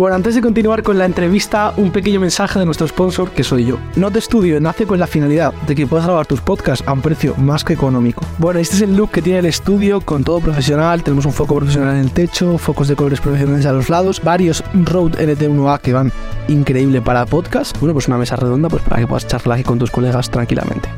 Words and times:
Bueno, 0.00 0.16
antes 0.16 0.34
de 0.34 0.40
continuar 0.40 0.82
con 0.82 0.96
la 0.96 1.04
entrevista, 1.04 1.74
un 1.76 1.90
pequeño 1.90 2.20
mensaje 2.20 2.58
de 2.58 2.64
nuestro 2.64 2.88
sponsor, 2.88 3.32
que 3.32 3.44
soy 3.44 3.66
yo. 3.66 3.76
Not 3.96 4.16
Studio 4.16 4.58
nace 4.58 4.86
con 4.86 4.98
la 4.98 5.06
finalidad 5.06 5.52
de 5.66 5.74
que 5.74 5.86
puedas 5.86 6.06
grabar 6.06 6.24
tus 6.24 6.40
podcasts 6.40 6.82
a 6.88 6.94
un 6.94 7.02
precio 7.02 7.36
más 7.36 7.64
que 7.64 7.74
económico. 7.74 8.24
Bueno, 8.38 8.60
este 8.60 8.76
es 8.76 8.80
el 8.80 8.96
look 8.96 9.10
que 9.10 9.20
tiene 9.20 9.40
el 9.40 9.44
estudio, 9.44 10.00
con 10.00 10.24
todo 10.24 10.40
profesional. 10.40 11.02
Tenemos 11.02 11.26
un 11.26 11.34
foco 11.34 11.56
profesional 11.56 11.96
en 11.96 12.00
el 12.00 12.12
techo, 12.12 12.56
focos 12.56 12.88
de 12.88 12.96
colores 12.96 13.20
profesionales 13.20 13.66
a 13.66 13.72
los 13.72 13.90
lados, 13.90 14.22
varios 14.24 14.64
Rode 14.72 15.18
NT1A 15.18 15.82
que 15.82 15.92
van 15.92 16.10
increíble 16.48 17.02
para 17.02 17.26
podcast. 17.26 17.78
Bueno, 17.78 17.92
pues 17.92 18.08
una 18.08 18.16
mesa 18.16 18.36
redonda 18.36 18.70
pues 18.70 18.82
para 18.82 19.02
que 19.02 19.06
puedas 19.06 19.26
charlar 19.26 19.58
aquí 19.58 19.64
con 19.64 19.78
tus 19.78 19.90
colegas 19.90 20.30
tranquilamente. 20.30 20.88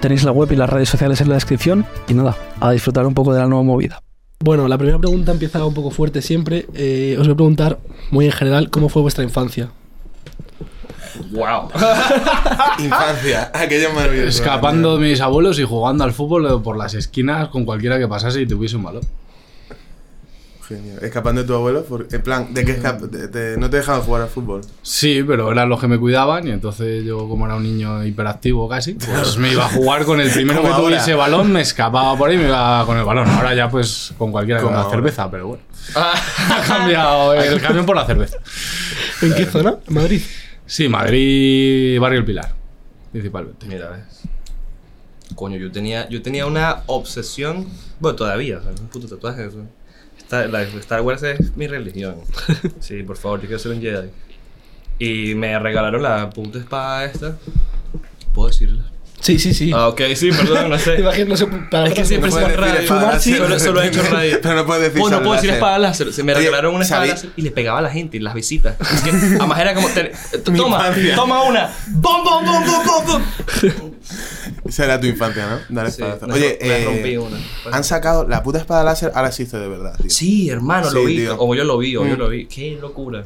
Tenéis 0.00 0.22
la 0.22 0.30
web 0.30 0.52
y 0.52 0.54
las 0.54 0.70
redes 0.70 0.88
sociales 0.88 1.20
en 1.20 1.30
la 1.30 1.34
descripción 1.34 1.84
y 2.06 2.14
nada, 2.14 2.36
a 2.60 2.70
disfrutar 2.70 3.06
un 3.08 3.14
poco 3.14 3.34
de 3.34 3.40
la 3.40 3.48
nueva 3.48 3.64
movida. 3.64 4.00
Bueno, 4.42 4.66
la 4.66 4.76
primera 4.76 4.98
pregunta 4.98 5.30
empieza 5.30 5.64
un 5.64 5.72
poco 5.72 5.92
fuerte 5.92 6.20
siempre. 6.20 6.66
Eh, 6.74 7.14
os 7.16 7.28
voy 7.28 7.34
a 7.34 7.36
preguntar, 7.36 7.78
muy 8.10 8.24
en 8.24 8.32
general, 8.32 8.70
¿cómo 8.70 8.88
fue 8.88 9.00
vuestra 9.00 9.22
infancia? 9.22 9.70
¡Wow! 11.30 11.68
Infancia, 12.80 13.52
aquello 13.54 13.92
maravilloso. 13.92 14.28
Escapando 14.28 14.98
de 14.98 15.08
mis 15.10 15.20
abuelos 15.20 15.60
y 15.60 15.62
jugando 15.62 16.02
al 16.02 16.12
fútbol 16.12 16.60
por 16.60 16.76
las 16.76 16.94
esquinas 16.94 17.50
con 17.50 17.64
cualquiera 17.64 18.00
que 18.00 18.08
pasase 18.08 18.40
y 18.40 18.46
tuviese 18.46 18.74
un 18.74 18.82
balón. 18.82 19.02
Genio. 20.66 21.00
Escapando 21.00 21.42
de 21.42 21.46
tu 21.46 21.54
abuelo, 21.54 21.84
por- 21.84 22.06
en 22.10 22.22
plan, 22.22 22.54
¿de 22.54 22.62
de- 22.64 23.28
de- 23.28 23.56
no 23.56 23.68
te 23.68 23.78
dejaban 23.78 24.02
jugar 24.02 24.22
al 24.22 24.28
fútbol? 24.28 24.60
Sí, 24.82 25.22
pero 25.26 25.50
eran 25.52 25.68
los 25.68 25.80
que 25.80 25.88
me 25.88 25.98
cuidaban 25.98 26.46
y 26.46 26.50
entonces 26.50 27.04
yo, 27.04 27.28
como 27.28 27.46
era 27.46 27.56
un 27.56 27.62
niño 27.64 28.04
hiperactivo 28.04 28.68
casi, 28.68 28.94
pues 28.94 29.36
me 29.38 29.52
iba 29.52 29.66
a 29.66 29.68
jugar 29.68 30.04
con 30.04 30.20
el 30.20 30.30
primero 30.30 30.62
que 30.62 30.68
tuviese 30.70 31.14
balón, 31.14 31.52
me 31.52 31.60
escapaba 31.60 32.16
por 32.16 32.30
ahí 32.30 32.36
y 32.36 32.38
me 32.38 32.46
iba 32.48 32.84
con 32.86 32.96
el 32.96 33.04
balón. 33.04 33.28
Ahora 33.28 33.54
ya 33.54 33.68
pues 33.68 34.12
con 34.18 34.30
cualquiera 34.32 34.60
que 34.60 34.66
da 34.66 34.78
ahora. 34.82 34.90
cerveza, 34.90 35.30
pero 35.30 35.48
bueno. 35.48 35.62
ha 35.96 36.62
cambiado 36.66 37.34
el 37.42 37.60
camión 37.60 37.84
por 37.84 37.96
la 37.96 38.06
cerveza. 38.06 38.38
¿En 39.20 39.34
qué 39.34 39.46
zona? 39.46 39.76
¿En 39.88 39.94
Madrid? 39.94 40.22
Sí, 40.66 40.88
Madrid, 40.88 41.98
Barrio 42.00 42.20
El 42.20 42.24
Pilar, 42.24 42.54
principalmente. 43.10 43.66
Mira, 43.66 43.90
ves. 43.90 44.22
Coño, 45.34 45.56
yo 45.56 45.72
tenía, 45.72 46.08
yo 46.08 46.22
tenía 46.22 46.46
una 46.46 46.82
obsesión. 46.86 47.66
Bueno, 48.00 48.16
todavía, 48.16 48.58
o 48.58 48.62
sea, 48.62 48.70
un 48.70 48.88
puto 48.88 49.08
tatuaje. 49.08 49.46
eso. 49.46 49.64
Star, 50.32 50.48
la- 50.50 50.62
Star 50.62 51.00
Wars 51.02 51.22
es 51.24 51.54
mi 51.56 51.66
religión. 51.66 52.16
Sí, 52.80 53.02
por 53.02 53.16
favor, 53.18 53.40
yo 53.40 53.46
quiero 53.48 53.58
ser 53.58 53.72
un 53.72 53.80
Jedi. 53.82 54.08
Y 54.98 55.34
me 55.34 55.58
regalaron 55.58 56.02
la 56.02 56.30
puta 56.30 56.58
espada 56.58 57.04
esta. 57.04 57.36
¿Puedo 58.34 58.48
decirla? 58.48 58.82
Sí, 59.20 59.38
sí, 59.38 59.52
sí. 59.54 59.70
Ah, 59.74 59.88
ok, 59.88 60.00
sí, 60.16 60.30
perdón, 60.32 60.70
no 60.70 60.78
sé. 60.78 60.94
imaginas, 61.00 61.28
no 61.28 61.36
sé, 61.36 61.46
para 61.70 61.86
Es 61.86 61.94
que 61.94 62.04
siempre 62.04 62.30
No 62.30 62.36
decir 62.38 62.58
radio. 62.58 62.88
Fumar, 62.88 63.20
sí, 63.20 63.36
solo- 63.36 63.58
solo 63.58 63.82
he 63.82 63.86
hecho 63.88 64.02
radio. 64.10 64.38
Pero 64.42 64.54
no 64.56 64.66
puedes 64.66 64.82
decir 64.84 65.00
Bueno, 65.00 65.18
no 65.18 65.22
puedo 65.22 65.34
decir 65.34 65.50
espada 65.50 65.78
láser. 65.78 66.12
Se 66.14 66.22
me 66.22 66.32
regalaron 66.34 66.74
una 66.74 66.84
espada 66.84 67.02
¿sabí- 67.02 67.10
láser 67.10 67.30
y 67.36 67.42
le 67.42 67.50
pegaba 67.50 67.78
a 67.80 67.82
la 67.82 67.90
gente 67.90 68.16
y 68.16 68.20
las 68.20 68.32
visitas. 68.34 68.76
Es 68.80 69.00
que, 69.02 69.10
además 69.10 69.60
era 69.60 69.74
como. 69.74 69.88
toma, 70.56 70.92
toma 71.14 71.42
una. 71.42 71.70
¡Bom, 71.88 72.24
bom, 72.24 72.44
bom, 72.44 72.64
bom, 72.64 72.86
bom, 72.86 73.06
bom! 73.06 73.92
Esa 74.64 74.84
era 74.84 75.00
tu 75.00 75.06
infancia, 75.06 75.46
¿no? 75.68 75.74
Dar 75.74 75.90
Sí, 75.90 76.02
me 76.26 76.34
Oye, 76.34 76.58
me 76.60 76.68
eh, 76.82 76.84
rompí 76.84 77.16
una. 77.16 77.36
han 77.72 77.82
sacado 77.84 78.26
la 78.28 78.42
puta 78.42 78.58
espada 78.58 78.84
láser, 78.84 79.10
ahora 79.14 79.28
existe 79.28 79.58
de 79.58 79.68
verdad, 79.68 79.96
tío. 80.00 80.10
Sí, 80.10 80.48
hermano, 80.50 80.88
Sí, 80.88 80.94
lo 80.94 81.04
vi. 81.04 81.16
tío. 81.16 81.36
O 81.38 81.54
yo 81.54 81.64
lo 81.64 81.78
vi, 81.78 81.96
o 81.96 82.06
yo 82.06 82.14
Mm. 82.14 82.18
lo 82.18 82.28
vi. 82.28 82.46
Qué 82.46 82.78
locura. 82.80 83.24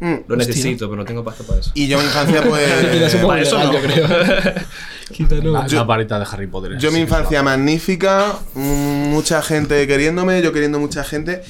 Mm. 0.00 0.14
Lo 0.26 0.36
necesito, 0.36 0.88
pero 0.88 0.96
no 1.02 1.04
tengo 1.04 1.22
pasta 1.22 1.44
para 1.44 1.60
eso. 1.60 1.70
Y 1.74 1.86
yo 1.86 1.98
mi 1.98 2.04
infancia, 2.04 2.42
pues... 2.42 3.12
poco 3.14 3.26
para 3.28 3.42
eso 3.42 3.58
legal, 3.58 3.72
no. 3.72 3.78
yo 3.80 3.82
creo. 3.82 4.08
Quizá 5.12 5.34
no. 5.42 5.52
La, 5.52 5.66
la 5.68 5.82
varita 5.82 6.18
de 6.18 6.26
Harry 6.30 6.46
Potter. 6.46 6.78
Yo 6.78 6.90
mi 6.92 7.00
infancia 7.00 7.42
magnífica, 7.42 8.38
mucha 8.54 9.42
gente 9.42 9.86
queriéndome, 9.86 10.40
yo 10.40 10.52
queriendo 10.52 10.78
mucha 10.78 11.04
gente. 11.04 11.42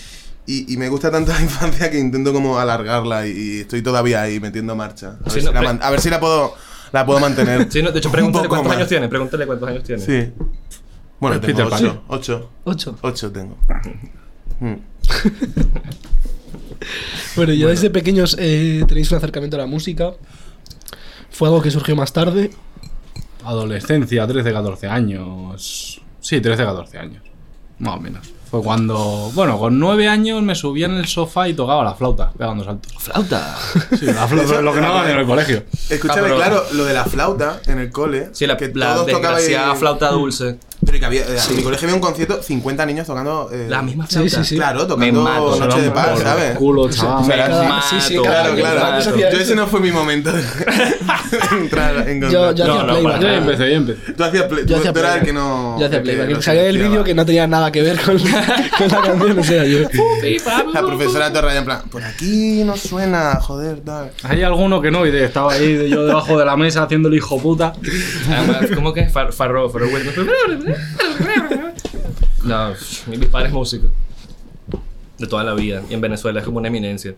Y, 0.46 0.72
y 0.72 0.76
me 0.78 0.88
gusta 0.88 1.10
tanto 1.12 1.30
la 1.32 1.40
infancia 1.40 1.90
que 1.90 1.98
intento 1.98 2.32
como 2.32 2.58
alargarla 2.58 3.26
y, 3.28 3.30
y 3.30 3.60
estoy 3.60 3.82
todavía 3.82 4.22
ahí 4.22 4.40
metiendo 4.40 4.74
marcha. 4.74 5.16
Ver, 5.20 5.32
si, 5.32 5.40
la, 5.42 5.60
a 5.60 5.90
ver 5.90 6.00
si 6.00 6.10
la 6.10 6.18
puedo 6.18 6.54
la 6.92 7.06
puedo 7.06 7.20
mantener. 7.20 7.70
Sí, 7.70 7.82
no, 7.82 7.92
de 7.92 7.98
hecho, 7.98 8.10
pregúntale 8.10 8.48
cuántos 8.48 8.68
más. 8.68 8.76
años 8.76 8.88
tiene. 8.88 9.08
Pregúntale 9.08 9.46
cuántos 9.46 9.68
años 9.68 9.82
tiene. 9.84 10.02
Sí. 10.02 10.32
Bueno, 11.18 11.36
Es 11.36 11.42
tengo 11.42 11.58
Peter 11.68 11.72
ocho, 11.72 12.02
ocho. 12.08 12.50
Ocho. 12.64 12.98
Ocho 13.02 13.30
tengo. 13.32 13.56
Mm. 14.60 14.74
Bueno, 17.36 17.52
ya 17.52 17.66
desde 17.68 17.90
pequeños 17.90 18.36
eh, 18.38 18.82
tenéis 18.88 19.10
un 19.10 19.18
acercamiento 19.18 19.56
a 19.56 19.60
la 19.60 19.66
música. 19.66 20.12
Fue 21.30 21.46
algo 21.48 21.60
que 21.62 21.70
surgió 21.70 21.94
más 21.94 22.12
tarde. 22.12 22.50
Adolescencia, 23.44 24.26
13, 24.26 24.52
14 24.52 24.86
años. 24.88 26.00
Sí, 26.20 26.40
13, 26.40 26.64
14 26.64 26.98
años. 26.98 27.22
Más 27.78 27.96
o 27.96 28.00
menos. 28.00 28.32
Fue 28.50 28.62
cuando. 28.62 29.30
Bueno, 29.34 29.58
con 29.58 29.78
9 29.78 30.08
años 30.08 30.42
me 30.42 30.54
subía 30.56 30.86
en 30.86 30.94
el 30.94 31.06
sofá 31.06 31.48
y 31.48 31.54
tocaba 31.54 31.84
la 31.84 31.94
flauta, 31.94 32.32
pegando 32.36 32.64
saltos. 32.64 32.92
Flauta. 32.98 33.56
Sí, 33.98 34.06
la 34.06 34.26
flauta, 34.26 34.60
lo 34.60 34.72
que 34.74 34.80
no 34.80 35.06
en 35.06 35.18
el 35.18 35.26
colegio. 35.26 35.62
Escúchame, 35.88 36.20
Ah, 36.20 36.24
pero- 36.24 36.36
claro, 36.36 36.64
lo 36.72 36.84
de 36.84 36.94
la 36.94 37.04
flauta 37.04 37.60
en 37.66 37.78
el 37.78 37.90
cole. 37.92 38.30
Sí, 38.32 38.46
la, 38.48 38.56
que 38.56 38.72
la 38.74 38.94
todos 38.94 39.06
desgraciada 39.06 39.74
flauta 39.76 40.10
dulce. 40.10 40.58
Pero 40.84 40.98
que 40.98 41.04
había, 41.06 41.20
eh, 41.22 41.38
en 41.50 41.56
mi 41.56 41.62
colegio 41.62 41.86
había 41.86 41.94
un 41.94 42.00
concierto, 42.00 42.42
50 42.42 42.86
niños 42.86 43.06
tocando. 43.06 43.50
eh, 43.52 43.66
La 43.68 43.82
misma 43.82 44.06
Sí, 44.06 44.14
flauta. 44.14 44.30
sí, 44.30 44.44
sí. 44.44 44.56
Claro, 44.56 44.80
Me 44.80 44.86
tocando 44.86 45.20
mato, 45.22 45.50
Noche 45.60 45.66
no, 45.76 45.82
de 45.82 45.88
no, 45.88 45.94
Paz, 45.94 46.20
¿sabes? 46.20 46.56
Culo, 46.56 46.88
chaval. 46.90 47.26
Me 47.26 47.36
mato, 47.68 47.86
sí, 47.90 47.96
sí, 48.00 48.16
Claro, 48.16 48.54
claro. 48.54 49.16
Yo 49.18 49.26
ese 49.28 49.54
no 49.54 49.66
fue 49.66 49.80
mi 49.80 49.90
momento 49.92 50.32
de 50.32 50.42
entrar 51.52 52.08
en 52.08 52.20
Yo, 52.22 52.28
yo 52.30 52.46
contacto. 52.46 52.62
hacía 52.62 52.66
No, 52.66 52.82
no, 52.82 52.92
playback. 52.94 53.20
Yo 53.20 53.28
ya 53.28 53.34
empecé, 53.36 53.70
yo 53.70 53.76
empecé. 53.76 54.12
Tú 54.12 54.24
hacías 54.24 54.44
play, 54.44 54.64
Yo 54.66 54.76
hacía 54.76 54.90
eras 54.90 54.96
el 54.96 55.02
playback. 55.02 55.24
que 55.24 55.32
no. 55.32 55.76
Yo 55.78 55.86
hacía 55.86 55.98
el 55.98 56.02
playback. 56.02 56.28
no 56.30 56.36
Que 56.36 56.42
salía 56.42 56.62
del 56.62 56.72
silenciaba. 56.72 56.90
vídeo 56.92 57.04
que 57.04 57.14
no 57.14 57.26
tenía 57.26 57.46
nada 57.46 57.72
que 57.72 57.82
ver 57.82 58.00
con, 58.00 58.18
con 58.18 58.88
la 58.88 59.02
canción, 59.02 59.38
o 59.38 59.44
sea, 59.44 59.64
yo. 59.64 59.78
La 60.72 60.80
profesora 60.82 61.32
Torraya 61.32 61.58
en 61.58 61.64
plan, 61.64 61.82
por 61.90 62.02
aquí 62.02 62.62
no 62.64 62.76
suena, 62.76 63.38
joder, 63.40 63.80
tal. 63.80 64.10
Hay 64.22 64.42
alguno 64.42 64.80
que 64.80 64.90
no, 64.90 65.04
y 65.06 65.10
de- 65.10 65.24
estaba 65.24 65.52
ahí 65.52 65.74
de- 65.74 65.88
yo 65.90 66.04
debajo 66.06 66.38
de 66.38 66.44
la 66.44 66.56
mesa 66.56 66.82
haciendo 66.84 67.08
el 67.08 67.14
hijo 67.14 67.38
puta. 67.38 67.72
¿Cómo 68.74 68.92
que 68.92 69.06
Farro? 69.08 69.32
Farro. 69.32 69.70
No, 72.44 72.72
mi 73.06 73.26
padre 73.26 73.48
es 73.48 73.52
músico. 73.52 73.90
De 75.18 75.26
toda 75.26 75.44
la 75.44 75.54
vida. 75.54 75.82
Y 75.90 75.94
en 75.94 76.00
Venezuela 76.00 76.40
es 76.40 76.46
como 76.46 76.58
una 76.58 76.68
eminencia. 76.68 77.14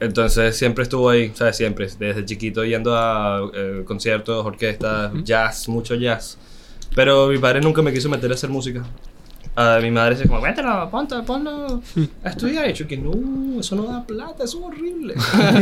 Entonces 0.00 0.56
siempre 0.56 0.82
estuvo 0.82 1.08
ahí, 1.08 1.32
¿sabes? 1.34 1.56
Siempre. 1.56 1.88
Desde 1.98 2.24
chiquito 2.24 2.64
yendo 2.64 2.94
a 2.96 3.50
eh, 3.54 3.82
conciertos, 3.86 4.44
orquestas, 4.44 5.12
jazz, 5.24 5.68
mucho 5.68 5.94
jazz. 5.94 6.36
Pero 6.94 7.28
mi 7.28 7.38
padre 7.38 7.60
nunca 7.60 7.80
me 7.82 7.92
quiso 7.92 8.08
meter 8.08 8.30
a 8.30 8.34
hacer 8.34 8.50
música. 8.50 8.84
A 9.56 9.78
mi 9.80 9.90
madre 9.90 10.16
dice 10.16 10.26
como, 10.28 10.40
mételo, 10.40 10.90
ponte, 10.90 11.14
ponlo 11.24 11.80
a 12.24 12.28
estudiar. 12.28 12.68
Y 12.68 12.72
yo 12.74 12.86
que 12.86 12.96
no, 12.98 13.60
eso 13.60 13.76
no 13.76 13.84
da 13.84 14.04
plata, 14.04 14.44
eso 14.44 14.58
es 14.58 14.64
horrible. 14.64 15.14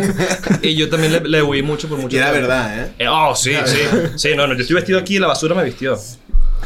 y 0.63 0.75
yo 0.75 0.89
también 0.89 1.13
le, 1.13 1.21
le 1.21 1.43
huí 1.43 1.63
mucho 1.63 1.89
por 1.89 1.99
mucho 1.99 2.17
Y 2.17 2.19
era 2.19 2.33
tiempo. 2.33 2.49
verdad, 2.49 2.85
¿eh? 2.87 2.93
Eh, 2.99 3.09
oh, 3.09 3.35
sí, 3.37 3.53
sí. 3.67 3.79
Sí, 4.17 4.31
no, 4.35 4.47
no, 4.47 4.55
yo 4.55 4.63
estoy 4.63 4.77
vestido 4.77 4.99
aquí 4.99 5.17
y 5.17 5.19
la 5.19 5.27
basura 5.29 5.55
me 5.55 5.63
vistió. 5.63 5.97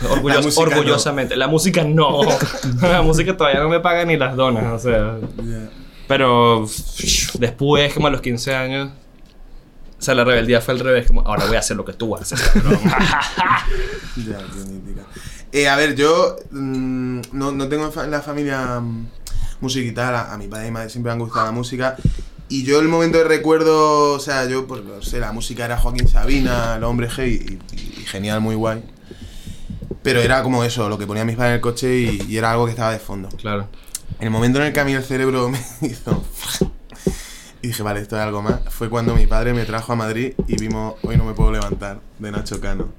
Orgullos- 0.10 0.34
La 0.36 0.40
música 0.42 0.64
no. 0.64 0.76
orgullosamente. 0.76 1.36
La 1.36 1.48
música 1.48 1.84
no. 1.84 2.20
la 2.82 3.02
música 3.02 3.36
todavía 3.36 3.60
no 3.60 3.68
me 3.68 3.80
paga 3.80 4.04
ni 4.04 4.16
las 4.16 4.36
donas, 4.36 4.64
o 4.72 4.78
sea. 4.78 5.16
Pero 6.08 6.66
después, 7.38 7.92
como 7.94 8.06
a 8.06 8.10
los 8.10 8.20
15 8.20 8.54
años, 8.54 8.90
o 9.98 10.02
sea, 10.02 10.14
la 10.14 10.24
rebeldía 10.24 10.60
fue 10.60 10.74
al 10.74 10.80
revés, 10.80 11.06
como 11.08 11.22
ahora 11.22 11.46
voy 11.46 11.56
a 11.56 11.60
hacer 11.60 11.76
lo 11.76 11.84
que 11.84 11.92
tú 11.94 12.14
haces. 12.16 12.40
cabrón". 12.40 12.78
Ya, 14.16 14.38
qué 14.38 14.70
mítica. 14.70 15.02
Eh, 15.52 15.68
a 15.68 15.76
ver, 15.76 15.94
yo 15.94 16.36
mm, 16.50 17.20
no, 17.32 17.52
no 17.52 17.68
tengo 17.68 17.90
en 18.02 18.10
la 18.10 18.20
familia 18.22 18.80
mm, 18.80 19.06
musical. 19.60 20.14
A, 20.14 20.32
a 20.32 20.38
mi 20.38 20.48
padre 20.48 20.68
y 20.68 20.70
madre 20.70 20.90
siempre 20.90 21.10
me 21.10 21.14
han 21.14 21.18
gustado 21.20 21.46
la 21.46 21.52
música. 21.52 21.96
Y 22.48 22.62
yo 22.62 22.78
el 22.78 22.86
momento 22.88 23.18
de 23.18 23.24
recuerdo, 23.24 24.12
o 24.12 24.20
sea, 24.20 24.44
yo, 24.46 24.66
pues, 24.68 24.84
no 24.84 25.02
sé, 25.02 25.18
la 25.18 25.32
música 25.32 25.64
era 25.64 25.76
Joaquín 25.78 26.06
Sabina, 26.08 26.76
el 26.76 26.84
hombre 26.84 27.08
G, 27.10 27.26
y, 27.28 27.58
y- 27.76 28.00
y 28.00 28.04
genial, 28.04 28.40
muy 28.40 28.54
guay. 28.54 28.82
Pero 30.06 30.20
era 30.20 30.42
como 30.42 30.62
eso, 30.62 30.88
lo 30.88 30.96
que 30.98 31.06
ponía 31.06 31.24
mis 31.24 31.34
padres 31.34 31.50
en 31.50 31.54
el 31.56 31.60
coche 31.60 31.98
y, 31.98 32.22
y 32.28 32.36
era 32.38 32.52
algo 32.52 32.66
que 32.66 32.70
estaba 32.70 32.92
de 32.92 32.98
fondo. 33.00 33.28
claro. 33.36 33.68
En 34.20 34.26
el 34.26 34.30
momento 34.30 34.60
en 34.60 34.66
el 34.66 34.72
que 34.72 34.78
a 34.78 34.84
mí 34.84 34.92
el 34.92 35.02
cerebro 35.02 35.48
me 35.48 35.58
hizo... 35.82 36.24
Y 37.62 37.68
dije, 37.68 37.82
vale, 37.82 38.00
esto 38.00 38.14
es 38.16 38.22
algo 38.22 38.42
más. 38.42 38.60
Fue 38.68 38.88
cuando 38.88 39.16
mi 39.16 39.26
padre 39.26 39.52
me 39.52 39.64
trajo 39.64 39.92
a 39.92 39.96
Madrid 39.96 40.34
y 40.46 40.56
vimos 40.56 40.94
Hoy 41.02 41.16
no 41.16 41.24
me 41.24 41.32
puedo 41.32 41.50
levantar, 41.50 41.98
de 42.20 42.30
Nacho 42.30 42.60
Cano. 42.60 42.90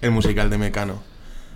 El 0.00 0.10
musical 0.10 0.50
de 0.50 0.58
Mecano. 0.58 1.00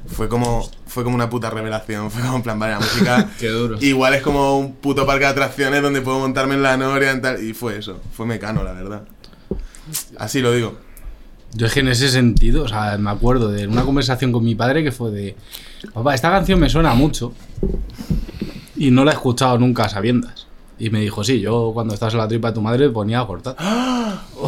Fue 0.06 0.28
como, 0.28 0.70
fue 0.86 1.02
como 1.02 1.16
una 1.16 1.28
puta 1.28 1.50
revelación. 1.50 2.08
Fue 2.12 2.22
como 2.22 2.36
en 2.36 2.42
plan, 2.42 2.58
vale, 2.60 2.74
la 2.74 2.78
música... 2.78 3.28
Qué 3.40 3.48
duro. 3.48 3.78
Igual 3.80 4.14
es 4.14 4.22
como 4.22 4.56
un 4.58 4.76
puto 4.76 5.04
parque 5.04 5.24
de 5.24 5.30
atracciones 5.32 5.82
donde 5.82 6.02
puedo 6.02 6.20
montarme 6.20 6.54
en 6.54 6.62
la 6.62 6.76
noria 6.76 7.12
y 7.12 7.20
tal. 7.20 7.42
Y 7.42 7.54
fue 7.54 7.78
eso, 7.78 8.00
fue 8.12 8.26
Mecano, 8.26 8.62
la 8.62 8.72
verdad. 8.72 9.02
Así 10.18 10.40
lo 10.40 10.52
digo. 10.52 10.78
Yo 11.54 11.66
es 11.66 11.72
que 11.72 11.80
en 11.80 11.88
ese 11.88 12.08
sentido, 12.08 12.64
o 12.64 12.68
sea, 12.68 12.96
me 12.98 13.10
acuerdo 13.10 13.48
de 13.50 13.66
una 13.66 13.82
conversación 13.82 14.32
con 14.32 14.44
mi 14.44 14.54
padre 14.54 14.82
que 14.82 14.90
fue 14.90 15.10
de, 15.10 15.36
papá, 15.92 16.14
esta 16.14 16.30
canción 16.30 16.58
me 16.58 16.70
suena 16.70 16.94
mucho 16.94 17.34
y 18.76 18.90
no 18.90 19.04
la 19.04 19.12
he 19.12 19.14
escuchado 19.14 19.58
nunca 19.58 19.84
a 19.84 19.88
sabiendas. 19.88 20.46
Y 20.78 20.90
me 20.90 21.00
dijo, 21.00 21.22
sí, 21.22 21.40
yo 21.40 21.70
cuando 21.74 21.94
estás 21.94 22.12
en 22.14 22.18
la 22.18 22.26
tripa 22.26 22.48
de 22.48 22.54
tu 22.54 22.62
madre 22.62 22.88
ponía 22.88 23.20
a 23.20 23.26
cortar. 23.26 23.54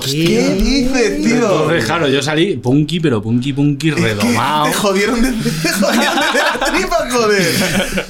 ¿Qué 0.03 0.57
dices, 0.61 1.23
tío? 1.23 1.35
Entonces, 1.37 1.85
claro, 1.85 2.09
yo 2.09 2.23
salí 2.23 2.57
punky, 2.57 2.99
pero 2.99 3.23
punky, 3.23 3.53
punky, 3.53 3.91
redomado. 3.91 4.65
Te 4.71 4.73
jodieron 4.73 5.23
de, 5.23 5.31
te 5.63 5.69
jodieron 5.69 6.17
de 6.33 6.39
la 6.39 6.73
tripa, 6.73 7.11
joder. 7.11 7.55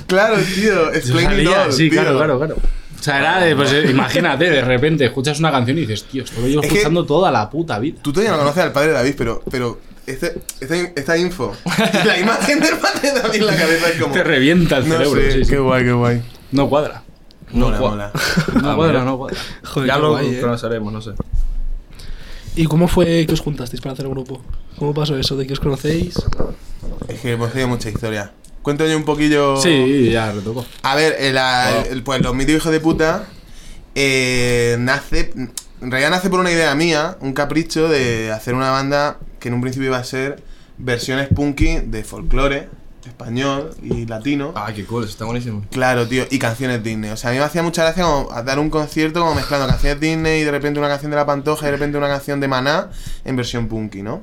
Claro, 0.07 0.37
tío. 0.39 0.73
Yo 0.73 0.93
Explain 0.93 1.41
it 1.41 1.49
all, 1.49 1.73
sí, 1.73 1.91
tío. 1.91 2.01
claro, 2.01 2.17
claro, 2.17 2.39
claro. 2.39 2.57
Sea, 3.05 3.19
era 3.19 3.41
de, 3.41 3.55
pues, 3.55 3.73
eh, 3.73 3.91
imagínate, 3.91 4.51
de 4.51 4.61
repente 4.63 5.05
escuchas 5.05 5.39
una 5.39 5.51
canción 5.53 5.77
y 5.79 5.83
dices, 5.83 6.05
tío, 6.05 6.25
esto 6.25 6.41
lo 6.41 6.47
llevo 6.49 6.63
Es 6.63 6.69
que- 6.69 6.75
escuchando 6.77 7.05
toda 7.05 7.31
la 7.31 7.49
puta 7.51 7.79
vida. 7.79 7.99
Tú 8.03 8.13
todavía 8.13 8.33
no 8.33 8.39
conoces 8.39 8.63
al 8.63 8.73
padre 8.73 8.89
de 8.89 8.95
David, 8.95 9.15
pero, 9.19 9.43
pero 9.51 9.79
este, 10.07 10.41
esta, 10.61 10.77
esta 10.77 11.17
info, 11.19 11.53
la 12.05 12.19
imagen 12.19 12.61
del 12.61 12.77
padre 12.79 13.13
de 13.13 13.21
David 13.21 13.41
en 13.41 13.47
la 13.47 13.57
cabeza 13.57 13.89
es 13.91 14.01
como. 14.01 14.15
Te 14.15 14.25
revienta 14.25 14.77
el 14.79 14.89
no 14.89 14.97
cerebro. 14.97 15.21
sé, 15.21 15.33
sí, 15.33 15.45
sí. 15.45 15.51
qué 15.51 15.59
guay, 15.59 15.85
qué 15.85 15.93
guay. 15.93 16.23
No 16.53 16.69
cuadra. 16.69 17.03
No 17.53 17.67
mola, 17.67 17.79
cua- 17.79 17.91
mola. 17.91 18.13
No 18.63 18.71
Ah, 18.71 18.75
cuadra, 18.77 18.93
mira. 19.01 19.05
no 19.05 19.19
cuadra. 19.19 19.39
Joder, 19.65 19.89
ya 19.89 19.99
lo 19.99 20.11
guay, 20.11 20.35
¿eh? 20.37 20.41
conoceremos, 20.41 20.93
no 20.93 21.01
sé. 21.01 21.11
¿Y 22.57 22.65
cómo 22.67 22.87
fue 22.89 23.27
que 23.27 23.33
os 23.35 23.41
juntasteis 23.41 23.81
para 23.81 23.93
hacer 23.95 24.05
el 24.07 24.11
grupo? 24.13 24.41
¿Cómo 24.79 24.95
pasó 24.95 25.17
eso? 25.17 25.37
¿De 25.37 25.47
que 25.47 25.53
os 25.55 25.61
conocéis? 25.61 26.15
Es 27.09 27.21
que 27.21 27.33
hemos 27.33 27.51
tenido 27.51 27.69
mucha 27.69 27.89
historia. 27.91 28.31
Cuento 28.65 28.85
yo 28.89 28.97
un 28.97 29.05
poquillo. 29.05 29.57
Sí, 29.59 30.11
ya 30.11 30.33
retocó. 30.33 30.67
A 30.83 30.97
ver, 30.97 31.15
el, 31.21 31.37
el- 31.37 31.93
el- 31.93 32.03
pues 32.03 32.21
los 32.21 32.35
míticos 32.35 32.63
hijos 32.63 32.73
de 32.73 32.81
puta 32.81 33.27
eh, 33.95 34.77
nace. 34.81 35.33
En 35.81 35.91
realidad 35.91 36.11
nace 36.11 36.31
por 36.31 36.41
una 36.41 36.51
idea 36.51 36.75
mía, 36.75 37.17
un 37.21 37.33
capricho 37.35 37.89
de 37.89 38.33
hacer 38.33 38.55
una 38.55 38.71
banda 38.71 39.19
que 39.39 39.49
en 39.49 39.55
un 39.55 39.61
principio 39.61 39.89
iba 39.89 39.99
a 39.99 40.05
ser 40.05 40.43
versiones 40.79 41.29
punky 41.29 41.81
de 41.85 42.03
folclore 42.05 42.69
español 43.07 43.75
y 43.83 44.07
latino. 44.07 44.53
Ah, 44.57 44.73
qué 44.75 44.87
cool, 44.87 45.05
está 45.05 45.27
buenísimo. 45.27 45.63
Claro, 45.71 46.09
tío, 46.09 46.25
y 46.31 46.39
canciones 46.39 46.83
Disney. 46.83 47.11
O 47.11 47.19
sea, 47.19 47.31
a 47.31 47.33
mí 47.35 47.39
me 47.39 47.45
hacía 47.45 47.63
mucha 47.63 47.83
gracia 47.83 48.03
como 48.03 48.31
dar 48.43 48.59
un 48.59 48.71
concierto 48.71 49.21
como 49.21 49.35
mezclando 49.35 49.67
canciones 49.67 50.01
Disney 50.01 50.41
y 50.41 50.45
de 50.45 50.51
repente 50.51 50.79
una 50.81 50.89
canción 50.89 51.11
de 51.11 51.17
La 51.19 51.27
Pantoja 51.27 51.65
y 51.67 51.71
de 51.71 51.73
repente 51.73 51.99
una 51.99 52.09
canción 52.09 52.41
de 52.41 52.49
Maná 52.49 52.89
en 53.27 53.37
versión 53.37 53.69
punky, 53.69 54.01
¿no? 54.03 54.23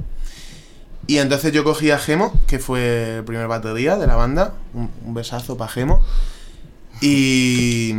Y 1.12 1.18
entonces 1.18 1.52
yo 1.52 1.66
cogí 1.66 1.92
a 1.92 1.98
Gemo, 2.00 2.32
que 2.48 2.58
fue 2.58 3.18
el 3.18 3.24
primer 3.26 3.46
batería 3.48 3.98
de 3.98 4.08
la 4.08 4.16
banda, 4.16 4.54
un, 4.74 4.90
un 5.06 5.14
besazo 5.14 5.58
para 5.58 5.70
Gemo. 5.70 6.02
Y 7.02 7.94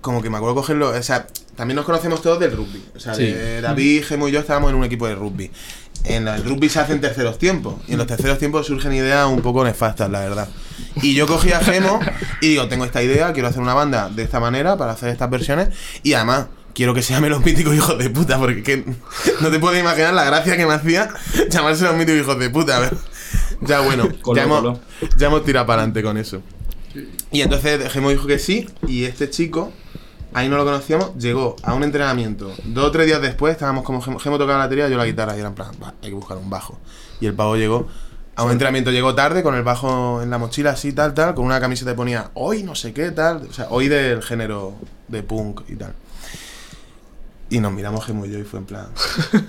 como 0.00 0.22
que 0.22 0.30
me 0.30 0.36
acuerdo 0.36 0.54
cogerlo, 0.54 0.90
o 0.90 1.02
sea, 1.02 1.26
también 1.56 1.74
nos 1.74 1.84
conocemos 1.84 2.22
todos 2.22 2.38
del 2.38 2.52
rugby. 2.56 2.84
O 2.94 3.00
sea, 3.00 3.14
Sí. 3.14 3.24
de 3.24 3.60
David, 3.60 4.04
Gemo 4.04 4.28
y 4.28 4.32
yo 4.32 4.38
estábamos 4.38 4.70
en 4.70 4.76
un 4.76 4.84
equipo 4.84 5.08
de 5.08 5.16
rugby. 5.16 5.50
En 6.04 6.28
el 6.28 6.44
rugby 6.44 6.68
se 6.68 6.78
hacen 6.78 7.00
terceros 7.00 7.38
tiempos. 7.38 7.74
Y 7.88 7.92
en 7.92 7.98
los 7.98 8.06
terceros 8.06 8.38
tiempos 8.38 8.66
surgen 8.66 8.92
ideas 8.92 9.26
un 9.26 9.40
poco 9.42 9.64
nefastas, 9.64 10.08
la 10.08 10.20
verdad. 10.20 10.48
Y 11.02 11.14
yo 11.14 11.26
cogí 11.26 11.50
a 11.52 11.58
Gemo 11.60 11.98
y 12.40 12.48
digo, 12.50 12.68
tengo 12.68 12.84
esta 12.84 13.02
idea, 13.02 13.32
quiero 13.32 13.48
hacer 13.48 13.60
una 13.60 13.74
banda 13.74 14.08
de 14.08 14.22
esta 14.22 14.38
manera 14.38 14.76
para 14.76 14.92
hacer 14.92 15.08
estas 15.08 15.30
versiones. 15.30 15.70
Y 16.04 16.12
además, 16.14 16.46
quiero 16.74 16.94
que 16.94 17.02
se 17.02 17.12
llame 17.14 17.28
Los 17.28 17.44
Míticos 17.44 17.74
Hijos 17.74 17.98
de 17.98 18.10
Puta, 18.10 18.38
porque 18.38 18.62
que- 18.62 18.84
no 19.40 19.50
te 19.50 19.58
puedes 19.58 19.80
imaginar 19.80 20.14
la 20.14 20.24
gracia 20.24 20.56
que 20.56 20.66
me 20.66 20.74
hacía 20.74 21.08
llamarse 21.50 21.84
Los 21.84 21.94
Míticos 21.96 22.20
Hijos 22.22 22.38
de 22.38 22.50
Puta. 22.50 22.76
A 22.76 22.80
ver. 22.80 22.96
Ya 23.60 23.80
bueno, 23.80 24.08
ya, 24.34 24.42
hemos, 24.44 24.60
coló. 24.60 24.80
ya 25.16 25.26
hemos 25.28 25.44
tirado 25.44 25.66
para 25.66 25.82
adelante 25.82 26.02
con 26.02 26.16
eso. 26.18 26.42
Y 27.30 27.40
entonces 27.40 27.90
Gemo 27.90 28.10
dijo 28.10 28.26
que 28.26 28.38
sí, 28.38 28.68
y 28.86 29.04
este 29.04 29.30
chico, 29.30 29.72
ahí 30.34 30.48
no 30.48 30.56
lo 30.56 30.64
conocíamos, 30.64 31.16
llegó 31.16 31.56
a 31.62 31.72
un 31.72 31.82
entrenamiento. 31.84 32.52
Dos 32.64 32.86
o 32.86 32.90
tres 32.90 33.06
días 33.06 33.22
después 33.22 33.52
estábamos 33.52 33.84
como 33.84 34.02
Gemo, 34.02 34.18
Gemo 34.18 34.36
tocaba 34.36 34.58
la 34.58 34.64
batería, 34.64 34.88
yo 34.88 34.98
la 34.98 35.06
guitarra, 35.06 35.34
y 35.36 35.40
era 35.40 35.48
en 35.48 35.54
plan, 35.54 35.70
"Va, 35.82 35.94
hay 36.02 36.10
que 36.10 36.14
buscar 36.14 36.36
un 36.36 36.50
bajo. 36.50 36.78
Y 37.20 37.26
el 37.26 37.32
pavo 37.34 37.56
llegó 37.56 37.88
a 38.36 38.44
un 38.44 38.52
entrenamiento, 38.52 38.90
llegó 38.90 39.14
tarde, 39.14 39.42
con 39.42 39.54
el 39.54 39.62
bajo 39.62 40.20
en 40.22 40.28
la 40.28 40.36
mochila, 40.38 40.70
así, 40.72 40.92
tal, 40.92 41.14
tal, 41.14 41.34
con 41.34 41.46
una 41.46 41.60
camiseta 41.60 41.92
que 41.92 41.96
ponía 41.96 42.30
hoy 42.34 42.62
no 42.62 42.74
sé 42.74 42.92
qué, 42.92 43.10
tal, 43.10 43.46
o 43.48 43.52
sea, 43.52 43.68
hoy 43.70 43.88
del 43.88 44.22
género 44.22 44.74
de 45.08 45.22
punk 45.22 45.62
y 45.68 45.76
tal. 45.76 45.94
Y 47.54 47.60
nos 47.60 47.72
miramos 47.72 48.04
Gemo 48.04 48.24
y 48.26 48.30
yo 48.32 48.38
y 48.38 48.42
fue 48.44 48.58
en 48.60 48.66
plan. 48.66 48.86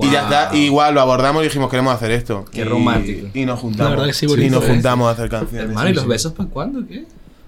Y 0.00 0.10
ya 0.10 0.22
está, 0.22 0.50
y 0.56 0.66
igual 0.66 0.94
lo 0.94 1.00
abordamos 1.02 1.42
y 1.42 1.46
dijimos 1.46 1.68
queremos 1.68 1.92
hacer 1.94 2.12
esto. 2.12 2.44
Qué 2.50 2.60
Y- 2.60 2.64
romántico. 2.64 3.28
Y 3.34 3.44
nos 3.44 3.58
juntamos. 3.58 3.90
La 3.90 3.96
verdad 3.96 4.06
que 4.06 4.12
sí, 4.14 4.26
y 4.26 4.48
nos 4.48 4.64
juntamos 4.64 5.08
a 5.08 5.10
hacer 5.10 5.28
canciones. 5.28 5.68
Hermano, 5.68 5.90
¿y 5.90 5.92
los 5.92 6.06
besos 6.06 6.32
para 6.32 6.48
cuándo? 6.48 6.86
¿Qué? 6.86 7.04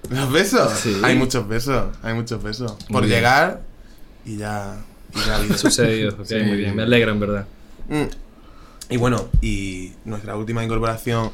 ¿Los 0.09 0.31
besos? 0.31 0.71
Sí. 0.73 0.97
Hay 1.03 1.15
muchos 1.17 1.47
besos, 1.47 1.85
hay 2.03 2.13
muchos 2.13 2.43
besos. 2.43 2.73
Por 2.91 3.05
bien. 3.05 3.15
llegar 3.15 3.61
y 4.25 4.37
ya. 4.37 4.75
Y 5.15 5.19
ya 5.25 5.35
ha. 5.53 5.57
Sucedió, 5.57 6.09
ok, 6.09 6.25
Sí. 6.25 6.35
muy 6.45 6.57
bien. 6.57 6.75
Me 6.75 6.83
alegra, 6.83 7.11
en 7.11 7.19
verdad. 7.21 7.45
Mm. 7.89 8.03
Y 8.93 8.97
bueno, 8.97 9.25
y 9.41 9.93
nuestra 10.05 10.35
última 10.35 10.63
incorporación 10.63 11.31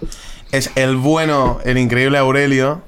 es 0.52 0.72
el 0.76 0.96
bueno, 0.96 1.60
el 1.66 1.78
increíble 1.80 2.18
Aurelio. 2.20 2.82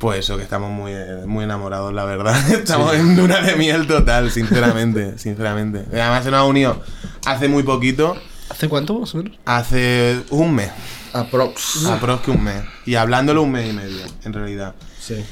Pues 0.00 0.20
eso, 0.20 0.36
que 0.38 0.42
estamos 0.42 0.70
muy, 0.72 0.92
muy 1.26 1.44
enamorados, 1.44 1.92
la 1.92 2.04
verdad. 2.06 2.34
Estamos 2.52 2.94
en 2.94 3.16
luna 3.16 3.40
de 3.42 3.54
miel 3.56 3.86
total, 3.86 4.30
sinceramente, 4.30 5.18
sinceramente. 5.18 5.84
Además 5.92 6.24
se 6.24 6.30
nos 6.30 6.40
ha 6.40 6.44
unido 6.44 6.82
hace 7.26 7.48
muy 7.48 7.62
poquito, 7.62 8.16
¿Hace 8.48 8.68
cuánto, 8.68 8.98
más 8.98 9.14
o 9.14 9.18
menos? 9.18 9.38
hace 9.44 10.22
un 10.30 10.54
mes, 10.54 10.70
Aprox. 11.12 11.84
aprox 11.86 12.22
que 12.24 12.30
un 12.32 12.42
mes. 12.42 12.62
Y 12.86 12.94
hablándolo 12.96 13.42
un 13.42 13.52
mes 13.52 13.70
y 13.70 13.72
medio, 13.74 14.04
en 14.24 14.32
realidad. 14.32 14.74
Sí. 14.98 15.22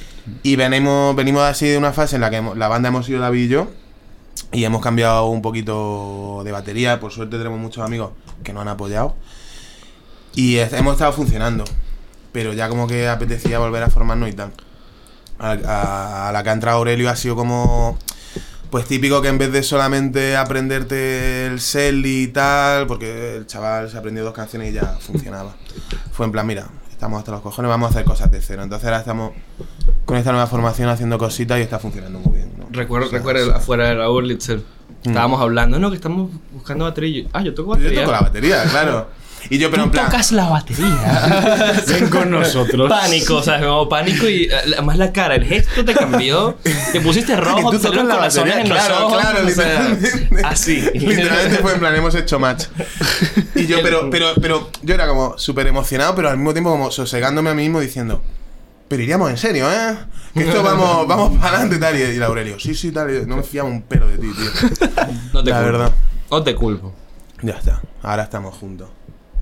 Y 0.42 0.54
venimos, 0.56 1.16
venimos 1.16 1.42
así 1.42 1.66
de 1.66 1.78
una 1.78 1.92
fase 1.94 2.16
en 2.16 2.20
la 2.20 2.30
que 2.30 2.36
hemos- 2.36 2.56
la 2.58 2.68
banda 2.68 2.90
hemos 2.90 3.06
sido 3.06 3.20
David 3.20 3.44
y 3.44 3.48
yo. 3.48 3.70
Y 4.52 4.64
hemos 4.64 4.82
cambiado 4.82 5.26
un 5.26 5.40
poquito 5.42 6.42
de 6.44 6.52
batería. 6.52 7.00
Por 7.00 7.10
suerte 7.10 7.38
tenemos 7.38 7.58
muchos 7.58 7.82
amigos 7.84 8.12
que 8.44 8.52
nos 8.52 8.60
han 8.62 8.68
apoyado. 8.68 9.16
Y 10.34 10.56
es- 10.58 10.72
hemos 10.74 10.92
estado 10.92 11.12
funcionando. 11.12 11.64
Pero 12.38 12.52
ya 12.52 12.68
como 12.68 12.86
que 12.86 13.08
apetecía 13.08 13.58
volver 13.58 13.82
a 13.82 13.90
formarnos 13.90 14.28
y 14.28 14.32
tal. 14.32 14.52
A, 15.40 15.50
a- 15.52 16.28
a 16.28 16.32
la 16.32 16.44
que 16.44 16.50
ha 16.50 16.52
entrado 16.52 16.78
Aurelio 16.78 17.10
ha 17.10 17.16
sido 17.16 17.34
como... 17.34 17.98
Pues 18.70 18.84
típico 18.86 19.20
que 19.20 19.26
en 19.26 19.38
vez 19.38 19.50
de 19.50 19.64
solamente 19.64 20.36
aprenderte 20.36 21.46
el 21.46 21.58
cel 21.60 22.06
y 22.06 22.28
tal, 22.28 22.86
porque 22.86 23.34
el 23.38 23.46
chaval 23.48 23.90
se 23.90 23.98
aprendió 23.98 24.22
dos 24.22 24.34
canciones 24.34 24.70
y 24.70 24.74
ya 24.74 24.84
funcionaba. 25.00 25.56
Fue 26.12 26.26
en 26.26 26.30
plan, 26.32 26.46
mira, 26.46 26.68
estamos 26.88 27.18
hasta 27.18 27.32
los 27.32 27.40
cojones, 27.40 27.70
vamos 27.70 27.88
a 27.88 27.90
hacer 27.90 28.04
cosas 28.04 28.30
de 28.30 28.40
cero. 28.40 28.62
Entonces 28.62 28.84
ahora 28.86 29.00
estamos 29.00 29.32
con 30.04 30.16
esta 30.16 30.30
nueva 30.30 30.46
formación 30.46 30.88
haciendo 30.90 31.18
cositas 31.18 31.58
y 31.58 31.62
está 31.62 31.80
funcionando 31.80 32.20
muy 32.20 32.36
bien. 32.36 32.52
¿no? 32.56 32.66
Recuerdo, 32.70 33.06
O 33.08 33.10
sea, 33.10 33.18
recuerdo 33.18 33.52
afuera 33.52 33.86
de 33.88 33.94
Raúl 33.96 34.28
Litzel. 34.28 34.64
Estábamos 35.02 35.40
hablando, 35.40 35.78
no, 35.80 35.88
que 35.90 35.96
estamos 35.96 36.30
buscando 36.52 36.84
batería. 36.84 37.26
Ah, 37.32 37.42
yo 37.42 37.52
toco 37.54 37.72
Yo 37.74 37.78
batería. 37.80 38.00
toco 38.02 38.12
la 38.12 38.20
batería, 38.20 38.62
claro. 38.70 39.08
Y 39.50 39.58
yo, 39.58 39.70
pero 39.70 39.84
en 39.84 39.90
plan. 39.90 40.10
la 40.32 40.48
batería. 40.48 41.82
Ven 41.88 42.08
con 42.08 42.30
nosotros. 42.30 42.88
pánico, 42.90 43.42
¿sabes? 43.42 43.64
Como 43.66 43.88
pánico 43.88 44.28
y 44.28 44.44
eh, 44.44 44.50
además 44.74 44.98
la 44.98 45.12
cara, 45.12 45.36
el 45.36 45.44
gesto 45.44 45.84
te 45.84 45.94
cambió. 45.94 46.56
Te 46.92 47.00
pusiste 47.00 47.34
rojo, 47.40 47.60
Y 47.60 47.62
tú 47.62 47.70
te 47.70 47.78
salieron 47.78 48.08
tocas 48.08 48.08
la 48.08 48.14
corazones 48.16 48.54
batería, 48.56 48.62
en 48.62 48.68
los 48.68 48.86
claro, 48.86 49.06
ojos. 49.06 49.20
claro, 49.20 49.46
o 49.46 49.50
sea, 49.50 49.88
literalmente. 49.88 50.46
así. 50.46 50.80
Literalmente 50.94 51.58
fue 51.58 51.72
en 51.72 51.78
plan, 51.80 51.94
hemos 51.94 52.14
hecho 52.14 52.38
match. 52.38 52.64
Y 53.54 53.66
yo, 53.66 53.78
pero, 53.82 54.10
pero, 54.10 54.34
pero, 54.40 54.70
yo 54.82 54.94
era 54.94 55.06
como 55.08 55.38
súper 55.38 55.66
emocionado, 55.66 56.14
pero 56.14 56.28
al 56.28 56.36
mismo 56.36 56.52
tiempo 56.52 56.70
como 56.70 56.90
sosegándome 56.90 57.50
a 57.50 57.54
mí 57.54 57.62
mismo 57.62 57.80
diciendo, 57.80 58.22
pero 58.88 59.02
iríamos 59.02 59.30
en 59.30 59.38
serio, 59.38 59.70
¿eh? 59.70 59.96
Que 60.34 60.44
esto 60.48 60.62
vamos, 60.62 61.06
vamos 61.08 61.36
para 61.38 61.56
adelante 61.56 61.78
tal. 61.78 61.98
Y 61.98 62.02
el 62.02 62.22
Aurelio, 62.22 62.58
sí, 62.60 62.74
sí, 62.74 62.92
tal. 62.92 63.10
y 63.14 63.26
no 63.26 63.36
me 63.36 63.42
fiaba 63.42 63.68
un 63.68 63.82
pelo 63.82 64.06
de 64.08 64.18
ti, 64.18 64.28
tío. 64.32 64.88
No 65.32 65.42
te 65.42 65.50
La 65.50 65.56
culpo. 65.56 65.72
verdad. 65.72 65.92
No 66.30 66.42
te 66.42 66.54
culpo. 66.54 66.94
Ya 67.42 67.54
está, 67.54 67.80
ahora 68.02 68.24
estamos 68.24 68.54
juntos. 68.54 68.88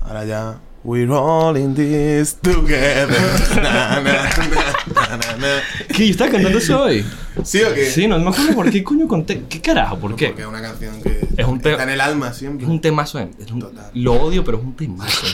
Ahora 0.07 0.25
ya. 0.25 0.59
We're 0.83 1.11
all 1.11 1.57
in 1.57 1.73
this 1.75 2.35
together. 2.35 3.07
Na, 3.61 3.99
na, 3.99 4.01
na, 4.01 5.17
na, 5.17 5.37
na. 5.37 5.47
¿Qué? 5.93 6.05
¿Yo 6.05 6.11
estaba 6.11 6.31
cantando 6.31 6.57
eso 6.59 6.81
hoy? 6.83 7.03
¿Sí 7.43 7.61
o 7.61 7.73
qué? 7.73 7.85
Sí, 7.87 8.07
no 8.07 8.17
me 8.19 8.29
acuerdo 8.29 8.53
por 8.53 8.69
qué 8.71 8.83
coño 8.83 9.05
conté. 9.07 9.43
¿Qué 9.49 9.59
carajo? 9.59 9.97
¿Por 9.97 10.15
qué? 10.15 10.27
Porque 10.27 10.43
es 10.43 10.47
una 10.47 10.61
canción 10.61 11.01
que 11.01 11.27
Es 11.35 11.45
un 11.45 11.59
te- 11.59 11.71
está 11.71 11.83
en 11.83 11.89
el 11.89 11.99
alma 11.99 12.31
siempre. 12.31 12.65
Es 12.65 12.71
un 12.71 12.79
temazo. 12.79 13.19
eh. 13.19 13.29
Es 13.39 13.51
un- 13.51 13.59
Total. 13.59 13.91
Lo 13.95 14.13
odio, 14.13 14.45
pero 14.45 14.59
es 14.59 14.63
un 14.63 14.75
temazo. 14.77 15.25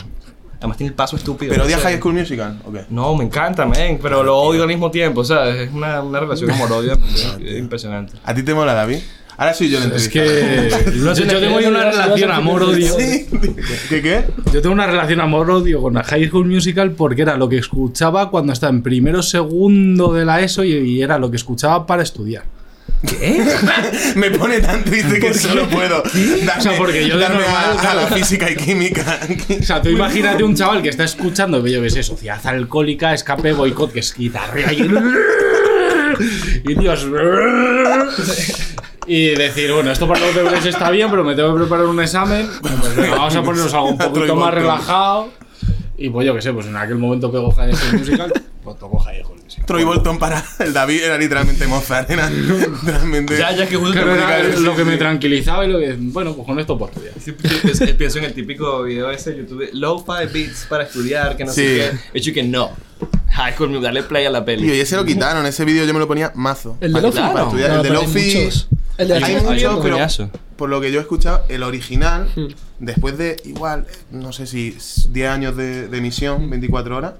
Además 0.58 0.76
tiene 0.78 0.88
el 0.88 0.94
paso 0.94 1.14
estúpido. 1.16 1.50
¿Pero 1.50 1.62
no 1.62 1.66
odias 1.66 1.80
sé. 1.82 1.88
High 1.88 1.98
School 1.98 2.14
Musical? 2.14 2.60
¿O 2.64 2.72
qué? 2.72 2.86
No, 2.88 3.14
me 3.14 3.24
encanta, 3.24 3.66
men, 3.66 3.98
pero 4.02 4.22
lo 4.24 4.36
odio 4.38 4.62
al 4.62 4.68
mismo 4.68 4.90
tiempo, 4.90 5.22
¿sabes? 5.22 5.68
Es 5.68 5.74
una, 5.74 6.00
una 6.02 6.18
relación 6.20 6.50
amor-odio 6.52 6.98
impresionante. 7.58 8.14
¿A 8.24 8.34
ti 8.34 8.42
te 8.42 8.54
mola, 8.54 8.72
David? 8.72 8.98
Ahora 9.36 9.52
soy 9.54 9.68
yo 9.70 9.78
el 9.82 9.92
Es 9.92 10.06
entrevistado. 10.06 10.84
que 10.84 10.98
yo, 10.98 11.12
yo 11.14 11.40
tengo 11.40 11.56
una 11.68 11.90
relación 11.90 12.30
amor-odio. 12.30 12.94
Sí. 12.98 13.26
¿Qué 13.88 14.00
qué? 14.02 14.24
Yo 14.52 14.62
tengo 14.62 14.72
una 14.74 14.86
relación 14.86 15.20
amor-odio 15.20 15.80
con 15.82 15.94
la 15.94 16.04
High 16.04 16.28
School 16.28 16.46
Musical 16.46 16.92
porque 16.92 17.22
era 17.22 17.36
lo 17.36 17.48
que 17.48 17.58
escuchaba 17.58 18.30
cuando 18.30 18.52
estaba 18.52 18.70
en 18.72 18.82
primero 18.82 19.22
segundo 19.22 20.12
de 20.12 20.24
la 20.24 20.40
ESO 20.40 20.62
y, 20.64 20.72
y 20.74 21.02
era 21.02 21.18
lo 21.18 21.30
que 21.30 21.36
escuchaba 21.36 21.86
para 21.86 22.02
estudiar. 22.02 22.44
¿Qué? 23.06 23.44
Me 24.16 24.30
pone 24.30 24.60
tan 24.60 24.82
triste 24.84 25.18
que 25.20 25.34
solo 25.34 25.66
puedo 25.68 26.02
darme, 26.02 26.52
O 26.58 26.60
sea, 26.62 26.76
porque 26.78 27.06
yo 27.06 27.16
de 27.18 27.22
darme 27.24 27.44
a- 27.44 27.48
normal, 27.48 27.64
a, 27.64 27.74
la 27.74 27.80
claro. 28.06 28.16
física 28.16 28.50
y 28.50 28.56
química. 28.56 29.18
O 29.60 29.62
sea, 29.62 29.82
tú 29.82 29.88
imagínate 29.90 30.42
un 30.44 30.54
chaval 30.54 30.80
que 30.82 30.88
está 30.90 31.04
escuchando, 31.04 31.66
yo 31.66 31.82
qué 31.82 31.90
sé, 31.90 32.02
sociedad 32.02 32.40
alcohólica, 32.46 33.12
escape, 33.12 33.52
boicot, 33.52 33.92
que 33.92 34.00
es 34.00 34.14
guitarra 34.14 34.72
y... 34.72 34.88
y 36.70 36.74
Dios... 36.76 37.06
Y 39.06 39.28
decir, 39.34 39.72
bueno, 39.72 39.90
esto 39.90 40.08
para 40.08 40.20
los 40.20 40.34
deberes 40.34 40.64
está 40.64 40.90
bien, 40.90 41.10
pero 41.10 41.24
me 41.24 41.34
tengo 41.34 41.52
que 41.54 41.60
preparar 41.60 41.86
un 41.86 42.00
examen. 42.00 42.48
Bueno, 42.62 42.76
pues 42.80 42.96
venga, 42.96 43.16
vamos 43.16 43.36
a 43.36 43.42
ponernos 43.42 43.74
algo 43.74 43.88
un 43.90 43.98
poquito 43.98 44.34
más 44.36 44.54
relajado. 44.54 45.28
Y 45.96 46.08
pues 46.10 46.26
yo 46.26 46.34
qué 46.34 46.42
sé, 46.42 46.52
pues 46.52 46.66
en 46.66 46.76
aquel 46.76 46.96
momento 46.96 47.30
pego 47.30 47.50
High 47.52 47.72
School 47.74 47.98
Musical, 48.00 48.32
pues 48.64 48.78
toco 48.78 48.98
High 48.98 49.22
School 49.22 49.38
Musical. 49.44 49.66
Troy 49.66 49.84
Bolton 49.84 50.18
para 50.18 50.42
el 50.58 50.72
David 50.72 51.04
era 51.04 51.16
literalmente 51.18 51.66
Mozart. 51.68 52.10
Era 52.10 52.28
literalmente. 52.30 53.38
Ya, 53.38 53.52
ya 53.54 53.66
que 53.68 53.76
justo 53.76 53.92
Claro, 53.92 54.14
era 54.14 54.56
sí, 54.56 54.62
lo 54.62 54.74
que 54.74 54.82
sí. 54.82 54.88
me 54.88 54.96
tranquilizaba 54.96 55.64
y 55.64 55.70
lo 55.70 55.78
que... 55.78 55.94
Bueno, 55.98 56.34
pues 56.34 56.46
con 56.46 56.58
esto 56.58 56.76
puedo 56.76 56.90
estudiar. 56.92 57.14
Siempre 57.20 57.48
pienso, 57.62 57.84
pienso 57.96 58.18
en 58.18 58.24
el 58.24 58.34
típico 58.34 58.82
video 58.82 59.10
ese 59.10 59.30
de 59.32 59.36
YouTube, 59.38 59.68
low-fi 59.72 60.26
beats 60.32 60.66
para 60.68 60.84
estudiar, 60.84 61.36
que 61.36 61.44
no 61.44 61.52
Sí. 61.52 61.60
sé 61.62 61.92
qué. 62.12 62.18
Hecho 62.18 62.32
que 62.32 62.42
no. 62.42 62.70
High 63.30 63.52
School 63.54 63.68
Musical, 63.68 63.94
dale 63.94 64.02
play 64.02 64.26
a 64.26 64.30
la 64.30 64.44
peli. 64.44 64.68
Y 64.68 64.80
ese 64.80 64.96
lo 64.96 65.04
quitaron, 65.04 65.46
ese 65.46 65.64
vídeo 65.64 65.84
yo 65.84 65.92
me 65.94 66.00
lo 66.00 66.08
ponía 66.08 66.32
mazo. 66.34 66.76
¿El 66.80 66.92
de 66.92 67.00
Lofi? 67.02 67.18
para 67.20 67.44
estudiar. 67.44 67.70
No, 67.70 67.76
el 67.76 67.82
de 67.84 67.90
Lofi. 67.90 68.48
Muchos. 68.98 68.98
El 68.98 69.08
de 69.08 69.14
Hay 69.26 69.34
muchos, 69.42 69.78
pero 69.82 69.94
Coñazo. 69.96 70.30
por 70.56 70.68
lo 70.68 70.80
que 70.80 70.90
yo 70.92 70.98
he 70.98 71.02
escuchado, 71.02 71.42
el 71.48 71.62
original, 71.62 72.28
Hmm. 72.36 72.46
después 72.78 73.18
de 73.18 73.36
igual, 73.44 73.86
no 74.10 74.32
sé 74.32 74.46
si 74.46 74.76
10 75.10 75.28
años 75.30 75.56
de, 75.56 75.88
de 75.88 75.98
emisión, 75.98 76.48
24 76.50 76.96
horas, 76.96 77.14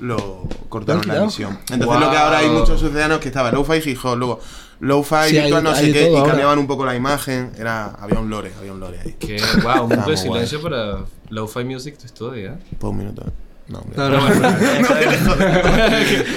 lo 0.00 0.48
cortaron 0.68 1.02
¿Lo 1.06 1.14
la 1.14 1.20
emisión. 1.22 1.52
Entonces 1.70 1.86
Wow. 1.86 2.00
lo 2.00 2.10
que 2.10 2.16
ahora 2.16 2.38
hay 2.38 2.48
muchos 2.50 2.80
sucedanos 2.80 3.20
que 3.20 3.28
estaba 3.28 3.52
lo-fi 3.52 3.74
y 3.84 3.90
hip 3.92 3.98
hop, 4.04 4.16
luego 4.18 4.40
lo-fi, 4.80 5.14
Sí, 5.28 5.36
hay- 5.38 5.42
virtual, 5.42 5.62
no 5.64 5.74
sé 5.74 5.92
qué, 5.92 6.10
y 6.10 6.14
ahora. 6.16 6.30
cambiaban 6.30 6.58
un 6.58 6.66
poco 6.66 6.84
la 6.84 6.96
imagen, 6.96 7.52
era 7.58 7.86
había 7.86 8.18
un 8.18 8.28
lore, 8.28 8.50
había 8.58 8.72
un 8.72 8.80
lore 8.80 8.98
ahí. 9.04 9.12
Que, 9.18 9.36
wow, 9.62 9.84
un 9.84 9.88
momento 9.90 10.10
de 10.10 10.16
silencio 10.16 10.60
para 10.60 11.04
Lo-Fi 11.30 11.64
Music 11.64 11.96
to 11.96 12.08
Study, 12.08 12.40
¿eh? 12.40 12.52
Por 12.78 12.90
un 12.90 12.98
minuto. 12.98 13.24
No, 13.66 13.78
hombre. 13.78 13.96
No, 13.96 14.08
no. 14.10 14.20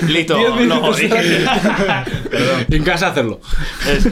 Listo, 0.08 0.38
lo 0.38 0.56
minutos 0.56 0.80
jodí. 0.80 1.08
Perdón. 1.10 2.66
En 2.70 2.84
casa 2.84 3.08
hacerlo. 3.10 3.40
Eso. 3.90 4.10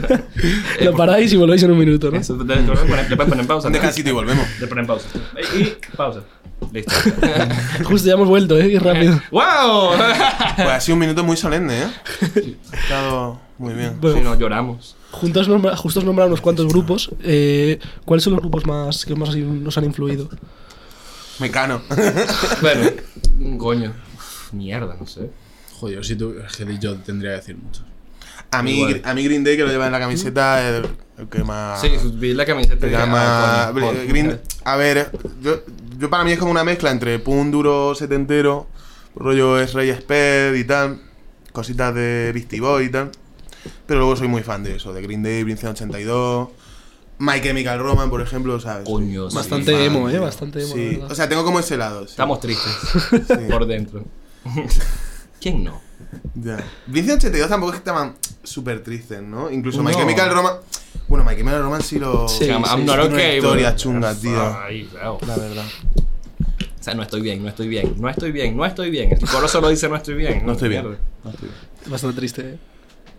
Lo 0.82 0.94
paráis 0.94 1.32
y 1.32 1.36
volvéis 1.36 1.62
en 1.62 1.70
un 1.70 1.78
minuto, 1.78 2.10
¿no? 2.10 2.18
Eso, 2.18 2.36
le, 2.36 2.56
le 2.56 2.62
pueden 2.62 2.88
poner- 2.88 3.28
poner 3.28 3.46
pausa. 3.46 3.68
¿no? 3.68 3.72
Deja 3.74 3.88
el 3.88 3.94
sitio 3.94 4.12
y 4.12 4.14
volvemos. 4.14 4.46
Le 4.60 4.66
ponen 4.66 4.86
pausa. 4.86 5.08
Y, 5.56 5.62
y 5.62 5.76
pausa. 5.96 6.20
Listo. 6.72 6.92
Justo 7.84 8.06
ya 8.06 8.14
hemos 8.14 8.28
vuelto, 8.28 8.58
¿eh? 8.58 8.70
Qué 8.70 8.78
rápido. 8.80 9.20
¡Wow! 9.30 9.92
Pues 10.56 10.68
ha 10.68 10.80
sido 10.80 10.94
un 10.94 11.00
minuto 11.00 11.22
muy 11.24 11.36
solemne, 11.36 11.82
¿eh? 11.82 11.86
Ha 12.72 12.76
estado 12.76 13.40
muy 13.58 13.74
bien. 13.74 13.96
Bueno, 14.00 14.16
Sí, 14.18 14.22
no, 14.24 14.34
lloramos. 14.38 14.96
juntos 15.10 15.48
nombra, 15.48 15.76
justo 15.76 16.00
has 16.00 16.06
nombrado 16.06 16.28
unos 16.28 16.40
cuantos 16.40 16.66
grupos. 16.68 17.10
Eh, 17.22 17.78
¿Cuáles 18.04 18.24
son 18.24 18.32
los 18.34 18.40
grupos 18.40 18.66
más 18.66 19.04
que 19.04 19.14
más 19.14 19.34
nos 19.36 19.76
han 19.78 19.84
influido? 19.84 20.28
Mecano. 21.38 21.82
Bueno, 22.60 22.90
coño. 23.58 23.92
Mierda, 24.52 24.96
no 24.98 25.06
sé. 25.06 25.30
Joder, 25.78 26.04
si 26.04 26.16
tú, 26.16 26.34
es 26.46 26.56
que 26.56 26.78
yo 26.78 26.96
tendría 26.96 27.32
que 27.32 27.36
decir 27.36 27.56
muchos. 27.56 27.84
A 28.50 28.62
mí, 28.62 28.78
Igual. 28.78 29.02
a 29.04 29.14
mí 29.14 29.24
Green 29.24 29.44
Day, 29.44 29.56
que 29.56 29.64
lo 29.64 29.68
lleva 29.68 29.86
en 29.86 29.92
la 29.92 29.98
camiseta, 29.98 30.66
es 30.66 30.74
el, 30.76 30.90
el 31.18 31.28
que 31.28 31.42
más... 31.42 31.80
Sí, 31.80 31.90
vi 32.14 32.32
la 32.32 32.46
camiseta 32.46 32.86
llama 32.86 33.68
ah. 33.68 33.72
Green 33.72 34.40
A 34.64 34.76
ver, 34.76 35.10
yo, 35.42 35.62
yo 35.98 36.08
para 36.08 36.24
mí 36.24 36.32
es 36.32 36.38
como 36.38 36.50
una 36.50 36.64
mezcla 36.64 36.90
entre 36.90 37.18
punk 37.18 37.50
duro 37.50 37.94
setentero, 37.94 38.68
rollo 39.14 39.58
es 39.58 39.74
Rey 39.74 39.90
Sped 39.92 40.54
y 40.54 40.64
tal, 40.64 41.00
cositas 41.52 41.94
de 41.94 42.30
Beastie 42.32 42.60
Boy 42.60 42.86
y 42.86 42.90
tal. 42.90 43.10
Pero 43.86 44.00
luego 44.00 44.16
soy 44.16 44.28
muy 44.28 44.42
fan 44.42 44.62
de 44.62 44.76
eso, 44.76 44.92
de 44.92 45.02
Green 45.02 45.22
Day, 45.22 45.42
Blink 45.42 45.58
182, 45.58 46.48
My 47.18 47.40
Chemical 47.40 47.78
Romance, 47.78 48.10
por 48.10 48.20
ejemplo, 48.20 48.60
¿sabes? 48.60 48.86
Coño, 48.86 49.30
sí. 49.30 49.36
Bastante 49.36 49.84
emo, 49.84 50.08
¿eh? 50.10 50.18
Bastante 50.18 50.62
emo, 50.62 50.74
Sí, 50.74 51.00
o 51.08 51.14
sea, 51.14 51.28
tengo 51.28 51.44
como 51.44 51.58
ese 51.60 51.76
lado. 51.76 52.02
sí. 52.04 52.10
Estamos 52.10 52.40
tristes. 52.40 52.72
Sí. 53.10 53.50
Por 53.50 53.66
dentro. 53.66 54.04
¿Quién 55.40 55.64
no? 55.64 55.80
Ya. 56.34 56.58
Blink 56.86 57.06
182 57.06 57.48
tampoco 57.48 57.72
es 57.72 57.76
que 57.76 57.78
estaban 57.88 58.16
súper 58.42 58.82
tristes, 58.82 59.22
¿no? 59.22 59.50
Incluso 59.50 59.82
My 59.82 59.92
No. 59.92 59.98
Chemical 59.98 60.30
Romance... 60.32 60.60
Bueno, 61.08 61.24
My 61.24 61.36
Chemical 61.36 61.62
Romance 61.62 61.88
sí 61.88 61.98
lo... 61.98 62.28
Sí, 62.28 62.44
I'm 62.46 62.64
sí, 62.64 62.82
not 62.84 62.96
tiene 62.96 63.14
una 63.14 63.34
historia 63.34 63.68
bro. 63.70 63.76
chunga, 63.78 64.14
tío. 64.14 64.58
Ay, 64.62 64.84
claro. 64.90 65.18
La 65.26 65.36
verdad. 65.36 65.64
O 66.80 66.82
sea, 66.86 66.94
no 66.94 67.02
estoy 67.02 67.20
bien, 67.20 67.42
no 67.42 67.48
estoy 67.48 67.68
bien, 67.68 67.94
no 67.98 68.08
estoy 68.08 68.30
bien, 68.32 68.56
no 68.56 68.64
estoy 68.64 68.90
bien. 68.90 69.10
El 69.12 69.28
coro 69.28 69.48
solo 69.48 69.68
dice 69.68 69.88
no 69.88 69.96
estoy 69.96 70.14
bien. 70.14 70.44
No 70.46 70.52
estoy 70.52 70.68
bien. 70.68 70.84
No 71.24 71.30
estoy 71.30 71.48
bien. 71.48 71.60
Bastante 71.90 72.16
triste, 72.16 72.42
¿eh? 72.50 72.58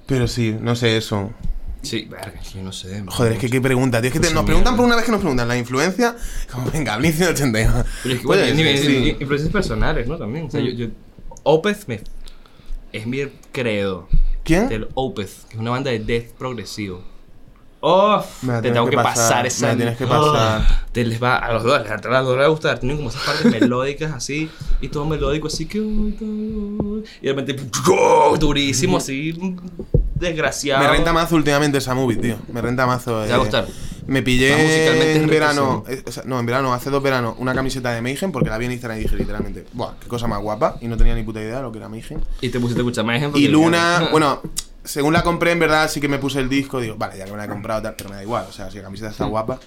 Pero 0.06 0.27
sí, 0.27 0.56
no 0.60 0.75
sé 0.75 0.96
eso. 0.98 1.32
Sí, 1.81 2.07
verga, 2.10 2.34
yo 2.53 2.62
no 2.63 2.72
sé. 2.72 3.03
Joder, 3.07 3.34
es 3.34 3.39
que 3.39 3.50
qué 3.50 3.62
pregunta, 3.62 4.01
tío. 4.01 4.07
Es 4.10 4.13
que 4.13 4.19
te- 4.19 4.25
Pues 4.27 4.34
nos 4.34 4.41
sí, 4.41 4.46
preguntan 4.48 4.74
mierda. 4.74 4.77
por 4.77 4.86
una 4.88 4.96
vez 4.96 5.05
que 5.05 5.12
nos 5.12 5.19
preguntan 5.22 5.48
la 5.48 5.57
influencia. 5.57 6.15
Como, 6.51 6.69
venga, 6.72 6.98
Blink 6.98 7.15
182. 7.15 7.86
Pero 8.03 8.15
es 8.15 8.22
que, 8.22 8.25
Puede 8.27 8.41
bueno, 8.53 8.55
ni- 8.72 8.77
ser, 8.77 8.89
ni- 8.91 9.05
sí. 9.12 9.17
influencias 9.19 9.51
personales, 9.53 10.07
¿no? 10.07 10.17
También. 10.17 10.48
O 10.48 10.51
sea, 10.51 10.60
yo, 10.62 10.72
yo, 10.72 10.88
Opeth 11.43 11.88
me, 11.88 12.01
es 12.91 13.05
mi 13.07 13.19
credo. 13.51 14.07
¿Quién? 14.43 14.67
Del 14.69 14.88
Opeth, 14.96 15.46
que 15.50 15.53
es 15.55 15.60
una 15.60 15.72
banda 15.72 15.91
de 15.91 16.00
death 16.00 16.31
progresivo. 16.38 17.03
Oh, 17.79 18.24
Me 18.41 18.53
la 18.53 18.57
te 18.57 18.62
tienes 18.63 18.74
tengo 18.75 18.86
que 18.88 18.98
que 18.98 19.03
pasar, 19.03 19.43
pasar, 19.43 19.46
esa. 19.46 19.67
me 19.67 19.72
la 19.74 19.77
tienes 19.77 19.98
que 19.98 20.03
Oh, 20.05 20.10
pasar. 20.34 20.86
te 20.91 21.05
les 21.05 21.22
va 21.22 21.38
a 21.38 21.53
los 21.53 21.63
dos, 21.63 21.74
a 21.88 21.93
los 21.93 22.01
dos 22.01 22.36
les 22.36 22.41
va 22.41 22.46
a 22.46 22.48
gustar. 22.48 22.79
Tienen 22.79 22.98
como 22.98 23.10
esas 23.10 23.22
partes 23.22 23.46
melódicas 23.51 24.12
así, 24.13 24.50
y 24.81 24.88
todo 24.89 25.05
melódico 25.05 25.48
así 25.48 25.67
que. 25.67 25.77
Y 25.77 27.03
de 27.22 27.34
repente, 27.34 27.55
durísimo, 28.39 28.98
así, 28.98 29.38
desgraciado. 30.19 30.83
Me 30.83 30.89
renta 30.89 31.13
mazo 31.13 31.36
últimamente 31.36 31.77
esa 31.77 31.93
movie, 31.93 32.17
tío. 32.17 32.38
Me 32.51 32.62
renta 32.62 32.86
mazo. 32.86 33.24
Te 33.24 33.29
va 33.29 33.36
a 33.36 33.39
gustar. 33.39 33.67
Me 34.07 34.21
pillé 34.21 34.51
musicalmente 34.51 35.15
en 35.15 35.27
verano. 35.27 35.83
eh, 35.88 36.01
o 36.05 36.12
sea, 36.12 36.24
no, 36.25 36.39
en 36.39 36.45
verano, 36.45 36.74
hace 36.74 36.89
dos 36.89 37.03
veranos, 37.03 37.36
una 37.39 37.53
camiseta 37.53 37.91
de 37.91 38.01
Mayhem 38.01 38.31
porque 38.31 38.50
la 38.50 38.57
vi 38.57 38.65
en 38.65 38.71
Instagram 38.71 39.00
y 39.00 39.03
dije 39.03 39.17
literalmente, 39.17 39.65
¡buah! 39.74 39.95
¡Qué 40.00 40.07
cosa 40.07 40.27
más 40.27 40.41
guapa! 40.41 40.77
Y 40.79 40.88
no 40.88 40.95
tenía 40.95 41.13
ni 41.13 41.24
puta 41.24 41.41
idea 41.41 41.57
de 41.57 41.62
lo 41.63 41.71
que 41.71 41.79
era 41.79 41.89
Mayhem. 41.89 42.21
Y 42.39 42.50
te 42.50 42.59
pusiste 42.59 42.81
a 42.81 42.83
escuchar. 42.83 43.05
Y 43.36 43.50
Luna, 43.50 44.07
bueno, 44.12 44.41
según 44.88 45.13
la 45.13 45.22
compré, 45.22 45.51
en 45.51 45.60
verdad 45.60 45.89
sí 45.89 46.00
que 46.00 46.08
me 46.08 46.17
puse 46.17 46.39
el 46.39 46.50
disco, 46.50 46.79
digo, 46.79 46.96
vale, 46.98 47.17
ya 47.17 47.25
que 47.25 47.32
me 47.32 47.38
la 47.38 47.46
he 47.46 47.50
comprado, 47.50 47.82
tal, 47.82 47.96
pero 47.96 48.10
me 48.10 48.15
da 48.15 48.24
igual, 48.24 48.46
o 48.50 48.51
sea, 48.51 48.72
si 48.72 48.77
la 48.77 48.84
camiseta 48.84 49.12
está 49.12 49.25
guapa. 49.25 49.60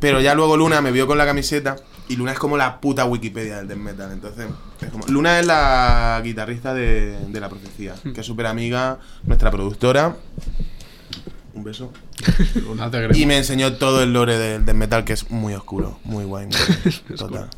Pero 0.00 0.20
ya 0.20 0.34
luego 0.34 0.56
Luna 0.56 0.80
me 0.80 0.90
vio 0.90 1.06
con 1.06 1.18
la 1.18 1.26
camiseta 1.26 1.76
y 2.08 2.16
Luna 2.16 2.32
es 2.32 2.38
como 2.38 2.56
la 2.56 2.80
puta 2.80 3.04
Wikipedia 3.04 3.58
del 3.58 3.68
death 3.68 3.78
metal, 3.78 4.12
entonces, 4.12 4.46
es 4.80 4.90
como. 4.90 5.06
Luna 5.06 5.38
es 5.38 5.46
la 5.46 6.20
guitarrista 6.24 6.74
de, 6.74 7.18
de 7.28 7.40
La 7.40 7.48
Profecía, 7.48 7.94
que 8.14 8.20
es 8.20 8.26
súper 8.26 8.46
amiga, 8.46 8.98
nuestra 9.24 9.50
productora. 9.50 10.16
Un 11.54 11.62
beso. 11.64 11.92
No 12.76 12.90
te 12.90 12.98
crees. 13.04 13.16
Y 13.18 13.26
me 13.26 13.36
enseñó 13.38 13.74
todo 13.76 14.02
el 14.02 14.12
lore 14.12 14.36
del 14.38 14.74
metal, 14.74 15.04
que 15.04 15.12
es 15.12 15.30
muy 15.30 15.54
oscuro, 15.54 15.98
muy 16.04 16.24
guay, 16.24 16.46
muy 16.46 17.16
total. 17.16 17.48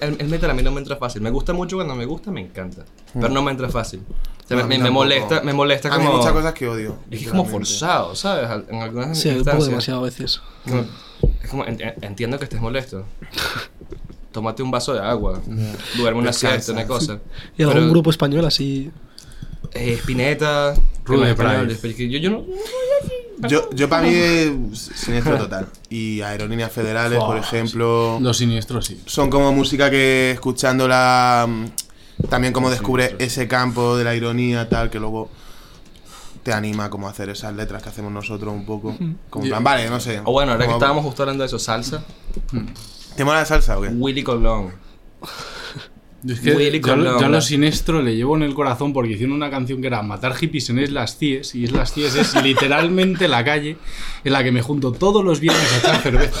El, 0.00 0.16
el 0.20 0.28
metal 0.28 0.50
a 0.50 0.54
mí 0.54 0.62
no 0.62 0.72
me 0.72 0.80
entra 0.80 0.96
fácil. 0.96 1.20
Me 1.20 1.30
gusta 1.30 1.52
mucho 1.52 1.76
cuando 1.76 1.94
me 1.94 2.06
gusta, 2.06 2.30
me 2.30 2.40
encanta. 2.40 2.84
Pero 3.12 3.28
no 3.28 3.42
me 3.42 3.50
entra 3.50 3.68
fácil. 3.68 4.00
O 4.08 4.48
sea, 4.48 4.56
No, 4.56 4.62
a 4.64 4.66
me, 4.66 4.90
molesta, 4.90 5.42
me 5.42 5.52
molesta 5.52 5.88
A 5.88 5.98
mí 5.98 6.04
como. 6.04 6.10
hay 6.10 6.16
muchas 6.18 6.32
cosas 6.32 6.54
que 6.54 6.66
odio. 6.68 6.96
Es 7.10 7.18
que 7.18 7.24
es 7.26 7.30
como 7.30 7.44
forzado, 7.44 8.14
¿sabes? 8.14 8.48
En 8.70 8.80
algunas 8.80 9.18
Sí, 9.18 9.28
instancias. 9.28 9.66
demasiado 9.68 10.00
a 10.00 10.04
veces. 10.04 10.40
Como- 10.66 10.86
Es 11.42 11.50
como, 11.50 11.64
ent- 11.66 11.94
entiendo 12.00 12.38
que 12.38 12.44
estés 12.44 12.60
molesto. 12.60 13.04
Tómate 14.32 14.62
un 14.62 14.70
vaso 14.70 14.94
de 14.94 15.00
agua. 15.00 15.40
Duerme 15.98 16.20
una 16.20 16.32
siesta, 16.32 16.72
una 16.72 16.86
cosa. 16.86 17.18
Y 17.58 17.62
algún 17.62 17.74
Pero, 17.78 17.90
grupo 17.90 18.08
español 18.10 18.46
así. 18.46 18.90
eh, 19.72 19.94
Spinetta. 20.00 20.74
Price. 21.04 22.06
Yo, 22.08 22.18
yo 22.18 22.30
no. 22.30 22.44
Yo, 23.48 23.70
yo 23.70 23.88
para 23.88 24.02
mí 24.02 24.12
es 24.12 24.52
siniestro 24.94 25.38
total. 25.38 25.68
Y 25.90 26.20
aerolíneas 26.22 26.72
federales, 26.72 27.18
por 27.18 27.36
ejemplo, 27.36 28.18
Los 28.20 28.38
siniestros, 28.38 28.86
sí. 28.86 29.00
son 29.06 29.30
como 29.30 29.52
música 29.52 29.90
que 29.90 30.32
escuchándola 30.32 31.46
mm, 31.48 32.26
también 32.28 32.52
como 32.52 32.70
descubre 32.70 33.14
ese 33.18 33.46
campo 33.46 33.96
de 33.96 34.04
la 34.04 34.14
ironía 34.14 34.68
tal 34.68 34.90
que 34.90 34.98
luego 34.98 35.30
te 36.42 36.52
anima 36.52 36.90
como 36.90 37.06
a 37.06 37.10
hacer 37.10 37.28
esas 37.28 37.54
letras 37.54 37.82
que 37.82 37.90
hacemos 37.90 38.10
nosotros 38.10 38.52
un 38.52 38.64
poco. 38.64 38.96
Como 39.30 39.44
en 39.44 39.50
plan, 39.50 39.62
vale, 39.62 39.88
no 39.88 40.00
sé. 40.00 40.20
O 40.24 40.32
bueno, 40.32 40.52
ahora 40.52 40.66
que 40.66 40.72
estábamos 40.72 41.04
justo 41.04 41.22
hablando 41.22 41.42
de 41.42 41.46
eso, 41.46 41.58
salsa. 41.58 42.02
¿Te 43.16 43.24
mola 43.24 43.40
la 43.40 43.46
salsa 43.46 43.78
o 43.78 43.82
qué? 43.82 43.88
Willy 43.88 44.22
Colón. 44.22 44.72
Yo 46.22 46.34
es 46.34 46.40
que 46.40 46.50
yo, 46.50 46.58
a 46.58 46.96
lo- 46.96 47.04
Colón, 47.04 47.20
yo 47.20 47.28
lo 47.28 47.40
siniestro 47.40 48.02
le 48.02 48.16
llevo 48.16 48.36
en 48.36 48.42
el 48.42 48.52
corazón 48.54 48.92
porque 48.92 49.12
hicieron 49.12 49.36
una 49.36 49.50
canción 49.50 49.80
que 49.80 49.86
era 49.86 50.02
Matar 50.02 50.34
hippies 50.34 50.68
en 50.70 50.80
Islas 50.80 51.16
Cíes 51.16 51.54
y 51.54 51.62
Islas 51.64 51.92
Cíes 51.92 52.14
es 52.16 52.34
literalmente 52.42 53.28
la 53.28 53.44
calle 53.44 53.76
en 54.24 54.32
la 54.32 54.42
que 54.42 54.50
me 54.50 54.60
junto 54.62 54.90
todos 54.92 55.24
los 55.24 55.38
viernes 55.38 55.72
a 55.74 55.78
echar 55.78 56.02
cerveza. 56.02 56.40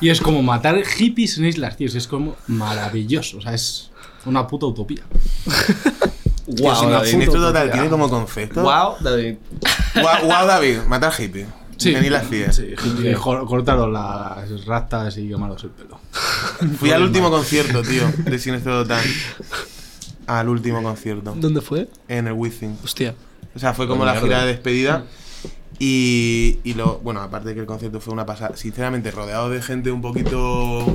Y 0.00 0.08
es 0.10 0.20
como 0.20 0.42
matar 0.42 0.84
hippies 0.84 1.38
en 1.38 1.46
Islas 1.46 1.76
Cíes, 1.76 1.94
es 1.94 2.06
como 2.08 2.36
maravilloso, 2.48 3.38
o 3.38 3.40
sea, 3.40 3.54
es 3.54 3.90
una 4.24 4.46
puta 4.46 4.66
utopía. 4.66 5.02
Que 5.44 6.52
es 6.72 6.80
una 6.82 7.04
siniestro 7.04 7.40
total, 7.40 7.70
tiene 7.70 7.88
como 7.88 8.10
concepto. 8.10 8.62
Wow, 8.62 8.94
David. 9.00 9.36
Guau, 9.94 10.24
guau, 10.26 10.46
David, 10.46 10.78
matar 10.88 11.12
hippie. 11.18 11.46
Vení 11.84 12.10
las 12.10 12.26
pies. 12.26 12.56
Sí, 12.56 12.74
cortaron 13.20 13.92
las 13.92 14.64
rastas 14.64 15.16
y 15.18 15.28
quemaros 15.28 15.62
el 15.64 15.70
pelo. 15.70 16.00
Fui 16.78 16.90
al 16.90 17.02
último 17.02 17.30
concierto, 17.30 17.82
tío, 17.82 18.04
de 18.24 18.38
Siniestro 18.38 18.82
Total. 18.82 19.04
Al 20.26 20.48
último 20.48 20.82
concierto. 20.82 21.34
¿Dónde 21.36 21.60
fue? 21.60 21.88
En 22.08 22.26
el 22.26 22.32
Wizzing. 22.32 22.78
Hostia. 22.82 23.14
O 23.54 23.58
sea, 23.58 23.74
fue 23.74 23.86
como 23.86 24.04
la 24.04 24.20
gira 24.20 24.42
de 24.42 24.48
despedida. 24.48 25.04
Y, 25.78 26.58
y 26.64 26.74
lo, 26.74 26.98
bueno, 27.00 27.20
aparte 27.20 27.50
de 27.50 27.54
que 27.54 27.60
el 27.60 27.66
concierto 27.66 28.00
fue 28.00 28.12
una 28.14 28.24
pasada, 28.24 28.56
sinceramente, 28.56 29.10
rodeado 29.10 29.50
de 29.50 29.60
gente 29.60 29.90
un 29.90 30.00
poquito 30.00 30.86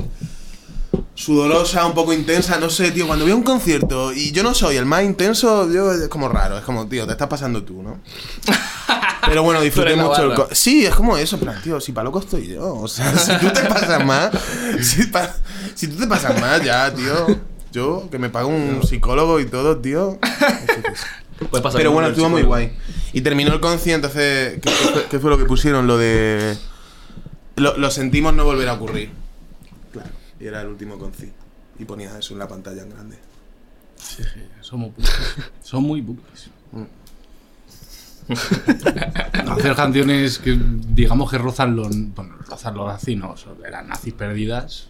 sudorosa, 1.14 1.86
un 1.86 1.94
poco 1.94 2.12
intensa, 2.12 2.58
no 2.58 2.70
sé, 2.70 2.90
tío, 2.90 3.06
cuando 3.06 3.24
veo 3.24 3.36
un 3.36 3.42
concierto 3.42 4.12
y 4.12 4.32
yo 4.32 4.42
no 4.42 4.54
soy 4.54 4.76
el 4.76 4.86
más 4.86 5.02
intenso, 5.04 5.70
yo 5.70 5.92
es 5.92 6.08
como 6.08 6.28
raro, 6.28 6.58
es 6.58 6.64
como, 6.64 6.86
tío, 6.88 7.06
te 7.06 7.12
estás 7.12 7.28
pasando 7.28 7.62
tú, 7.62 7.82
¿no? 7.82 8.00
Pero 9.26 9.42
bueno, 9.44 9.60
disfruté 9.60 9.94
mucho 9.94 10.32
el 10.50 10.56
Sí, 10.56 10.84
es 10.84 10.94
como 10.94 11.16
eso, 11.16 11.36
en 11.36 11.42
plan, 11.42 11.62
tío, 11.62 11.80
si 11.80 11.92
para 11.92 12.04
loco 12.04 12.18
estoy 12.18 12.48
yo, 12.48 12.74
o 12.74 12.88
sea, 12.88 13.16
si 13.18 13.38
tú 13.38 13.52
te 13.52 13.62
pasas 13.62 14.04
más, 14.04 14.30
si, 14.80 15.04
pa- 15.06 15.34
si 15.74 15.86
tú 15.86 15.96
te 15.96 16.06
pasas 16.06 16.40
más 16.40 16.62
ya, 16.62 16.92
tío, 16.92 17.38
yo 17.72 18.08
que 18.10 18.18
me 18.18 18.28
pago 18.30 18.48
un 18.48 18.82
psicólogo 18.86 19.38
y 19.40 19.46
todo, 19.46 19.78
tío. 19.78 20.18
Puede 21.50 21.62
pasar 21.62 21.78
Pero 21.78 21.92
bueno, 21.92 22.08
estuvo 22.08 22.28
muy 22.28 22.42
guay. 22.42 22.72
Y 23.12 23.20
terminó 23.20 23.52
el 23.52 23.60
concierto, 23.60 24.06
entonces, 24.08 24.54
¿qué, 24.60 24.70
qué 24.70 24.70
fue, 24.92 25.06
qué 25.10 25.18
fue 25.18 25.30
lo 25.30 25.38
que 25.38 25.44
pusieron? 25.44 25.86
Lo 25.86 25.98
de... 25.98 26.56
Lo, 27.56 27.76
lo 27.76 27.90
sentimos 27.90 28.34
no 28.34 28.44
volver 28.44 28.68
a 28.68 28.74
ocurrir. 28.74 29.10
Y 30.42 30.46
era 30.48 30.60
el 30.62 30.68
último 30.68 30.98
concierto. 30.98 31.44
Y 31.78 31.84
ponías 31.84 32.14
eso 32.16 32.32
en 32.32 32.40
la 32.40 32.48
pantalla 32.48 32.82
en 32.82 32.90
grande. 32.90 33.16
Sí, 33.96 34.24
sí, 34.24 34.40
somos. 34.60 34.90
Son 35.62 35.84
muy 35.84 36.02
putos. 36.02 36.50
Hacer 39.48 39.74
canciones 39.76 40.38
que 40.38 40.58
digamos 40.58 41.30
que 41.30 41.38
rozan 41.38 41.76
los, 41.76 41.88
bueno, 42.14 42.34
rozan 42.48 42.74
los 42.74 42.86
nazinos, 42.86 43.46
eran 43.64 43.88
nazis 43.88 44.14
perdidas. 44.14 44.88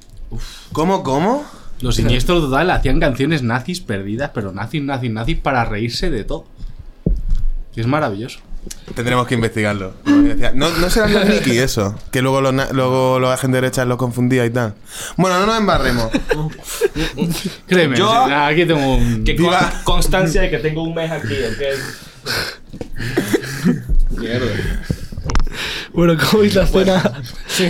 ¿Cómo, 0.73 1.03
cómo? 1.03 1.45
Los 1.83 1.97
siniestros 1.97 2.43
total 2.43 2.71
hacían 2.71 3.01
canciones 3.01 3.43
nazis 3.43 3.81
perdidas, 3.81 4.31
pero 4.33 4.53
nazis, 4.53 4.83
nazis, 4.83 5.11
nazis 5.11 5.39
para 5.39 5.65
reírse 5.65 6.11
de 6.11 6.25
todo. 6.25 6.47
Y 7.75 7.81
es 7.81 7.87
maravilloso. 7.87 8.41
Tendremos 8.95 9.27
que 9.27 9.35
investigarlo. 9.35 9.95
No, 10.55 10.71
no 10.71 10.91
será 10.91 11.09
los 11.09 11.25
Nicky 11.27 11.59
eso, 11.59 11.99
que 12.11 12.21
luego 12.21 12.41
los, 12.41 12.53
luego 12.73 13.19
los 13.19 13.31
agentes 13.33 13.61
derechas 13.63 13.87
los 13.87 13.97
confundía 13.97 14.45
y 14.45 14.51
tal. 14.51 14.75
Bueno, 15.17 15.39
no 15.41 15.47
nos 15.47 15.59
embarremos. 15.59 16.11
Créeme, 17.67 17.97
Yo- 17.97 18.13
aquí 18.13 18.67
tengo 18.67 18.97
un... 18.97 19.25
Que 19.25 19.33
Viva- 19.35 19.71
con- 19.85 19.95
constancia 19.95 20.43
de 20.43 20.51
que 20.51 20.59
tengo 20.59 20.83
un 20.83 20.95
mes 20.95 21.11
aquí, 21.11 21.33
¿ok? 21.33 21.63
Mierda. 24.19 24.47
Bueno, 25.93 26.17
¿cómo 26.31 26.43
es 26.43 26.55
la 26.55 26.65
escena, 26.65 27.23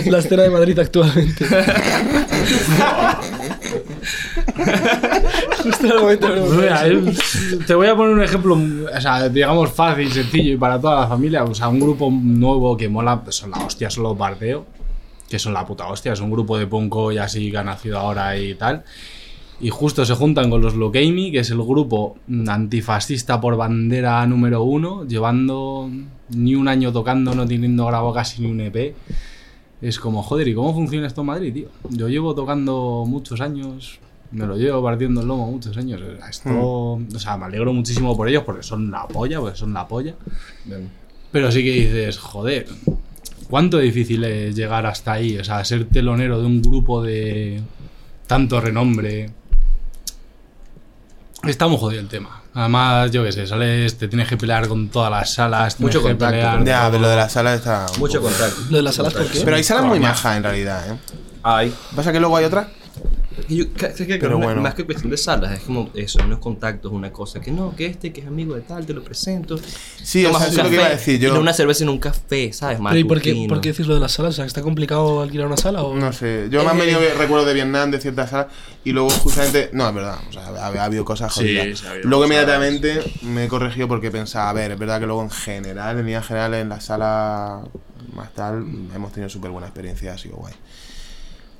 la 0.05 0.17
escena 0.19 0.43
de 0.43 0.49
Madrid 0.49 0.79
actualmente? 0.79 1.45
Justo 5.63 5.85
en 5.85 5.91
el 5.91 5.99
momento 5.99 6.27
que 6.33 6.41
mira, 6.41 6.87
es- 6.87 7.65
te 7.65 7.73
voy 7.75 7.87
a 7.87 7.95
poner 7.95 8.13
un 8.13 8.21
ejemplo, 8.23 8.55
o 8.55 9.01
sea, 9.01 9.29
digamos 9.29 9.71
fácil, 9.71 10.11
sencillo 10.11 10.53
y 10.53 10.57
para 10.57 10.79
toda 10.79 11.01
la 11.01 11.07
familia. 11.07 11.43
O 11.43 11.53
sea, 11.55 11.69
un 11.69 11.79
grupo 11.79 12.09
nuevo 12.11 12.75
que 12.77 12.89
mola, 12.89 13.23
pues 13.23 13.35
son 13.37 13.51
la 13.51 13.57
hostia, 13.59 13.89
son 13.89 14.03
los 14.03 14.17
Bardeo, 14.17 14.65
que 15.29 15.39
son 15.39 15.53
la 15.53 15.65
puta 15.65 15.87
hostia. 15.87 16.13
Es 16.13 16.19
un 16.19 16.31
grupo 16.31 16.57
de 16.57 16.67
punko 16.67 17.11
y 17.11 17.17
así 17.17 17.49
que 17.51 17.57
ha 17.57 17.63
nacido 17.63 17.97
ahora 17.99 18.37
y 18.37 18.55
tal. 18.55 18.83
Y 19.61 19.69
justo 19.69 20.03
se 20.03 20.13
juntan 20.15 20.49
con 20.49 20.61
los 20.61 20.75
Lokeimi, 20.75 21.31
que 21.31 21.39
es 21.39 21.49
el 21.51 21.59
grupo 21.59 22.17
antifascista 22.47 23.39
por 23.39 23.55
bandera 23.55 24.25
número 24.27 24.63
uno, 24.63 25.05
llevando 25.05 25.89
ni 26.29 26.55
un 26.55 26.67
año 26.67 26.91
tocando, 26.91 27.33
no 27.33 27.45
teniendo 27.47 27.85
grabado 27.85 28.13
casi 28.13 28.41
ni 28.41 28.51
un 28.51 28.59
EP. 28.61 28.93
Es 29.81 29.99
como, 29.99 30.23
joder, 30.23 30.47
¿y 30.47 30.53
cómo 30.53 30.73
funciona 30.73 31.07
esto 31.07 31.21
en 31.21 31.27
Madrid, 31.27 31.53
tío? 31.53 31.67
Yo 31.89 32.07
llevo 32.09 32.33
tocando 32.35 33.03
muchos 33.07 33.39
años, 33.41 33.99
me 34.33 34.45
lo 34.47 34.55
llevo 34.57 34.83
partiendo 34.83 35.21
el 35.21 35.27
lomo 35.27 35.49
muchos 35.51 35.75
años. 35.77 36.01
o 36.01 36.17
sea, 36.17 36.29
Esto, 36.29 36.49
o 36.51 37.19
sea, 37.19 37.37
me 37.37 37.45
alegro 37.45 37.71
muchísimo 37.73 38.15
por 38.17 38.27
ellos 38.27 38.43
porque 38.45 38.63
son 38.63 38.89
la 38.91 39.07
polla, 39.07 39.39
porque 39.39 39.57
son 39.57 39.73
la 39.73 39.87
polla. 39.87 40.15
Bien. 40.65 40.89
Pero 41.31 41.51
sí 41.51 41.63
que 41.63 41.71
dices, 41.71 42.17
joder, 42.17 42.67
¿cuánto 43.49 43.77
difícil 43.79 44.23
es 44.23 44.55
llegar 44.55 44.85
hasta 44.85 45.13
ahí? 45.13 45.37
O 45.37 45.43
sea, 45.43 45.63
ser 45.65 45.85
telonero 45.85 46.39
de 46.39 46.45
un 46.45 46.61
grupo 46.61 47.01
de 47.01 47.61
tanto 48.27 48.59
renombre. 48.61 49.29
Está 51.43 51.67
muy 51.67 51.77
jodido 51.77 52.01
el 52.01 52.07
tema. 52.07 52.41
Además, 52.53 53.11
yo 53.11 53.23
qué 53.23 53.31
sé, 53.31 53.47
sales, 53.47 53.97
te 53.97 54.07
tienes 54.07 54.27
que 54.29 54.37
pelear 54.37 54.67
con 54.67 54.87
todas 54.89 55.11
las 55.11 55.33
salas. 55.33 55.79
Mucho 55.79 55.99
tienes 55.99 56.17
que 56.17 56.23
contacto, 56.25 56.59
pelear 56.59 56.65
Ya, 56.65 56.89
pero 56.89 57.01
lo 57.01 57.09
de 57.09 57.15
la 57.17 57.27
sala 57.29 57.55
está. 57.55 57.85
Mucho 57.99 58.21
poco- 58.21 58.31
contacto. 58.31 58.61
Lo 58.69 58.77
de 58.77 58.83
las 58.83 58.95
salas, 58.95 59.13
¿por 59.13 59.25
qué? 59.27 59.41
Pero 59.43 59.55
hay 59.57 59.63
salas 59.63 59.85
muy 59.85 59.99
majas 59.99 60.37
en 60.37 60.43
realidad, 60.43 60.91
¿eh? 60.93 60.97
Ay. 61.41 61.73
¿Pasa 61.95 62.11
que 62.13 62.19
luego 62.19 62.37
hay 62.37 62.45
otras? 62.45 62.67
Yo, 63.49 63.65
que 63.73 63.87
Pero 64.19 64.37
más- 64.37 64.45
bueno. 64.47 64.61
Más 64.61 64.73
que 64.75 64.83
cuestión 64.85 65.09
de 65.11 65.17
salas, 65.17 65.51
es 65.53 65.59
como 65.61 65.89
eso, 65.93 66.19
unos 66.25 66.39
contactos, 66.39 66.91
una 66.91 67.11
cosa. 67.11 67.39
Que 67.41 67.51
no, 67.51 67.75
que 67.75 67.85
este 67.87 68.11
que 68.13 68.21
es 68.21 68.27
amigo 68.27 68.55
de 68.55 68.61
tal, 68.61 68.85
te 68.85 68.93
lo 68.93 69.03
presento. 69.03 69.57
Sí, 70.01 70.25
o 70.25 70.29
Tomas 70.29 70.43
sea, 70.43 70.49
un 70.49 70.53
eso 70.53 70.61
es 70.61 70.63
lo 70.65 70.69
que 70.69 70.75
iba 70.75 70.85
a 70.85 70.89
café, 70.91 71.11
decir. 71.11 71.23
y 71.23 71.27
no 71.27 71.35
Yo. 71.35 71.41
una 71.41 71.53
cerveza 71.53 71.83
en 71.83 71.89
un 71.89 71.99
café, 71.99 72.53
¿sabes? 72.53 72.79
Pero 72.83 72.97
¿y 72.97 73.03
por 73.03 73.21
qué, 73.21 73.45
por 73.49 73.61
qué 73.61 73.69
decís 73.71 73.87
lo 73.87 73.95
de 73.95 73.99
las 73.99 74.11
salas? 74.11 74.33
O 74.33 74.35
sea, 74.37 74.45
¿está 74.45 74.61
complicado 74.61 75.21
alquilar 75.21 75.47
una 75.47 75.57
sala? 75.57 75.83
O... 75.83 75.95
No 75.95 76.13
sé, 76.13 76.47
yo 76.51 76.63
me 76.63 76.69
han 76.71 76.77
Eh. 76.77 76.81
venido 76.81 76.99
recuerdos 77.17 77.47
de 77.47 77.53
Vietnam 77.53 77.91
de 77.91 77.99
ciertas 77.99 78.29
salas 78.29 78.47
y 78.83 78.91
luego 78.91 79.09
justamente, 79.09 79.69
no, 79.73 79.87
es 79.89 79.95
verdad, 79.95 80.17
o 80.29 80.33
sea, 80.33 80.47
ha, 80.47 80.67
ha 80.67 80.83
habido 80.85 81.05
cosas 81.05 81.31
jodidas. 81.33 81.79
sí, 81.79 81.85
ha 81.85 81.91
habido 81.91 82.09
luego 82.09 82.23
cosas. 82.25 82.35
inmediatamente 82.37 82.99
me 83.23 83.45
he 83.45 83.47
corregido 83.47 83.87
porque 83.87 84.11
pensaba, 84.11 84.49
a 84.49 84.53
ver, 84.53 84.71
es 84.71 84.79
verdad 84.79 84.99
que 84.99 85.05
luego 85.05 85.23
en 85.23 85.29
general, 85.31 85.97
en 85.99 86.05
líneas 86.05 86.27
generales, 86.27 86.61
en 86.61 86.69
la 86.69 86.81
sala 86.81 87.61
más 88.15 88.33
tal, 88.33 88.65
hemos 88.95 89.11
tenido 89.11 89.29
súper 89.29 89.49
buena 89.51 89.67
experiencia, 89.67 90.13
ha 90.13 90.17
sido 90.17 90.35
guay. 90.35 90.53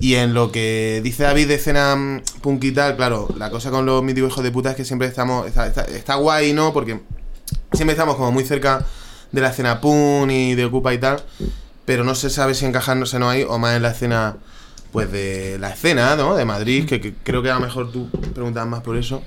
Y 0.03 0.15
en 0.15 0.33
lo 0.33 0.51
que 0.51 0.99
dice 1.01 1.23
David 1.23 1.47
de 1.47 1.53
escena 1.53 1.95
mm, 1.95 2.23
punk 2.41 2.65
y 2.65 2.73
tal, 2.73 2.97
claro, 2.97 3.29
la 3.37 3.49
cosa 3.49 3.71
con 3.71 3.85
los 3.85 4.03
míticos 4.03 4.33
hijos 4.33 4.43
de 4.43 4.51
puta 4.51 4.71
es 4.71 4.75
que 4.75 4.83
siempre 4.83 5.07
estamos, 5.07 5.47
está, 5.47 6.15
guay, 6.15 6.51
¿no? 6.51 6.73
Porque 6.73 6.99
siempre 7.71 7.93
estamos 7.93 8.17
como 8.17 8.29
muy 8.29 8.43
cerca 8.43 8.85
de 9.31 9.39
la 9.39 9.51
escena 9.51 9.79
punk 9.79 10.29
y 10.29 10.55
de 10.55 10.65
Ocupa 10.65 10.93
y 10.93 10.97
tal, 10.97 11.23
pero 11.85 12.03
no 12.03 12.15
se 12.15 12.29
sabe 12.29 12.53
si 12.53 12.65
encajándose 12.65 13.17
no 13.17 13.29
hay 13.29 13.43
o 13.43 13.57
más 13.59 13.77
en 13.77 13.81
la 13.81 13.91
escena, 13.91 14.35
pues 14.91 15.09
de 15.09 15.57
la 15.57 15.69
escena, 15.69 16.17
¿no? 16.17 16.35
De 16.35 16.43
Madrid, 16.43 16.85
que, 16.85 16.99
que 16.99 17.13
creo 17.23 17.41
que 17.41 17.49
a 17.49 17.53
lo 17.53 17.61
mejor 17.61 17.89
tú 17.89 18.09
preguntabas 18.33 18.67
más 18.69 18.81
por 18.81 18.97
eso. 18.97 19.23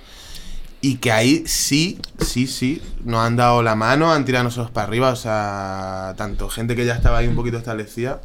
Y 0.82 0.96
que 0.96 1.10
ahí 1.10 1.44
sí, 1.46 1.98
sí, 2.20 2.46
sí, 2.46 2.82
nos 3.02 3.20
han 3.20 3.36
dado 3.36 3.62
la 3.62 3.76
mano, 3.76 4.12
han 4.12 4.26
tirado 4.26 4.44
nosotros 4.44 4.72
para 4.72 4.88
arriba, 4.88 5.08
o 5.08 5.16
sea, 5.16 6.12
tanto 6.18 6.50
gente 6.50 6.76
que 6.76 6.84
ya 6.84 6.94
estaba 6.96 7.16
ahí 7.16 7.28
un 7.28 7.34
poquito 7.34 7.56
establecida 7.56 8.20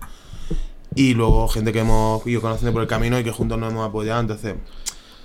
y 0.96 1.14
luego 1.14 1.48
gente 1.48 1.72
que 1.72 1.80
hemos 1.80 2.26
ido 2.28 2.42
conociendo 2.42 2.74
por 2.74 2.82
el 2.82 2.88
camino 2.88 3.20
y 3.20 3.24
que 3.24 3.32
juntos 3.32 3.58
nos 3.58 3.72
hemos 3.72 3.88
apoyado. 3.88 4.20
Entonces, 4.22 4.56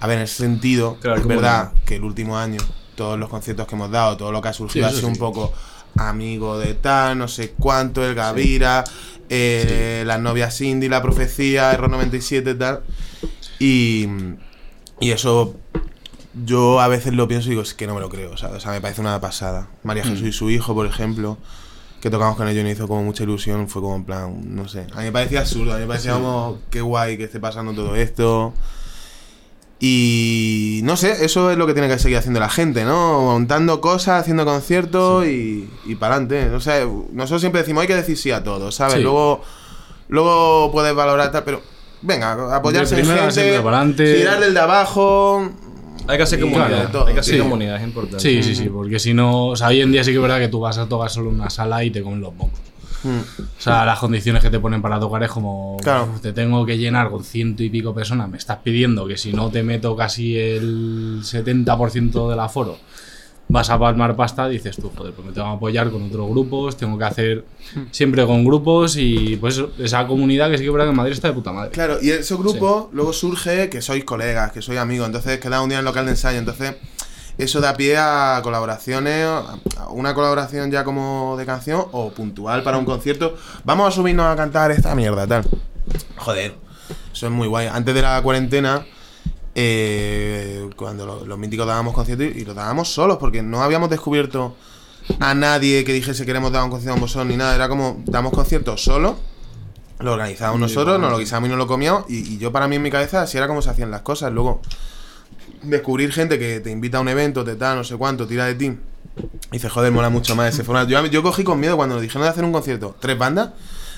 a 0.01 0.07
ver, 0.07 0.19
en 0.19 0.25
ese 0.25 0.37
sentido, 0.37 0.99
Claro, 1.01 1.21
es 1.21 1.27
verdad 1.27 1.73
que 1.85 1.97
el 1.97 2.05
último 2.05 2.39
año, 2.39 2.61
todos 2.95 3.19
los 3.19 3.29
conciertos 3.29 3.67
que 3.67 3.75
hemos 3.75 3.91
dado, 3.91 4.17
todo 4.17 4.33
lo 4.33 4.41
que 4.41 4.49
ha 4.49 4.53
surgido 4.53 4.89
Sí, 4.89 4.95
ha 4.95 4.97
sido 4.97 5.09
un 5.09 5.17
poco 5.17 5.53
amigo 5.97 6.59
de 6.59 6.75
tal, 6.75 7.19
no 7.19 7.27
sé 7.29 7.53
cuánto, 7.59 8.05
el 8.07 8.15
Gavira, 8.15 8.85
eh, 9.29 10.05
las 10.07 10.21
novias 10.21 10.57
Cindy, 10.57 10.89
la 10.89 11.03
profecía, 11.03 11.73
Error 11.73 11.91
97 11.91 12.55
tal. 12.55 12.83
Y, 13.59 14.07
y 15.01 15.11
eso 15.11 15.57
yo 16.45 16.81
a 16.81 16.89
veces 16.89 17.15
lo 17.15 17.27
pienso 17.29 17.47
y 17.49 17.51
digo, 17.51 17.63
es 17.63 17.73
que 17.73 17.87
no 17.87 17.95
me 17.95 18.01
lo 18.01 18.11
creo, 18.11 18.37
¿sabes? 18.37 18.59
O 18.59 18.61
sea, 18.61 18.73
me 18.73 18.81
parece 18.83 19.01
una 19.01 19.19
pasada. 19.21 19.69
María 19.83 20.05
Mm. 20.05 20.09
Jesús 20.09 20.29
y 20.29 20.33
su 20.33 20.51
hijo, 20.51 20.75
por 20.75 20.87
ejemplo, 20.87 21.39
que 22.01 22.11
tocamos 22.11 22.37
con 22.37 22.49
ellos 22.49 22.61
y 22.61 22.65
me 22.65 22.71
hizo 22.73 22.87
como 22.87 23.03
mucha 23.03 23.25
ilusión, 23.25 23.69
fue 23.69 23.83
como 23.83 23.97
en 23.97 24.05
plan, 24.05 24.55
no 24.55 24.69
sé. 24.69 24.87
A 24.93 24.99
mí 24.99 25.05
me 25.05 25.13
parecía 25.13 25.41
absurdo, 25.41 25.73
a 25.73 25.77
mí 25.77 25.83
me 25.83 25.89
parecía 25.89 26.13
como, 26.13 26.59
qué 26.71 26.81
guay 26.81 27.17
que 27.17 27.25
esté 27.25 27.41
pasando 27.41 27.73
todo 27.73 27.97
esto. 27.97 28.53
Y 29.79 30.81
no 30.85 30.97
sé, 30.97 31.25
eso 31.25 31.51
es 31.51 31.59
lo 31.59 31.67
que 31.67 31.75
tiene 31.75 31.89
que 31.89 31.99
seguir 31.99 32.17
haciendo 32.17 32.41
la 32.41 32.49
gente, 32.49 32.85
¿no? 32.85 33.21
Montando 33.21 33.81
cosas, 33.83 34.23
haciendo 34.23 34.47
conciertos 34.47 35.27
y, 35.27 35.69
y 35.85 35.95
para 35.97 36.15
adelante. 36.17 36.51
O 36.55 36.61
sea, 36.61 36.87
nosotros 37.13 37.43
siempre 37.43 37.61
decimos, 37.61 37.83
hay 37.83 37.89
que 37.89 37.97
decir 37.97 38.17
sí 38.17 38.31
a 38.31 38.43
todo, 38.43 38.73
¿sabes? 38.73 38.95
Sí. 38.95 39.03
Luego, 39.03 39.43
luego 40.09 40.73
puedes 40.73 40.95
valorar 40.95 41.31
tal, 41.31 41.45
pero 41.45 41.61
venga, 42.01 42.57
apoyarse 42.57 42.99
en 42.99 43.07
gente, 43.07 43.95
tirar 43.97 44.41
del 44.41 44.55
de 44.55 44.61
abajo. 44.61 45.51
Hay 46.09 46.16
que 46.16 46.23
hacer 46.23 46.40
comunidad. 46.40 46.69
claro, 46.69 46.88
todo, 46.90 47.07
hay 47.07 47.14
que 47.14 47.21
hacer 47.21 47.35
sí. 47.35 47.40
comunidad, 47.40 47.77
es 47.77 47.83
importante. 47.85 48.21
Sí, 48.21 48.42
sí, 48.42 48.55
sí, 48.55 48.69
porque 48.69 48.99
si 48.99 49.12
no, 49.14 49.49
o 49.49 49.57
sea, 49.57 49.69
hoy 49.69 49.81
en 49.81 49.92
día 49.92 50.03
sí 50.05 50.11
que 50.11 50.16
es 50.16 50.23
verdad 50.23 50.38
que 50.38 50.49
tú 50.49 50.61
vas 50.61 50.79
a 50.79 50.88
tocar 50.88 51.11
solo 51.11 51.31
una 51.31 51.51
sala 51.51 51.83
y 51.85 51.90
te 51.90 52.03
comen 52.03 52.21
los 52.21 52.35
mocos. 52.35 52.59
Mm. 53.05 53.19
O 53.38 53.61
sea, 53.61 53.85
las 53.85 53.99
condiciones 53.99 54.42
que 54.42 54.51
te 54.51 54.59
ponen 54.59 54.81
para 54.83 54.99
tocar 54.99 55.23
es 55.23 55.31
como, 55.31 55.77
Claro. 55.83 56.09
"Uf, 56.14 56.21
te 56.21 56.33
tengo 56.33 56.64
que 56.66 56.77
llenar 56.79 57.11
con 57.11 57.23
ciento 57.25 57.62
y 57.62 57.69
pico 57.71 57.95
personas, 57.95 58.29
me 58.29 58.38
estás 58.38 58.59
pidiendo 58.64 59.07
que 59.07 59.16
si 59.16 59.33
no 59.33 59.51
te 59.51 59.62
meto 59.62 59.95
casi 59.95 60.37
el 60.37 61.21
70% 61.23 62.29
del 62.31 62.40
aforo, 62.40 62.79
vas 63.49 63.71
a 63.71 63.79
palmar 63.79 64.17
pasta, 64.17 64.49
dices 64.49 64.77
tú, 64.77 64.91
joder, 64.95 65.13
pues 65.13 65.27
me 65.27 65.33
tengo 65.33 65.47
que 65.49 65.57
apoyar 65.57 65.91
con 65.91 66.03
otros 66.03 66.29
grupos, 66.29 66.77
tengo 66.77 66.99
que 66.99 67.05
hacer 67.05 67.45
siempre 67.91 68.27
con 68.27 68.45
grupos 68.45 68.97
y 68.97 69.37
pues 69.37 69.63
esa 69.79 70.07
comunidad 70.07 70.51
que 70.51 70.59
sí 70.59 70.65
que 70.65 70.71
verdad 70.71 70.87
que 70.87 70.91
en 70.91 70.97
Madrid 70.97 71.13
está 71.13 71.29
de 71.29 71.35
puta 71.35 71.53
madre. 71.53 71.71
Claro, 71.71 71.99
y 72.03 72.11
ese 72.11 72.35
grupo 72.35 72.91
luego 72.93 73.13
surge 73.13 73.71
que 73.71 73.81
sois 73.81 74.05
colegas, 74.05 74.53
que 74.53 74.63
sois 74.63 74.79
amigos, 74.79 75.07
entonces 75.07 75.39
queda 75.39 75.63
un 75.63 75.69
día 75.69 75.79
en 75.79 75.85
local 75.85 76.05
de 76.07 76.13
ensayo, 76.13 76.39
entonces 76.39 76.75
eso 77.39 77.61
da 77.61 77.77
pie 77.77 77.97
a 77.99 78.41
colaboraciones, 78.43 79.27
a 79.27 79.89
una 79.91 80.15
colaboración 80.15 80.71
ya 80.71 80.85
como 80.85 81.37
de 81.39 81.45
canción 81.45 81.85
o 81.93 82.11
puntual 82.11 82.63
para 82.63 82.79
un 82.79 82.85
concierto. 82.85 83.37
Vamos 83.65 83.89
a 83.89 83.91
subirnos 83.91 84.27
a 84.27 84.37
cantar 84.37 84.71
esta 84.71 84.95
mierda, 84.95 85.27
tal. 85.27 85.45
Joder, 86.17 86.55
eso 87.13 87.27
es 87.27 87.33
muy 87.33 87.47
guay. 87.47 87.69
Antes 87.71 87.95
de 87.95 88.03
la 88.03 88.21
cuarentena, 88.23 88.87
eh, 89.59 90.69
cuando 90.77 91.07
lo- 91.07 91.25
los 91.25 91.38
míticos 91.38 91.66
dábamos 91.66 91.95
conciertos 91.95 92.27
y, 92.37 92.40
y 92.40 92.45
los 92.45 92.55
dábamos 92.55 92.92
solos, 92.92 93.16
porque 93.19 93.42
no 93.42 93.62
habíamos 93.62 93.88
descubierto 93.88 94.55
a 95.19 95.35
nadie 95.35 95.83
que 95.85 95.95
dijese 95.95 96.27
queremos 96.27 96.53
dar 96.53 96.62
un 96.62 96.71
concierto 96.71 96.92
con 96.95 97.01
vosotros 97.01 97.27
ni 97.27 97.37
nada, 97.38 97.55
era 97.55 97.66
como 97.69 98.03
damos 98.05 98.33
conciertos 98.33 98.85
solos. 98.85 99.14
Lo 99.99 100.12
organizábamos 100.12 100.61
nosotros, 100.61 101.01
nos 101.01 101.11
lo 101.11 101.19
guisábamos 101.19 101.49
y 101.49 101.51
nos 101.53 101.59
lo 101.59 101.66
comíamos. 101.66 102.05
Y, 102.11 102.35
y 102.35 102.38
yo, 102.38 102.53
para 102.53 102.69
mí, 102.69 102.77
en 102.77 102.83
mi 102.83 102.90
cabeza, 102.90 103.23
así 103.23 103.38
era 103.38 103.49
como 103.49 103.62
se 103.62 103.71
hacían 103.71 103.90
las 103.90 104.03
cosas. 104.03 104.31
Luego, 104.31 104.61
descubrir 105.62 106.12
gente 106.12 106.38
que 106.38 106.61
te 106.61 106.71
invita 106.71 106.99
a 106.99 107.01
un 107.01 107.09
evento, 107.09 107.45
te 107.45 107.57
da 107.57 107.75
no 107.75 107.83
sé 107.83 107.97
cuánto, 107.97 108.27
tira 108.27 108.45
de 108.45 108.55
ti. 108.57 108.66
Y 108.66 108.79
dices, 109.53 109.73
joder, 109.73 109.90
mola 109.92 110.11
mucho 110.11 110.37
más 110.37 110.53
ese 110.53 110.64
formato. 110.64 110.90
Yo, 110.90 111.07
yo 111.07 111.23
cogí 111.23 111.45
con 111.45 111.59
miedo 111.59 111.77
cuando 111.79 111.95
nos 111.95 112.03
dijeron 112.03 112.25
de 112.25 112.29
hacer 112.29 112.45
un 112.45 112.53
concierto, 112.53 112.95
tres 113.01 113.16
bandas. 113.16 113.51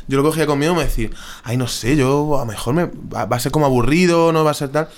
Yo 0.06 0.16
lo 0.18 0.22
cogía 0.22 0.46
con 0.46 0.58
miedo, 0.60 0.74
me 0.76 0.84
decía, 0.84 1.10
ay, 1.42 1.56
no 1.56 1.66
sé, 1.66 1.96
yo 1.96 2.36
a 2.36 2.40
lo 2.40 2.46
mejor 2.46 2.74
me, 2.74 2.84
va, 2.86 3.24
va 3.26 3.36
a 3.36 3.40
ser 3.40 3.50
como 3.50 3.66
aburrido, 3.66 4.32
no 4.32 4.44
va 4.44 4.52
a 4.52 4.54
ser 4.54 4.68
tal. 4.68 4.88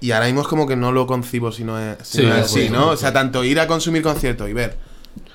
Y 0.00 0.10
ahora 0.10 0.26
mismo 0.26 0.42
es 0.42 0.46
como 0.46 0.66
que 0.66 0.76
no 0.76 0.92
lo 0.92 1.06
concibo 1.06 1.52
si 1.52 1.64
no 1.64 1.78
es, 1.78 1.96
si 2.02 2.18
Sí, 2.18 2.26
no 2.26 2.34
es 2.34 2.44
así, 2.44 2.68
¿no? 2.68 2.88
O 2.90 2.96
sea, 2.96 3.12
tanto 3.12 3.44
ir 3.44 3.58
a 3.60 3.66
consumir 3.66 4.02
conciertos 4.02 4.48
y 4.48 4.52
ver 4.52 4.76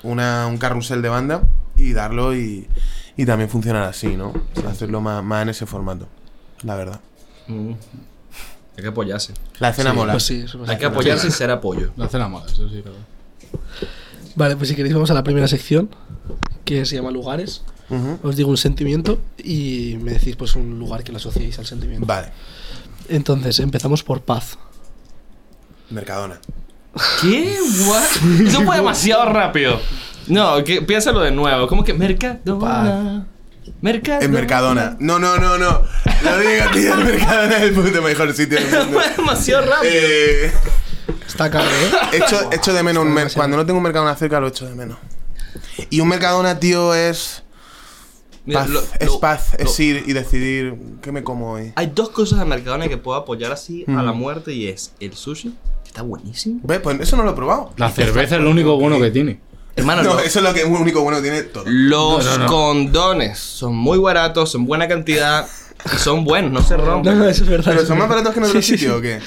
una, 0.02 0.46
un 0.46 0.58
carrusel 0.58 1.02
de 1.02 1.08
banda 1.08 1.42
y 1.76 1.92
darlo 1.92 2.34
y, 2.34 2.68
y 3.16 3.26
también 3.26 3.50
funcionar 3.50 3.82
así, 3.82 4.16
¿no? 4.16 4.32
Hacerlo 4.68 5.00
más, 5.00 5.22
más 5.24 5.42
en 5.42 5.48
ese 5.48 5.66
formato, 5.66 6.06
la 6.62 6.76
verdad. 6.76 7.00
Mm. 7.48 7.72
Hay 8.76 8.82
que 8.82 8.88
apoyarse. 8.88 9.34
La 9.58 9.70
escena 9.70 9.92
mola. 9.92 10.12
Pues 10.12 10.24
sí, 10.24 10.42
eso. 10.44 10.62
Hay 10.66 10.78
que 10.78 10.86
apoyarse 10.86 11.28
y 11.28 11.30
ser 11.30 11.50
apoyo. 11.50 11.92
La 11.96 12.08
cena 12.08 12.28
moda, 12.28 12.46
eso 12.46 12.68
sí, 12.68 12.82
claro. 12.82 12.96
Vale, 14.34 14.56
pues 14.56 14.70
si 14.70 14.74
queréis 14.74 14.94
vamos 14.94 15.10
a 15.10 15.14
la 15.14 15.22
primera 15.22 15.46
sección, 15.46 15.90
que 16.64 16.86
se 16.86 16.96
llama 16.96 17.10
lugares. 17.10 17.62
Os 18.22 18.36
digo 18.36 18.48
un 18.48 18.56
sentimiento 18.56 19.20
y 19.36 19.98
me 20.00 20.12
decís 20.12 20.34
pues 20.36 20.56
un 20.56 20.78
lugar 20.78 21.04
que 21.04 21.12
lo 21.12 21.18
asociéis 21.18 21.58
al 21.58 21.66
sentimiento. 21.66 22.06
Vale. 22.06 22.28
Entonces, 23.08 23.58
empezamos 23.60 24.02
por 24.02 24.22
paz. 24.22 24.58
Mercadona. 25.90 26.40
¿Qué? 27.20 27.56
What? 27.86 28.46
Eso 28.46 28.62
fue 28.62 28.76
demasiado 28.76 29.26
rápido. 29.32 29.80
No, 30.26 30.62
que, 30.64 30.82
piénsalo 30.82 31.20
de 31.20 31.30
nuevo. 31.30 31.66
¿Cómo 31.66 31.84
que 31.84 31.94
Mercadona? 31.94 33.26
Mercadona. 33.80 34.24
En 34.24 34.30
Mercadona. 34.32 34.96
No, 35.00 35.18
no, 35.18 35.38
no, 35.38 35.58
no. 35.58 35.82
Lo 36.22 36.38
digo, 36.38 36.64
tío. 36.72 36.94
En 36.94 37.04
Mercadona 37.04 37.56
es 37.56 37.62
el 37.62 37.72
puto 37.74 38.02
mejor 38.02 38.32
sitio 38.34 38.58
del 38.58 38.70
mundo. 38.86 39.00
Fue 39.00 39.10
demasiado 39.16 39.66
rápido. 39.66 39.92
Eh, 39.94 40.52
Está 41.26 41.50
caro, 41.50 41.68
¿eh? 41.68 41.90
echo, 42.12 42.50
echo 42.52 42.72
de 42.74 42.82
menos 42.82 43.04
un 43.04 43.12
mer- 43.12 43.32
Cuando 43.32 43.56
no 43.56 43.64
tengo 43.64 43.78
un 43.78 43.82
Mercadona 43.84 44.14
cerca, 44.14 44.38
lo 44.40 44.48
echo 44.48 44.66
de 44.66 44.74
menos. 44.74 44.98
Y 45.90 46.00
un 46.00 46.08
Mercadona, 46.08 46.58
tío, 46.58 46.94
es. 46.94 47.41
Mira, 48.44 48.60
Paz. 48.60 48.70
lo- 48.70 48.80
es 48.98 49.06
lo- 49.06 49.20
paz. 49.20 49.50
lo- 49.58 49.64
Es 49.64 49.80
ir 49.80 50.02
y 50.06 50.12
decidir 50.12 50.74
qué 51.00 51.12
me 51.12 51.22
como 51.22 51.52
hoy. 51.52 51.72
Hay 51.76 51.92
dos 51.94 52.08
cosas 52.10 52.38
de 52.40 52.44
Mercadona 52.44 52.88
que 52.88 52.96
puedo 52.96 53.16
apoyar 53.16 53.52
así 53.52 53.84
a 53.86 53.90
Mm. 53.92 54.04
la 54.04 54.12
muerte 54.12 54.52
y 54.52 54.66
es 54.68 54.92
el 55.00 55.14
sushi, 55.14 55.50
que 55.84 55.88
está 55.88 56.02
buenísimo. 56.02 56.60
¿Ves? 56.64 56.80
Pues 56.80 56.98
eso 57.00 57.16
no 57.16 57.22
lo 57.22 57.30
he 57.30 57.34
probado. 57.34 57.72
La 57.76 57.90
cerveza 57.90 58.36
es 58.36 58.42
lo 58.42 58.50
único 58.50 58.76
bueno 58.78 58.98
que 59.00 59.10
tiene. 59.12 59.38
Hermano, 59.76 60.02
No, 60.02 60.14
lo- 60.14 60.20
eso 60.20 60.40
es 60.40 60.44
lo 60.44 60.52
que 60.52 60.64
único 60.64 61.00
bueno 61.02 61.18
que 61.18 61.22
tiene 61.22 61.42
todo. 61.44 61.64
los 61.66 62.24
No, 62.26 62.30
no, 62.32 62.38
no. 62.38 62.46
condones 62.46 63.38
son 63.38 63.74
muy 63.74 63.98
baratos, 63.98 64.50
son 64.50 64.66
buena 64.66 64.86
cantidad 64.88 65.46
y 65.86 65.96
son 65.96 66.24
buenos, 66.24 66.52
no 66.52 66.62
se 66.62 66.76
No, 66.76 66.84
rompen. 66.84 67.18
no, 67.18 67.24
eso 67.26 67.44
es 67.44 67.50
verdad. 67.50 67.72
¿Pero 67.74 67.86
son 67.86 67.98
más 67.98 68.08
baratos 68.08 68.32
que 68.32 68.38
en 68.40 68.44
otro 68.46 68.60
Sí, 68.62 68.66
sí, 68.72 68.78
sitio 68.78 68.92
sí. 68.94 68.98
o 68.98 69.00
qué? 69.02 69.20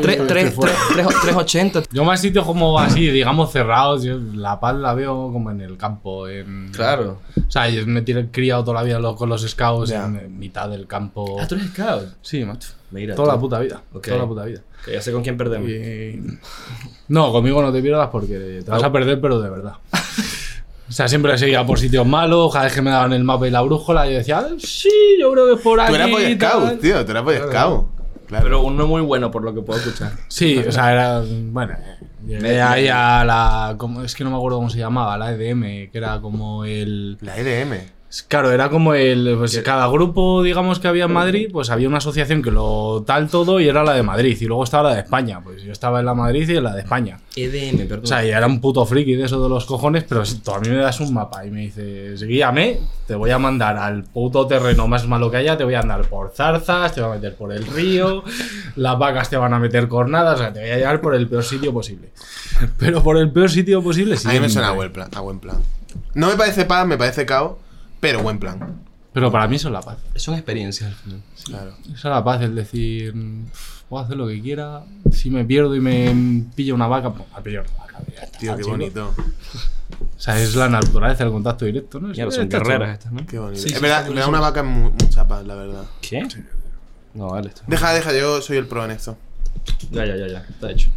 Tres- 0.00 0.26
tres- 0.26 0.54
380. 0.54 1.82
Yo 1.92 2.04
más 2.04 2.20
sitios 2.20 2.44
como 2.44 2.78
así, 2.78 3.08
digamos, 3.10 3.52
cerrados. 3.52 4.02
Yo 4.02 4.18
La 4.34 4.58
Paz 4.60 4.76
la 4.76 4.94
veo 4.94 5.30
como 5.32 5.50
en 5.50 5.60
el 5.60 5.76
campo. 5.76 6.28
En... 6.28 6.70
Claro. 6.72 7.20
O 7.36 7.50
sea, 7.50 7.68
yo 7.68 7.86
me 7.86 8.00
he 8.00 8.26
criado 8.30 8.64
toda 8.64 8.78
la 8.80 8.82
vida 8.82 8.98
lo- 8.98 9.14
con 9.16 9.28
los 9.28 9.42
scouts 9.48 9.90
Ya. 9.90 10.04
en, 10.06 10.38
mitad 10.38 10.68
del 10.68 10.86
campo. 10.86 11.36
Ah, 11.40 11.46
tú 11.46 11.54
eres 11.54 11.68
scout. 11.68 12.04
Sí, 12.22 12.44
macho. 12.44 12.70
Mira, 12.90 13.14
toda 13.14 13.28
tú. 13.30 13.34
la 13.34 13.40
puta 13.40 13.58
vida. 13.60 13.82
Ok. 13.92 14.06
Toda 14.06 14.18
la 14.18 14.26
puta 14.26 14.44
vida. 14.44 14.60
Que 14.84 14.92
ya 14.92 15.02
sé 15.02 15.12
con 15.12 15.22
quién 15.22 15.36
perdemos. 15.36 15.68
Y- 15.68 16.20
No, 17.08 17.32
conmigo 17.32 17.60
no 17.62 17.72
te 17.72 17.82
pierdas 17.82 18.08
porque 18.10 18.62
te 18.64 18.70
vas 18.70 18.82
a 18.82 18.92
perder, 18.92 19.20
pero 19.20 19.40
de 19.40 19.50
verdad. 19.50 19.74
O 20.88 20.92
sea, 20.92 21.08
siempre 21.08 21.36
seguía 21.36 21.64
por 21.66 21.78
sitios 21.78 22.06
malos, 22.06 22.52
cada 22.52 22.66
vez 22.66 22.74
que 22.74 22.82
me 22.82 22.90
daban 22.90 23.12
el 23.12 23.24
mapa 23.24 23.46
y 23.48 23.50
la 23.50 23.60
brújula, 23.62 24.06
yo 24.06 24.12
decía, 24.18 24.38
"Ah, 24.38 24.48
sí, 24.58 24.88
yo 25.20 25.32
creo 25.32 25.46
que 25.46 25.54
es 25.54 25.60
por 25.60 25.80
aquí. 25.80 25.90
Tú 25.90 25.94
eras 25.96 26.10
Boy 26.10 26.24
y 26.24 26.36
tal". 26.36 26.50
Scout, 26.66 26.80
tío. 26.80 27.04
Tú 27.04 27.10
eras 27.10 27.24
Boy 27.24 27.36
Scout. 27.36 27.50
Claro. 28.26 28.42
Pero 28.42 28.60
uno 28.62 28.86
muy 28.86 29.02
bueno 29.02 29.30
por 29.30 29.42
lo 29.44 29.54
que 29.54 29.62
puedo 29.62 29.78
escuchar. 29.80 30.12
Sí, 30.28 30.58
o 30.58 30.70
sea, 30.72 30.92
era. 30.92 31.22
Bueno, 31.28 31.74
llegué 32.26 32.60
ahí 32.60 32.88
a 32.88 33.24
la. 33.24 33.74
como- 33.78 34.02
es 34.02 34.14
que 34.14 34.24
no 34.24 34.30
me 34.30 34.36
acuerdo 34.36 34.58
cómo 34.58 34.70
se 34.70 34.78
llamaba, 34.78 35.16
la 35.16 35.32
EDM, 35.32 35.90
que 35.90 35.98
era 35.98 36.20
como 36.20 36.64
el. 36.64 37.18
La 37.20 37.36
EDM. 37.36 37.78
Claro, 38.22 38.52
era 38.52 38.68
como 38.70 38.94
el. 38.94 39.36
Pues 39.38 39.58
cada 39.64 39.86
grupo, 39.88 40.42
digamos, 40.42 40.78
que 40.78 40.88
había 40.88 41.04
en 41.04 41.12
Madrid, 41.12 41.48
pues 41.52 41.70
había 41.70 41.88
una 41.88 41.98
asociación 41.98 42.42
que 42.42 42.50
lo 42.50 43.02
tal 43.06 43.28
todo 43.28 43.60
y 43.60 43.68
era 43.68 43.84
la 43.84 43.94
de 43.94 44.02
Madrid. 44.02 44.36
Y 44.40 44.44
luego 44.46 44.64
estaba 44.64 44.90
la 44.90 44.94
de 44.94 45.02
España. 45.02 45.40
Pues 45.42 45.62
yo 45.62 45.72
estaba 45.72 46.00
en 46.00 46.06
la 46.06 46.14
Madrid 46.14 46.48
y 46.48 46.56
en 46.56 46.64
la 46.64 46.74
de 46.74 46.80
España. 46.80 47.18
EDM, 47.34 47.86
perdón. 47.86 48.04
O 48.04 48.06
sea, 48.06 48.24
y 48.24 48.30
era 48.30 48.46
un 48.46 48.60
puto 48.60 48.84
friki 48.86 49.14
de 49.14 49.24
eso 49.24 49.42
de 49.42 49.48
los 49.48 49.66
cojones, 49.66 50.04
pero 50.04 50.24
si 50.24 50.38
tú 50.38 50.52
a 50.52 50.60
mí 50.60 50.68
me 50.68 50.76
das 50.76 51.00
un 51.00 51.12
mapa 51.12 51.44
y 51.44 51.50
me 51.50 51.60
dices, 51.62 52.22
guíame, 52.22 52.80
te 53.06 53.14
voy 53.14 53.30
a 53.30 53.38
mandar 53.38 53.76
al 53.76 54.04
puto 54.04 54.46
terreno 54.46 54.88
más 54.88 55.06
malo 55.06 55.30
que 55.30 55.38
haya, 55.38 55.56
te 55.56 55.64
voy 55.64 55.74
a 55.74 55.80
andar 55.80 56.08
por 56.08 56.32
zarzas, 56.34 56.94
te 56.94 57.00
voy 57.00 57.10
a 57.10 57.14
meter 57.14 57.34
por 57.34 57.52
el 57.52 57.66
río, 57.66 58.24
las 58.76 58.98
vacas 58.98 59.28
te 59.28 59.36
van 59.36 59.52
a 59.52 59.58
meter 59.58 59.88
cornadas, 59.88 60.36
o 60.36 60.42
sea, 60.42 60.52
te 60.52 60.60
voy 60.60 60.70
a 60.70 60.76
llevar 60.78 61.00
por 61.00 61.14
el 61.14 61.28
peor 61.28 61.44
sitio 61.44 61.72
posible. 61.72 62.10
Pero 62.78 63.02
por 63.02 63.18
el 63.18 63.30
peor 63.30 63.50
sitio 63.50 63.82
posible, 63.82 64.16
sí. 64.16 64.28
A 64.28 64.32
mí 64.32 64.40
me 64.40 64.48
suena 64.48 64.68
a 64.68 64.72
buen 64.72 64.92
plan. 64.92 65.10
A 65.14 65.20
buen 65.20 65.38
plan. 65.38 65.58
No 66.14 66.28
me 66.28 66.36
parece 66.36 66.64
paz, 66.64 66.86
me 66.86 66.96
parece 66.96 67.26
caos, 67.26 67.56
pero 68.00 68.22
buen 68.22 68.38
plan. 68.38 68.80
Pero 69.12 69.32
para 69.32 69.48
mí 69.48 69.56
eso 69.56 69.68
es 69.68 69.72
la 69.72 69.80
paz. 69.80 69.96
Son 70.16 70.34
experiencias 70.34 70.90
al 70.90 70.94
final. 70.96 71.22
Claro. 71.44 71.72
Eso 71.84 71.92
es 71.94 72.04
la 72.04 72.22
paz, 72.22 72.42
el 72.42 72.54
decir, 72.54 73.12
"Pff, 73.12 73.82
puedo 73.88 74.04
hacer 74.04 74.16
lo 74.16 74.26
que 74.28 74.40
quiera, 74.42 74.82
si 75.10 75.30
me 75.30 75.44
pierdo 75.44 75.74
y 75.74 75.80
me 75.80 76.44
pilla 76.54 76.74
una 76.74 76.86
vaca, 76.86 77.10
pues 77.12 77.24
me 77.34 77.42
pillo 77.42 77.62
una 77.62 77.70
vaca. 77.78 77.98
está, 78.22 78.38
Tío, 78.38 78.52
qué 78.56 78.62
chico. 78.62 78.70
bonito. 78.76 79.14
O 79.16 80.20
sea, 80.20 80.38
es 80.40 80.54
la 80.54 80.68
naturaleza, 80.68 81.24
el 81.24 81.30
contacto 81.30 81.64
directo, 81.64 81.98
¿no? 82.00 82.10
Es- 82.12 82.18
son 82.34 82.48
chulo. 82.48 82.84
estas, 82.84 83.10
¿no? 83.12 83.26
Qué 83.26 83.38
bonito. 83.38 83.62
Sí, 83.62 83.68
sí, 83.70 83.74
es 83.74 83.80
verdad, 83.80 84.06
me 84.08 84.20
da 84.20 84.28
una 84.28 84.40
vaca 84.40 84.62
mucha 84.62 85.26
paz, 85.26 85.46
la 85.46 85.54
verdad. 85.54 85.84
¿Qué? 86.02 86.26
No, 87.14 87.28
vale. 87.30 87.48
Esto. 87.48 87.62
Deja, 87.66 87.92
deja, 87.94 88.12
yo 88.12 88.42
soy 88.42 88.58
el 88.58 88.66
pro 88.66 88.84
en 88.84 88.90
esto. 88.90 89.16
Ya, 89.90 90.04
ya, 90.04 90.16
ya, 90.16 90.26
ya. 90.28 90.38
Está 90.50 90.70
hecho. 90.70 90.90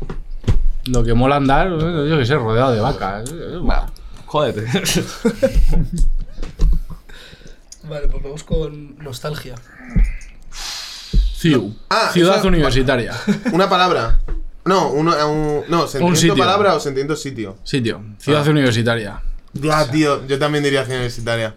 Lo 0.88 1.04
que 1.04 1.14
mola 1.14 1.38
andar, 1.38 1.68
eh, 1.68 2.08
yo 2.10 2.18
que 2.18 2.26
sé, 2.26 2.36
rodeado 2.36 2.72
de 2.74 2.82
vacas. 2.82 3.30
eh, 3.32 3.58
Va, 3.58 3.90
jódete. 4.26 4.66
Vale, 7.90 8.08
pues 8.08 8.24
vamos 8.24 8.44
con 8.44 8.98
nostalgia. 9.00 9.56
Ciu. 11.38 11.74
Ah, 11.90 12.10
Ciudad 12.14 12.44
universitaria. 12.46 13.14
Una 13.52 13.70
palabra. 13.70 14.20
No, 14.66 14.90
uno, 14.92 15.12
un, 15.28 15.64
no, 15.70 15.88
sentimiento 15.88 16.20
sitio. 16.20 16.36
palabra 16.38 16.76
o 16.76 16.80
sentimiento 16.80 17.16
sitio. 17.16 17.58
Sitio. 17.64 18.04
Ciudad 18.20 18.46
Ah. 18.46 18.50
universitaria. 18.52 19.22
Ya, 19.54 19.90
tío, 19.90 20.28
yo 20.28 20.38
también 20.38 20.64
diría 20.64 20.82
ciudad 20.84 20.98
universitaria. 21.00 21.56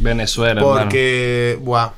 Venezuela, 0.00 0.60
hermano. 0.62 0.80
Porque, 0.80 1.58
buah, 1.60 1.90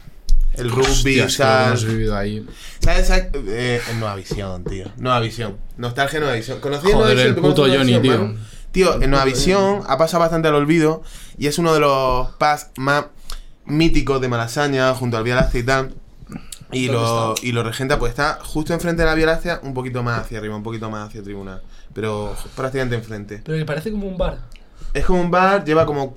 el 0.55 0.70
rugby, 0.70 1.20
Hostia, 1.20 1.25
es 1.27 1.37
que 1.37 1.42
hemos 1.44 1.85
vivido 1.85 2.16
ahí. 2.16 2.46
¿Sabes? 2.81 3.07
¿sabes? 3.07 3.27
Eh, 3.46 3.81
en 3.90 4.01
Nueva 4.01 4.16
Visión, 4.16 4.64
tío. 4.64 4.87
Nueva 4.96 5.20
Visión. 5.20 5.57
Nostalgia 5.77 6.18
Nueva 6.18 6.35
Visión. 6.35 6.59
¿Conocías 6.61 6.92
Joder, 6.94 6.96
Nueva 6.99 7.11
Visión? 7.14 7.29
el 7.29 7.35
¿Tú 7.37 7.40
conoces 7.42 7.55
puto 7.55 7.66
Nueva 7.68 7.79
Johnny, 7.85 7.99
Visión, 8.01 8.35
tío. 8.35 8.57
Tío, 8.72 9.03
en 9.03 9.11
Nueva 9.11 9.25
Visión 9.25 9.83
ha 9.87 9.96
pasado 9.96 10.20
bastante 10.22 10.49
al 10.49 10.55
olvido 10.55 11.03
y 11.38 11.46
es 11.46 11.59
uno 11.59 11.72
de 11.75 11.81
los 11.81 12.29
pubs 12.37 12.66
más 12.77 13.05
míticos 13.66 14.20
de 14.20 14.29
Malasaña, 14.29 14.94
junto 14.94 15.16
al 15.16 15.24
Vía 15.24 15.35
Láctea 15.37 15.61
y 15.61 15.64
tal. 15.64 15.94
Y 16.72 16.87
¿Dónde 16.87 17.00
lo, 17.02 17.35
y 17.42 17.52
lo 17.52 17.62
regenta, 17.62 17.98
pues 17.98 18.11
está 18.11 18.38
justo 18.42 18.72
enfrente 18.74 19.02
de 19.02 19.07
la 19.09 19.14
Vía 19.14 19.26
Láctea, 19.26 19.61
un 19.62 19.72
poquito 19.74 20.02
más 20.02 20.20
hacia 20.20 20.38
arriba, 20.38 20.57
un 20.57 20.62
poquito 20.64 20.90
más 20.90 21.09
hacia 21.09 21.22
tribuna. 21.22 21.61
Pero 21.92 22.35
prácticamente 22.57 22.96
enfrente. 22.96 23.40
Pero 23.44 23.57
que 23.59 23.64
parece 23.64 23.90
como 23.92 24.07
un 24.09 24.18
bar. 24.18 24.38
Es 24.92 25.05
como 25.05 25.20
un 25.20 25.31
bar, 25.31 25.64
lleva 25.64 25.87
como. 25.87 26.14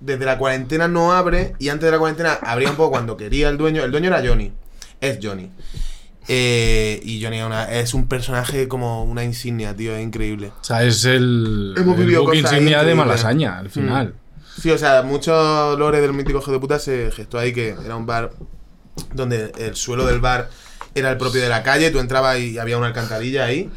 Desde 0.00 0.24
la 0.24 0.38
cuarentena 0.38 0.88
no 0.88 1.12
abre 1.12 1.52
y 1.58 1.68
antes 1.68 1.84
de 1.84 1.90
la 1.92 1.98
cuarentena 1.98 2.32
abría 2.42 2.70
un 2.70 2.76
poco 2.76 2.92
cuando 2.92 3.18
quería 3.18 3.50
el 3.50 3.58
dueño. 3.58 3.84
El 3.84 3.90
dueño 3.90 4.06
era 4.08 4.26
Johnny. 4.26 4.50
Es 5.00 5.18
Johnny. 5.22 5.50
Eh, 6.28 7.00
y 7.02 7.22
Johnny 7.22 7.38
es 7.38 7.44
una- 7.46 7.70
es 7.72 7.92
un 7.92 8.06
personaje 8.06 8.68
como 8.68 9.04
una 9.04 9.24
insignia, 9.24 9.74
tío, 9.76 9.94
es 9.94 10.02
increíble. 10.02 10.52
O 10.60 10.64
sea, 10.64 10.84
es 10.84 11.04
el, 11.04 11.74
Hemos 11.76 11.98
el 11.98 12.10
insignia 12.34 12.82
de. 12.82 12.94
Malasaña, 12.94 13.58
al 13.58 13.68
final. 13.68 14.14
Sí, 14.60 14.70
o 14.70 14.78
sea, 14.78 15.02
muchos 15.02 15.78
lores 15.78 16.00
del 16.02 16.12
mítico 16.12 16.38
hijo 16.40 16.52
de 16.52 16.58
puta 16.58 16.78
se 16.78 17.10
gestó 17.12 17.38
ahí 17.38 17.52
que 17.52 17.70
era 17.84 17.96
un 17.96 18.06
bar 18.06 18.32
donde 19.14 19.52
el 19.58 19.76
suelo 19.76 20.06
del 20.06 20.20
bar 20.20 20.50
era 20.94 21.10
el 21.10 21.16
propio 21.16 21.40
de 21.40 21.48
la 21.48 21.62
calle, 21.62 21.90
tú 21.90 21.98
entrabas 21.98 22.38
y 22.38 22.58
había 22.58 22.76
una 22.76 22.88
alcantarilla 22.88 23.44
ahí. 23.44 23.70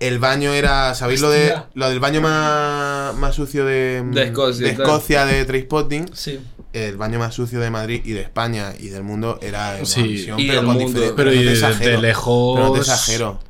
El 0.00 0.18
baño 0.18 0.52
era, 0.52 0.94
¿sabéis 0.94 1.20
lo 1.20 1.30
de 1.30 1.54
lo 1.74 1.88
del 1.90 2.00
baño 2.00 2.20
más, 2.20 3.14
más 3.16 3.34
sucio 3.34 3.64
de, 3.64 4.02
De 4.10 4.24
Escocia 4.24 4.66
de. 4.66 4.72
Escocia 4.72 5.26
de 5.26 5.44
Trainspotting? 5.44 6.10
Sí. 6.14 6.40
El 6.72 6.96
baño 6.96 7.18
más 7.18 7.34
sucio 7.34 7.60
de 7.60 7.70
Madrid 7.70 8.00
y 8.04 8.12
de 8.12 8.22
España 8.22 8.72
y 8.78 8.88
del 8.88 9.02
mundo 9.02 9.38
era 9.42 9.78
en 9.78 9.86
Sí. 9.86 10.02
Visión, 10.02 10.38
Y 10.40 10.46
pero 10.48 10.60
del 10.60 10.66
con 10.66 10.76
mundo. 10.78 11.12
Pero 11.16 11.30
no 11.30 11.36
y 11.36 11.38
te 11.40 11.44
de- 11.44 11.52
exagero, 11.52 11.90
de 11.90 11.98
lejos- 11.98 12.56
pero 12.56 12.66
no 12.68 12.72
te 12.74 12.80
exagero. 12.80 13.40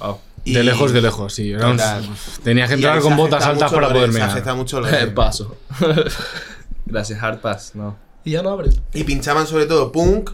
Wow. 0.00 0.18
Y- 0.44 0.54
De 0.54 0.64
lejos, 0.64 0.92
de 0.92 1.00
lejos, 1.02 1.32
sí. 1.34 1.52
Era 1.52 1.68
un-. 1.68 1.78
Tenías 2.42 2.68
que 2.68 2.74
entrar 2.74 3.00
con 3.00 3.16
botas 3.16 3.44
altas 3.46 3.72
para 3.72 3.88
poder 3.92 4.10
de- 4.12 4.42
se 4.42 4.52
mucho 4.54 4.80
lo 4.80 4.86
de- 4.88 5.06
Paso. 5.08 5.56
Gracias, 6.86 7.22
Hard 7.22 7.38
Pass. 7.40 7.72
No. 7.74 7.96
Y 8.24 8.32
ya 8.32 8.42
no 8.42 8.50
abre. 8.50 8.70
Y 8.92 9.04
pinchaban 9.04 9.46
sobre 9.46 9.66
todo 9.66 9.90
punk 9.92 10.30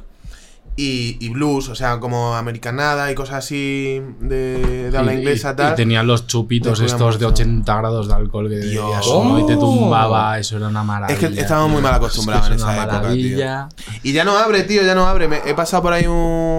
y, 0.76 1.16
y 1.20 1.28
blues, 1.30 1.68
o 1.68 1.74
sea, 1.74 1.98
como 1.98 2.36
americanada 2.36 3.10
y 3.10 3.14
cosas 3.14 3.36
así 3.44 4.00
de, 4.20 4.90
de 4.90 4.96
habla 4.98 5.12
Y- 5.14 5.18
inglesa 5.18 5.52
y, 5.52 5.56
tal. 5.56 5.72
y 5.72 5.76
tenían 5.76 6.06
los 6.06 6.26
chupitos 6.26 6.80
estos 6.80 7.18
de 7.18 7.26
mucho. 7.26 7.34
80 7.34 7.76
grados 7.78 8.08
de 8.08 8.14
alcohol 8.14 8.48
que 8.48 8.58
Dios. 8.58 9.06
uno 9.08 9.40
y 9.40 9.46
te 9.46 9.54
tumbaba. 9.56 10.38
Eso 10.38 10.56
era 10.56 10.68
una 10.68 10.80
Es 10.80 10.86
maravilla. 10.86 11.28
que 11.30 11.40
estábamos 11.40 11.72
muy 11.72 11.82
mal 11.82 11.94
acostumbrados 11.94 12.46
Es 12.46 12.48
que 12.50 12.54
en 12.54 12.58
es 12.60 12.62
una 12.64 12.72
esa 12.74 12.82
época, 12.82 12.98
tío. 13.00 13.08
maravilla. 13.08 13.68
Y 14.02 14.12
ya 14.12 14.24
no 14.24 14.38
abre, 14.38 14.62
tío, 14.64 14.82
ya 14.82 14.94
no 14.94 15.06
abre. 15.06 15.26
Me- 15.28 15.42
he 15.46 15.54
pasado 15.54 15.82
por 15.82 15.92
ahí 15.92 16.06
un- 16.06 16.14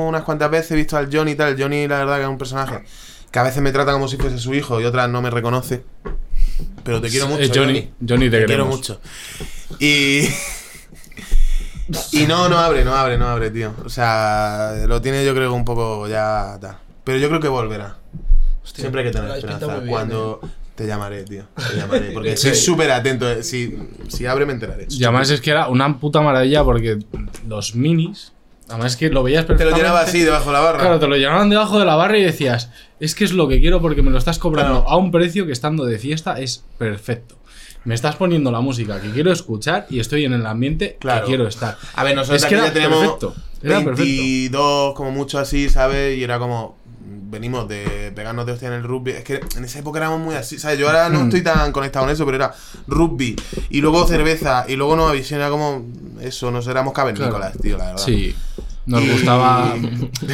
unas 0.10 0.24
cuantas 0.24 0.52
veces, 0.52 0.72
he 0.72 0.76
visto 0.76 0.98
al 0.98 1.10
Johnny 1.14 1.32
y 1.32 1.36
tal. 1.36 1.54
El 1.54 1.62
Johnny, 1.62 1.88
la 1.88 2.00
verdad, 2.00 2.18
que 2.18 2.24
es 2.24 2.30
un 2.30 2.38
personaje 2.38 2.84
que 3.32 3.40
a 3.40 3.44
veces 3.44 3.62
me 3.62 3.72
trata 3.72 3.92
como 3.94 4.08
si 4.08 4.18
fuese 4.18 4.38
su 4.40 4.54
hijo 4.54 4.80
y 4.82 4.86
otras 4.86 5.10
no 5.10 5.22
me 5.22 5.30
reconoce. 5.30 5.84
Pero 6.84 7.00
te 7.02 7.10
quiero 7.10 7.28
mucho. 7.28 7.44
Eh, 7.44 7.52
Johnny, 7.54 7.92
Johnny, 8.08 8.30
te, 8.30 8.40
Te 8.42 8.46
quiero 8.46 8.66
mucho. 8.66 9.00
Y. 9.80 10.22
y 12.12 12.26
no, 12.28 12.50
no 12.50 12.58
abre, 12.60 12.84
no 12.84 12.96
abre, 12.96 13.18
no 13.18 13.28
abre, 13.28 13.50
tío. 13.52 13.74
O 13.86 13.90
sea, 13.90 14.74
lo 14.88 15.02
tiene 15.02 15.26
yo 15.26 15.34
creo 15.34 15.50
que 15.50 15.56
un 15.56 15.66
poco 15.66 16.08
ya 16.08 16.58
tal. 16.60 16.78
Pero 17.04 17.18
yo 17.18 17.28
creo 17.30 17.40
que 17.40 17.48
volverá. 17.48 17.98
Hostia, 18.64 18.84
Siempre 18.84 19.02
hay 19.02 19.08
que 19.08 19.14
tener 19.18 19.32
esperanza. 19.36 19.78
bien, 19.78 19.88
Cuando 19.90 20.42
te 20.76 20.86
llamaré, 20.86 21.24
tío. 21.24 21.44
Te 21.56 21.78
llamaré. 21.78 22.12
Porque 22.14 22.38
soy 22.38 22.56
súper 22.56 22.92
atento. 22.92 23.30
eh. 23.30 23.44
Si, 23.44 23.78
si 24.08 24.26
abre, 24.26 24.46
me 24.46 24.54
enteraré. 24.54 24.86
Y 24.90 25.04
además 25.04 25.30
es 25.30 25.42
que 25.42 25.52
era 25.52 25.68
una 25.68 26.00
puta 26.00 26.22
maravilla 26.22 26.64
porque 26.64 27.00
los 27.48 27.76
minis 27.76 28.34
Además 28.70 28.92
es 28.92 28.98
que 28.98 29.10
lo 29.10 29.24
veías 29.24 29.46
Te 29.48 29.54
lo 29.54 29.58
perfectamente. 29.58 29.82
llenaba 29.82 30.02
así 30.08 30.20
debajo 30.22 30.46
de 30.48 30.54
la 30.54 30.60
barra. 30.60 30.80
Claro, 30.80 31.00
te 31.00 31.08
lo 31.08 31.16
llenaban 31.16 31.50
debajo 31.50 31.80
de 31.80 31.86
la 31.86 31.96
barra 31.96 32.20
y 32.20 32.24
decías, 32.24 32.70
es 33.00 33.16
que 33.16 33.24
es 33.26 33.34
lo 33.34 33.48
que 33.48 33.60
quiero 33.60 33.82
porque 33.82 34.02
me 34.02 34.12
lo 34.12 34.18
estás 34.18 34.40
cobrando 34.40 34.82
Claro. 34.82 34.90
a 34.90 34.98
un 34.98 35.12
precio 35.12 35.46
que 35.46 35.52
estando 35.52 35.86
de 35.86 35.98
fiesta 36.00 36.40
es 36.40 36.64
perfecto. 36.78 37.36
Me 37.86 37.96
estás 37.96 38.18
poniendo 38.18 38.52
la 38.52 38.60
música 38.60 39.00
que 39.00 39.10
quiero 39.12 39.32
escuchar 39.32 39.88
y 39.90 40.00
estoy 40.00 40.26
en 40.26 40.34
el 40.34 40.46
ambiente 40.46 40.98
Claro. 41.00 41.22
que 41.22 41.28
quiero 41.30 41.48
estar. 41.48 41.78
A 41.96 42.04
ver, 42.04 42.16
nosotros 42.16 42.44
Es 42.44 42.48
que 42.50 42.56
aquí 42.56 42.62
era 42.62 42.68
ya 42.68 42.74
tenemos 42.74 43.00
perfecto, 43.00 43.36
era 43.64 43.76
perfecto. 43.84 44.04
22, 44.04 44.94
como 44.96 45.12
mucho 45.12 45.40
así, 45.40 45.70
¿sabes? 45.70 46.18
Y 46.18 46.24
era 46.24 46.40
como. 46.40 46.78
Venimos 47.32 47.68
de 47.70 48.12
pegarnos 48.16 48.46
de 48.48 48.52
hostia 48.54 48.68
en 48.70 48.74
el 48.74 48.84
rugby. 48.84 49.12
Es 49.12 49.24
que 49.24 49.40
en 49.56 49.64
esa 49.64 49.80
época 49.80 50.00
éramos 50.00 50.20
muy 50.20 50.34
así, 50.36 50.58
¿sabes? 50.60 50.80
Yo 50.80 50.88
ahora 50.88 51.10
Hmm. 51.10 51.14
no 51.14 51.24
estoy 51.26 51.42
tan 51.44 51.72
conectado 51.72 52.06
con 52.06 52.12
eso, 52.14 52.26
pero 52.26 52.36
era 52.38 52.54
rugby. 52.88 53.36
Y 53.70 53.82
luego 53.82 54.06
cerveza. 54.08 54.66
Y 54.68 54.76
luego 54.76 54.96
Nueva 54.96 55.12
Visión. 55.14 55.40
Era 55.40 55.50
como. 55.50 55.86
Eso, 56.22 56.50
nos 56.52 56.68
éramos 56.68 56.92
cavernícolas, 56.94 57.56
tío, 57.60 57.78
la 57.78 57.86
verdad. 57.86 58.04
Sí. 58.04 58.36
Nos 58.88 59.08
gustaba. 59.08 59.76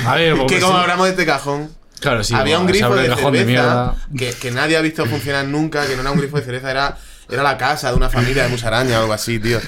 A 0.08 0.16
ver, 0.16 0.36
porque 0.38 0.56
que 0.56 0.62
como 0.62 0.74
sí. 0.74 0.80
hablamos 0.82 1.06
de 1.06 1.12
este 1.12 1.26
cajón. 1.26 1.70
Claro, 2.06 2.24
sí. 2.24 2.34
había 2.36 2.60
un 2.60 2.68
grifo 2.68 2.96
de 2.96 3.08
cerveza 3.08 3.46
mierda. 3.46 3.96
que, 4.18 4.32
que 4.34 4.52
nadie 4.52 4.78
ha 4.78 4.82
visto 4.82 5.06
funcionar 5.06 5.46
nunca, 5.46 5.86
que 5.88 5.96
no 5.96 6.02
era 6.02 6.12
un 6.12 6.20
grifo 6.20 6.38
de 6.38 6.44
cerveza, 6.44 6.70
era, 6.72 6.98
era 7.30 7.42
la 7.44 7.58
casa 7.58 7.90
de 7.90 7.98
una 7.98 8.10
familia 8.10 8.44
de 8.44 8.50
musaraña 8.50 9.00
o 9.00 9.02
algo 9.02 9.14
así, 9.14 9.40
tío. 9.40 9.60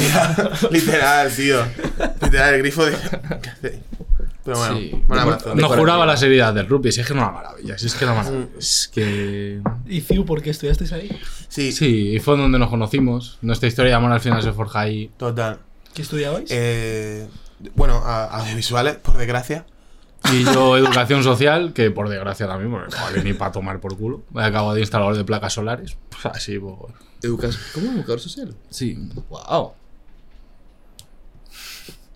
Era 0.00 0.50
literal, 0.70 1.32
tío. 1.34 1.62
Literal, 2.22 2.54
el 2.54 2.60
grifo 2.60 2.84
de. 2.84 2.96
Pero 4.44 4.58
bueno, 4.58 4.76
Sí. 4.78 5.02
buen 5.06 5.20
abrazo. 5.20 5.54
No 5.54 5.68
juraba 5.68 6.06
la 6.06 6.16
seriedad 6.16 6.54
del 6.54 6.66
rugby, 6.68 6.90
si 6.92 7.00
es 7.00 7.06
que 7.06 7.12
era 7.12 7.22
una 7.22 7.32
maravilla. 7.32 7.76
Si 7.78 7.86
es 7.86 7.94
que 7.94 8.04
era 8.04 8.12
una 8.14 8.22
maravilla. 8.22 8.46
Mm. 8.54 8.58
Es 8.58 8.90
que. 8.92 9.60
¿Y 9.86 10.00
Ciu, 10.00 10.24
por 10.24 10.42
qué 10.42 10.50
estudiasteis 10.50 10.92
ahí? 10.92 11.20
Sí, 11.48 11.72
Sí, 11.72 12.14
y 12.14 12.18
fue 12.20 12.36
donde 12.36 12.58
nos 12.58 12.70
conocimos. 12.70 13.38
Nuestra 13.42 13.68
historia 13.68 13.90
de 13.90 13.96
amor 13.96 14.12
al 14.12 14.20
final 14.20 14.42
se 14.42 14.52
forja 14.52 14.80
ahí. 14.80 15.10
total. 15.16 15.58
¿Qué 15.94 16.02
estudiabais? 16.02 16.44
Eh, 16.50 17.26
bueno, 17.74 17.96
audiovisuales, 17.96 18.96
por 18.96 19.16
desgracia. 19.16 19.66
Y 20.32 20.44
yo, 20.44 20.76
educación 20.76 21.22
social, 21.22 21.72
que 21.72 21.90
por 21.90 22.08
desgracia 22.08 22.46
también, 22.46 22.70
porque 22.70 22.94
no 22.94 23.02
vale 23.02 23.24
ni 23.24 23.32
para 23.32 23.52
tomar 23.52 23.80
por 23.80 23.96
culo. 23.96 24.22
Me 24.32 24.44
acabo 24.44 24.74
de 24.74 24.80
instalador 24.80 25.16
de 25.16 25.24
placas 25.24 25.54
solares. 25.54 25.96
Pues 26.10 26.26
así, 26.26 26.58
pues. 26.58 26.74
Educación. 27.22 27.62
¿Cómo? 27.74 27.92
¿Educador 27.92 28.20
social? 28.20 28.54
Sí. 28.70 29.10
Wow. 29.30 29.72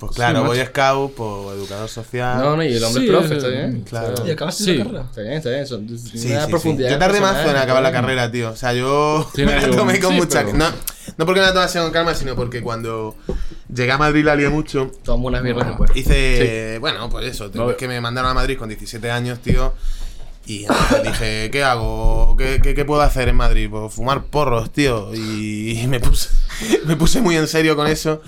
Pues 0.09 0.17
claro, 0.17 0.41
macho. 0.41 0.49
Boy 0.55 0.67
Scout, 0.67 1.15
pues 1.15 1.57
educador 1.59 1.89
social. 1.89 2.39
No, 2.39 2.57
no, 2.57 2.63
y 2.65 2.75
el 2.75 2.83
hombre 2.85 3.03
Sí, 3.03 3.09
es 3.09 3.13
profe, 3.13 3.27
es- 3.27 3.33
está 3.39 3.49
bien. 3.49 3.85
claro. 3.89 4.15
¿Y 4.27 4.31
acabaste 4.31 4.65
sí. 4.65 4.75
la 4.77 4.85
carrera? 4.85 5.05
Está 5.09 5.21
bien, 5.23 5.33
está 5.35 5.51
bien. 5.51 5.67
Son, 5.67 5.89
Sí, 5.89 5.99
sí, 5.99 6.19
sí. 6.19 6.35
profundidad. 6.51 6.91
Yo 6.91 6.99
tardé 6.99 7.21
más 7.21 7.47
en 7.47 7.57
acabar 7.57 7.83
la 7.83 7.93
carrera, 7.93 8.31
tío. 8.31 8.51
O 8.51 8.57
sea, 8.57 8.73
yo 8.73 9.29
Sí, 9.35 9.43
me 9.47 9.61
la 9.61 9.71
tomé 9.77 10.01
con 10.01 10.13
sí, 10.13 10.17
mucha... 10.19 10.45
pero- 10.45 10.57
No, 10.57 10.71
no 11.17 11.27
porque 11.27 11.41
me 11.41 11.47
la 11.47 11.53
tomase 11.53 11.79
con 11.79 11.91
calma, 11.93 12.15
sino 12.15 12.35
porque 12.37 12.63
cuando 12.63 13.17
llegué 13.75 13.93
a 13.93 13.99
Madrid 13.99 14.25
la 14.25 14.35
lié 14.37 14.49
mucho. 14.49 14.91
Tomamos 15.05 15.29
unas 15.29 15.43
birras 15.43 15.67
Bueno. 15.67 15.71
después. 15.87 15.97
Hice... 15.97 16.79
Bueno, 16.81 17.09
pues 17.11 17.27
eso. 17.27 17.51
No, 17.55 17.71
Es 17.71 17.77
que 17.77 17.89
me 17.89 18.01
mandaron 18.01 18.31
a 18.31 18.35
Madrid 18.35 18.59
con 18.59 18.69
17 18.69 19.11
años, 19.11 19.39
tío. 19.41 19.75
Y 20.45 20.63
entonces 20.63 21.03
dije, 21.05 21.51
¿qué 21.53 21.63
hago? 21.63 22.35
¿Qué, 22.37 22.61
qué, 22.63 22.75
qué 22.75 22.85
puedo 22.85 23.01
hacer 23.03 23.29
en 23.29 23.37
Madrid? 23.37 23.69
Pues 23.71 23.95
fumar 23.95 24.25
porros, 24.25 24.73
tío. 24.73 25.15
Y 25.15 25.85
me 25.89 26.01
puse, 26.01 26.31
me 26.87 26.97
puse 26.97 27.21
muy 27.21 27.37
en 27.37 27.47
serio 27.47 27.77
con 27.77 27.87
eso. 27.87 28.21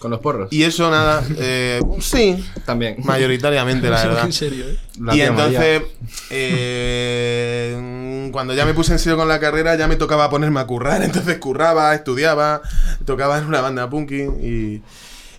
Con 0.00 0.10
los 0.10 0.20
porros. 0.20 0.52
Y 0.52 0.64
eso, 0.64 0.90
nada, 0.90 1.22
eh, 1.38 1.80
sí, 2.00 2.42
También. 2.64 2.96
mayoritariamente, 3.04 3.88
la 3.88 4.02
verdad. 4.04 4.24
En 4.24 4.32
serio, 4.32 4.64
¿eh? 4.66 4.76
La 4.98 5.14
y 5.14 5.20
entonces, 5.20 5.82
eh, 6.30 8.28
cuando 8.32 8.54
ya 8.54 8.64
me 8.64 8.74
puse 8.74 8.92
en 8.92 8.98
serio 8.98 9.16
con 9.16 9.28
la 9.28 9.38
carrera, 9.38 9.76
ya 9.76 9.86
me 9.86 9.96
tocaba 9.96 10.28
ponerme 10.30 10.60
a 10.60 10.66
currar. 10.66 11.02
Entonces 11.02 11.38
curraba, 11.38 11.94
estudiaba, 11.94 12.62
tocaba 13.04 13.38
en 13.38 13.44
una 13.46 13.60
banda 13.60 13.88
punky 13.90 14.22
y, 14.22 14.82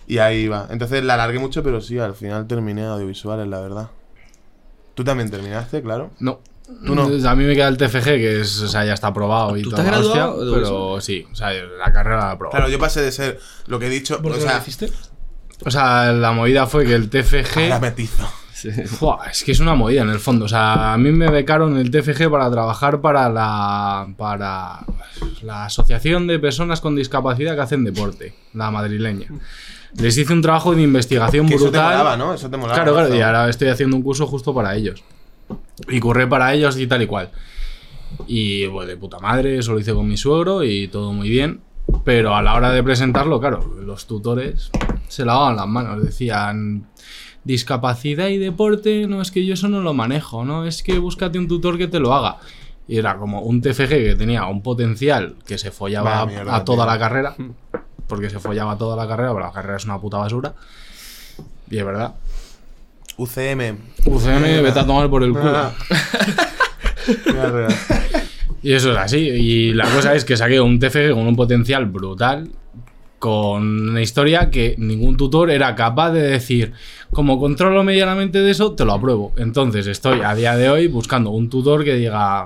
y 0.08 0.18
ahí 0.20 0.42
iba. 0.44 0.68
Entonces 0.70 1.04
la 1.04 1.16
alargué 1.16 1.40
mucho, 1.40 1.64
pero 1.64 1.82
sí, 1.82 1.98
al 2.00 2.14
final 2.16 2.48
terminé 2.48 2.86
audiovisuales, 2.86 3.48
la 3.48 3.60
verdad. 3.62 3.90
Tú 4.94 5.04
también 5.04 5.32
terminaste, 5.32 5.82
claro. 5.82 6.12
No. 6.20 6.40
Tú 6.86 6.96
no. 6.96 7.04
A 7.30 7.36
mí 7.36 7.44
me 7.44 7.54
queda 7.56 7.68
el 7.68 7.78
TFG, 7.78 8.04
que 8.04 8.42
es, 8.42 8.62
o 8.62 8.68
sea, 8.68 8.84
ya 8.86 8.94
está 8.94 9.08
aprobado 9.08 9.56
y 9.58 9.62
¿Tú 9.62 9.70
toda 9.70 9.84
te 9.84 9.90
has 9.90 9.96
la 9.96 10.02
hostia, 10.02 10.22
graduado 10.22 10.46
de 10.46 10.52
pero 10.62 11.02
sí, 11.02 11.28
o 11.32 11.36
sea, 11.36 11.52
la 11.54 11.92
carrera 11.94 12.18
la 12.18 12.30
he 12.30 12.32
aprobado. 12.34 12.58
Claro, 12.58 12.70
yo 12.72 12.80
pasé 12.80 13.02
de 13.02 13.12
ser 13.12 13.40
lo 13.68 13.78
que 13.80 13.88
he 13.88 13.90
dicho. 13.90 14.22
¿Por 14.22 14.32
O 14.32 14.36
qué 14.36 14.42
lo 14.42 14.48
sea, 14.50 14.60
hiciste? 14.60 14.92
O 15.66 15.70
sea, 15.72 16.12
la 16.12 16.32
movida 16.32 16.66
fue 16.68 16.86
que 16.86 16.96
el 16.96 17.10
TFG. 17.10 17.58
ahora 17.64 17.80
metizo. 17.80 18.28
Fua, 18.86 19.26
es 19.32 19.44
que 19.44 19.54
es 19.54 19.60
una 19.60 19.74
movida 19.74 20.04
en 20.04 20.10
el 20.10 20.20
fondo. 20.20 20.46
O 20.46 20.48
sea, 20.48 20.94
a 20.94 20.98
mí 20.98 21.12
me 21.12 21.30
becaron 21.32 21.78
el 21.78 21.90
TFG 21.90 22.30
para 22.30 22.50
trabajar 22.52 23.02
para 23.02 23.28
la. 23.30 24.08
para 24.18 24.86
la 25.42 25.66
Asociación 25.66 26.28
de 26.28 26.38
Personas 26.38 26.80
con 26.80 26.96
Discapacidad 26.96 27.56
que 27.56 27.62
hacen 27.62 27.84
deporte, 27.84 28.36
la 28.54 28.70
madrileña. 28.70 29.28
Les 29.98 30.16
hice 30.18 30.32
un 30.32 30.42
trabajo 30.44 30.74
de 30.76 30.82
investigación 30.84 31.48
Que 31.48 31.56
eso 31.56 31.66
te 31.66 31.72
brutal. 31.72 31.92
molaba, 31.98 32.18
¿no? 32.18 32.34
Eso 32.36 32.50
te 32.50 32.58
molaba. 32.58 32.76
Claro, 32.76 32.94
claro, 32.94 33.16
y 33.16 33.22
ahora 33.22 33.50
estoy 33.50 33.68
haciendo 33.70 33.96
un 33.98 34.04
curso 34.04 34.28
justo 34.28 34.54
para 34.54 34.76
ellos. 34.76 35.04
Y 35.88 36.00
curré 36.00 36.28
para 36.28 36.54
ellos 36.54 36.78
y 36.78 36.88
tal 36.88 37.02
y 37.02 37.08
cual. 37.08 37.30
Y 38.28 38.68
pues 38.68 38.88
de 38.88 38.98
puta 38.98 39.20
madre, 39.20 39.58
eso 39.58 39.72
lo 39.74 39.80
hice 39.80 39.94
con 39.94 40.08
mi 40.08 40.18
suegro 40.18 40.64
y 40.64 40.88
todo 40.88 41.14
muy 41.14 41.30
bien. 41.30 41.62
Pero 42.06 42.36
a 42.36 42.42
la 42.42 42.54
hora 42.56 42.72
de 42.72 42.84
presentarlo, 42.84 43.40
claro, 43.40 43.74
los 43.84 44.06
tutores 44.08 44.70
se 45.08 45.26
lavaban 45.26 45.56
las 45.56 45.68
manos. 45.68 46.04
Decían, 46.04 46.88
discapacidad 47.44 48.28
y 48.28 48.38
deporte, 48.38 49.08
no 49.08 49.22
es 49.22 49.32
que 49.32 49.46
yo 49.46 49.54
eso 49.56 49.68
no 49.68 49.82
lo 49.82 49.94
manejo, 49.94 50.46
¿no? 50.46 50.66
Es 50.66 50.84
que 50.84 51.00
búscate 51.00 51.40
un 51.40 51.48
tutor 51.48 51.78
que 51.78 51.88
te 51.88 52.00
lo 52.00 52.14
haga. 52.14 52.38
Y 52.88 52.98
era 52.98 53.18
como 53.18 53.42
un 53.42 53.62
TFG 53.62 53.88
que 53.90 54.16
tenía 54.18 54.46
un 54.46 54.62
potencial 54.62 55.36
que 55.46 55.58
se 55.58 55.72
follaba 55.72 56.22
a- 56.22 56.26
mierda, 56.26 56.56
a 56.56 56.66
toda 56.66 56.84
tío. 56.86 56.94
la 56.94 57.00
carrera. 57.00 57.36
Porque 58.08 58.30
se 58.30 58.40
follaba 58.40 58.78
toda 58.78 58.96
la 58.98 59.08
carrera, 59.08 59.32
pero 59.34 59.46
la 59.46 59.52
carrera 59.54 59.78
es 59.78 59.86
una 59.86 60.00
puta 60.00 60.18
basura. 60.18 60.54
Y 61.70 61.78
es 61.78 61.86
verdad. 61.86 62.16
UCM. 63.22 63.78
UCM, 64.06 64.64
vete 64.64 64.80
a 64.80 64.86
tomar 64.86 65.10
por 65.10 65.24
el 65.24 65.32
culo. 65.34 65.72
Y 68.64 68.74
eso 68.74 68.92
es 68.92 68.98
así. 68.98 69.18
Y 69.18 69.74
la 69.74 69.86
cosa 69.86 70.14
es 70.14 70.24
que 70.24 70.38
saqué 70.38 70.62
un 70.62 70.80
TFG 70.80 71.14
con 71.14 71.26
un 71.26 71.36
potencial 71.36 71.88
brutal, 71.88 72.52
con 73.18 73.90
una 73.90 74.02
historia 74.04 74.52
que 74.52 74.76
ningún 74.78 75.18
tutor 75.18 75.50
era 75.50 75.74
capaz 75.76 76.12
de 76.12 76.22
decir, 76.22 76.74
como 77.12 77.40
controlo 77.40 77.84
medianamente 77.84 78.40
de 78.40 78.52
eso, 78.52 78.74
te 78.74 78.86
lo 78.86 78.94
apruebo. 78.94 79.34
Entonces 79.38 79.88
estoy 79.88 80.22
a 80.22 80.36
día 80.36 80.56
de 80.56 80.70
hoy 80.70 80.86
buscando 80.88 81.32
un 81.32 81.50
tutor 81.50 81.84
que 81.84 81.96
diga, 81.96 82.46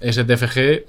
ese 0.00 0.24
TFG 0.24 0.84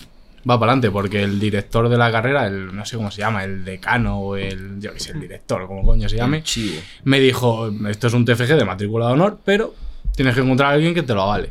va 0.49 0.59
para 0.59 0.71
adelante, 0.71 0.91
porque 0.91 1.23
el 1.23 1.39
director 1.39 1.89
de 1.89 1.97
la 1.97 2.11
carrera, 2.11 2.47
el 2.47 2.75
no 2.75 2.85
sé 2.85 2.97
cómo 2.97 3.11
se 3.11 3.21
llama, 3.21 3.43
el 3.43 3.65
decano 3.65 4.19
o 4.19 4.35
el, 4.35 4.79
yo 4.79 4.93
qué 4.93 4.99
sé, 4.99 5.11
el 5.11 5.19
director, 5.19 5.67
como 5.67 5.83
coño 5.83 6.07
se 6.07 6.17
llame, 6.17 6.43
Chivo. 6.43 6.81
me 7.03 7.19
dijo, 7.19 7.69
esto 7.89 8.07
es 8.07 8.13
un 8.13 8.25
TFG 8.25 8.55
de 8.55 8.65
matrícula 8.65 9.07
de 9.07 9.13
honor, 9.13 9.39
pero 9.43 9.73
tienes 10.15 10.35
que 10.35 10.41
encontrar 10.41 10.71
a 10.71 10.73
alguien 10.75 10.93
que 10.93 11.03
te 11.03 11.13
lo 11.13 11.23
avale. 11.23 11.49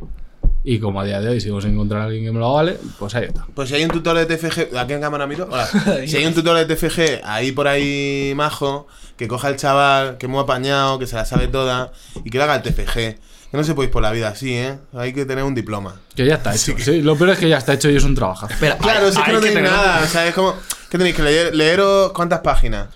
Y 0.68 0.80
como 0.80 1.00
a 1.00 1.04
día 1.04 1.20
de 1.20 1.28
hoy 1.28 1.40
sigo 1.40 1.60
sin 1.60 1.74
encontrar 1.74 2.02
a 2.02 2.04
alguien 2.06 2.24
que 2.24 2.32
me 2.32 2.40
lo 2.40 2.48
avale, 2.48 2.76
pues 2.98 3.14
ahí 3.14 3.26
está. 3.26 3.46
Pues 3.54 3.68
si 3.68 3.76
hay 3.76 3.84
un 3.84 3.90
tutor 3.92 4.16
de 4.16 4.26
TFG, 4.26 4.76
¿a 4.76 4.84
qué 4.88 4.94
en 4.94 5.00
cámara 5.00 5.24
miro? 5.28 5.46
Hola. 5.48 5.64
Si 6.06 6.16
hay 6.16 6.26
un 6.26 6.34
tutor 6.34 6.56
de 6.56 6.74
TFG 6.74 7.20
ahí 7.22 7.52
por 7.52 7.68
ahí 7.68 8.32
majo, 8.34 8.88
que 9.16 9.28
coja 9.28 9.48
el 9.48 9.56
chaval, 9.56 10.18
que 10.18 10.26
es 10.26 10.30
muy 10.30 10.40
apañado, 10.40 10.98
que 10.98 11.06
se 11.06 11.14
la 11.14 11.24
sabe 11.24 11.46
toda, 11.46 11.92
y 12.24 12.30
que 12.30 12.38
le 12.38 12.44
haga 12.44 12.56
el 12.56 12.62
TFG. 12.62 13.16
Que 13.56 13.60
no 13.72 13.74
se 13.74 13.82
ir 13.82 13.90
por 13.90 14.02
la 14.02 14.10
vida 14.12 14.28
así, 14.28 14.52
¿eh? 14.52 14.76
Hay 14.94 15.14
que 15.14 15.24
tener 15.24 15.42
un 15.42 15.54
diploma. 15.54 15.96
Que 16.14 16.26
ya 16.26 16.34
está 16.34 16.54
hecho. 16.54 16.74
Sí, 16.78 17.00
lo 17.00 17.16
peor 17.16 17.30
es 17.30 17.38
que 17.38 17.48
ya 17.48 17.56
está 17.56 17.72
hecho 17.72 17.88
y 17.88 17.96
es 17.96 18.04
un 18.04 18.14
trabajo. 18.14 18.46
Espera, 18.50 18.76
Claro, 18.80 19.10
si 19.10 19.18
es 19.18 19.24
que 19.24 19.32
no 19.32 19.40
tenéis 19.40 19.62
nada, 19.70 20.02
o 20.04 20.06
sea, 20.06 20.26
es 20.28 20.34
como... 20.34 20.54
¿Qué 20.90 20.98
tenéis 20.98 21.16
que 21.16 21.22
leer? 21.22 21.54
¿Leeros 21.56 22.12
cuántas 22.12 22.40
páginas? 22.40 22.88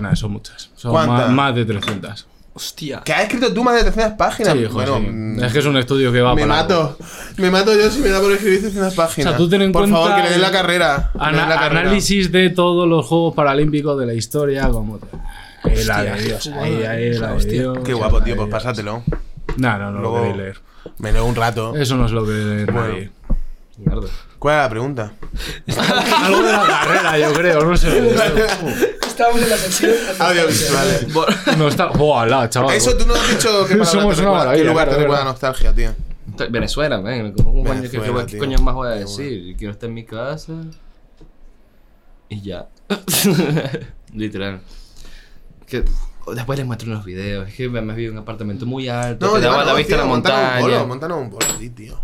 nada, 0.00 0.14
son 0.14 0.30
muchas. 0.30 0.70
Son 0.76 0.92
¿Cuántas? 0.92 1.26
más, 1.26 1.30
más 1.30 1.54
de 1.56 1.64
300. 1.64 2.26
Hostia. 2.54 3.02
¿Que 3.04 3.12
has 3.12 3.22
escrito 3.22 3.52
tú 3.52 3.64
más 3.64 3.74
de 3.74 3.82
300 3.82 4.16
páginas? 4.16 4.52
Sí, 4.52 4.60
hijo, 4.60 4.74
bueno, 4.74 4.98
sí. 4.98 5.06
mm, 5.10 5.42
Es 5.42 5.52
que 5.52 5.58
es 5.58 5.66
un 5.66 5.76
estudio 5.76 6.12
que 6.12 6.20
va 6.20 6.36
me 6.36 6.42
para 6.42 6.62
mato. 6.62 6.96
Me 7.36 7.50
mato 7.50 7.74
yo 7.74 7.90
si 7.90 7.98
me 7.98 8.10
da 8.10 8.20
por 8.20 8.30
escribir 8.30 8.60
300 8.60 8.94
páginas. 8.94 9.26
O 9.26 9.30
sea, 9.30 9.36
tú 9.38 9.48
ten 9.48 9.62
en 9.62 9.72
Por 9.72 9.82
cuenta 9.82 9.96
favor, 9.98 10.14
que 10.14 10.22
le 10.22 10.30
den 10.30 10.40
la 10.40 10.52
carrera. 10.52 11.10
que 11.12 11.18
Ana- 11.20 11.48
la 11.48 11.58
carrera. 11.58 11.80
análisis 11.80 12.30
de 12.30 12.50
todos 12.50 12.88
los 12.88 13.04
Juegos 13.06 13.34
Paralímpicos 13.34 13.98
de 13.98 14.06
la 14.06 14.14
historia, 14.14 14.68
como. 14.68 15.00
Ahí 15.64 15.82
la 15.84 15.96
Hostia, 15.96 16.14
de 16.14 16.22
Dios, 16.22 16.44
qué 16.52 16.58
ahí, 16.60 16.82
ahí 16.84 17.12
la 17.14 17.28
de 17.28 17.34
hostia. 17.36 17.52
Dios. 17.60 17.78
Qué 17.84 17.92
guapo, 17.94 18.22
tío, 18.22 18.36
pues 18.36 18.48
Dios. 18.48 18.62
pásatelo. 18.62 19.02
No, 19.56 19.78
no, 19.78 19.90
no 19.90 20.00
Luego- 20.00 20.16
lo 20.18 20.22
queréis 20.22 20.36
leer. 20.38 20.60
Me 20.98 21.12
leo 21.12 21.24
un 21.24 21.34
rato. 21.34 21.74
Eso 21.76 21.96
no 21.96 22.06
es 22.06 22.12
lo 22.12 22.24
que 22.24 22.32
leer 22.32 22.70
Bueno. 22.72 22.88
nadie. 22.88 23.10
Mierda. 23.78 24.08
¿Cuál 24.38 24.54
era 24.54 24.62
la 24.64 24.68
pregunta? 24.70 25.12
Algo 26.22 26.42
de 26.42 26.52
la 26.52 26.66
carrera, 26.66 27.18
yo 27.18 27.32
creo, 27.32 27.64
no 27.64 27.76
sé. 27.76 28.14
Estábamos 29.06 29.42
en 29.42 29.50
la 29.50 29.56
sección. 29.56 29.92
Audiovisuales. 30.18 31.06
No 31.56 31.68
está. 31.68 31.86
¡Buah, 31.86 32.48
chaval! 32.48 32.74
Eso 32.74 32.96
tú 32.96 33.06
no 33.06 33.14
has 33.14 33.28
dicho 33.30 33.48
palabra 33.62 33.84
Somos 33.86 34.04
una 34.04 34.12
recuerda, 34.14 34.22
qué 34.22 34.24
maravilla, 34.46 34.64
lugar 34.70 34.84
claro, 34.86 34.90
te 34.90 35.02
recuerda 35.04 35.24
verdad. 35.24 35.32
nostalgia, 35.32 35.74
tío. 35.74 35.90
Venezuela, 36.50 36.96
ven. 36.98 37.32
¿Cómo 37.32 37.64
coño, 37.64 37.82
¿qué, 37.82 37.90
qué- 37.90 37.98
Venezuela, 37.98 38.26
qué 38.26 38.30
tío. 38.32 38.40
coño 38.40 38.58
más 38.58 38.74
voy 38.74 38.88
a 38.88 38.90
decir? 38.92 39.56
Quiero 39.56 39.72
estar 39.72 39.88
en 39.88 39.94
mi 39.94 40.04
casa. 40.04 40.52
Y 42.28 42.40
ya. 42.42 42.66
Literal. 44.12 44.60
Que 45.66 45.84
después 46.32 46.58
les 46.58 46.66
muestro 46.66 46.90
unos 46.90 47.04
videos. 47.04 47.48
Es 47.48 47.54
que 47.54 47.68
me, 47.68 47.94
vi 47.94 48.06
en 48.06 48.12
un 48.12 48.18
apartamento 48.18 48.66
muy 48.66 48.88
alto. 48.88 49.34
que 49.34 49.40
daba 49.40 49.64
la 49.64 49.74
vista 49.74 49.94
a 49.94 49.98
la 49.98 50.04
tío, 50.04 50.10
montanos 50.10 50.38
un 50.38 50.44
montaña. 50.48 50.60
polo, 50.60 50.86
montanos 50.86 51.18
un 51.20 51.30
polo 51.30 51.46
allí, 51.56 51.70
tío. 51.70 52.00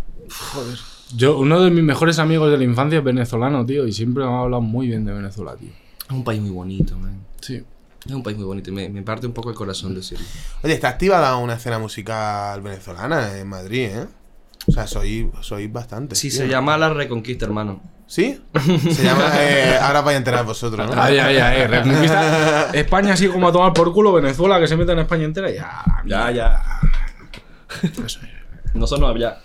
Yo, 1.14 1.38
uno 1.38 1.60
de 1.60 1.70
mis 1.70 1.82
mejores 1.82 2.18
amigos 2.18 2.50
de 2.50 2.58
la 2.58 2.64
infancia 2.64 2.98
es 2.98 3.04
venezolano, 3.04 3.66
tío, 3.66 3.86
y 3.86 3.92
siempre 3.92 4.24
me 4.24 4.30
ha 4.30 4.40
hablado 4.40 4.62
muy 4.62 4.86
bien 4.86 5.04
de 5.04 5.12
Venezuela, 5.12 5.56
tío. 5.56 5.70
Es 6.04 6.10
un 6.10 6.24
país 6.24 6.40
muy 6.40 6.50
bonito, 6.50 6.96
man. 6.96 7.20
Sí. 7.40 7.62
Es 8.06 8.12
un 8.12 8.22
país 8.22 8.36
muy 8.36 8.46
bonito 8.46 8.70
y 8.70 8.72
me, 8.72 8.88
me 8.88 9.02
parte 9.02 9.26
un 9.26 9.32
poco 9.32 9.50
el 9.50 9.56
corazón 9.56 9.94
decirlo. 9.94 10.24
Oye, 10.62 10.72
está 10.72 10.88
activada 10.88 11.36
una 11.36 11.54
escena 11.54 11.78
musical 11.78 12.62
venezolana 12.62 13.36
en 13.38 13.48
Madrid, 13.48 13.86
¿eh? 13.86 14.06
O 14.66 14.72
sea, 14.72 14.86
soy, 14.86 15.30
soy 15.40 15.66
bastante. 15.66 16.14
Sí, 16.14 16.28
tío. 16.28 16.38
se 16.38 16.48
llama 16.48 16.76
La 16.78 16.90
Reconquista, 16.90 17.46
hermano. 17.46 17.80
¿Sí? 18.10 18.40
Se 18.90 19.04
llama. 19.04 19.30
eh, 19.38 19.78
ahora 19.80 20.00
vais 20.00 20.16
a 20.16 20.18
enterar 20.18 20.44
vosotros, 20.44 20.84
¿no? 20.84 21.00
Ay, 21.00 21.16
ay, 21.16 21.36
ay, 21.36 21.66
reconquista. 21.68 22.70
España 22.74 23.12
así 23.12 23.28
como 23.28 23.46
a 23.46 23.52
tomar 23.52 23.72
por 23.72 23.92
culo, 23.92 24.12
Venezuela 24.12 24.58
que 24.58 24.66
se 24.66 24.76
meta 24.76 24.94
en 24.94 24.98
España 24.98 25.26
entera, 25.26 25.48
ya. 25.48 25.84
Ya, 26.04 26.28
ya. 26.32 26.60
No 28.74 28.88
sonó 28.88 29.16
ya. 29.16 29.40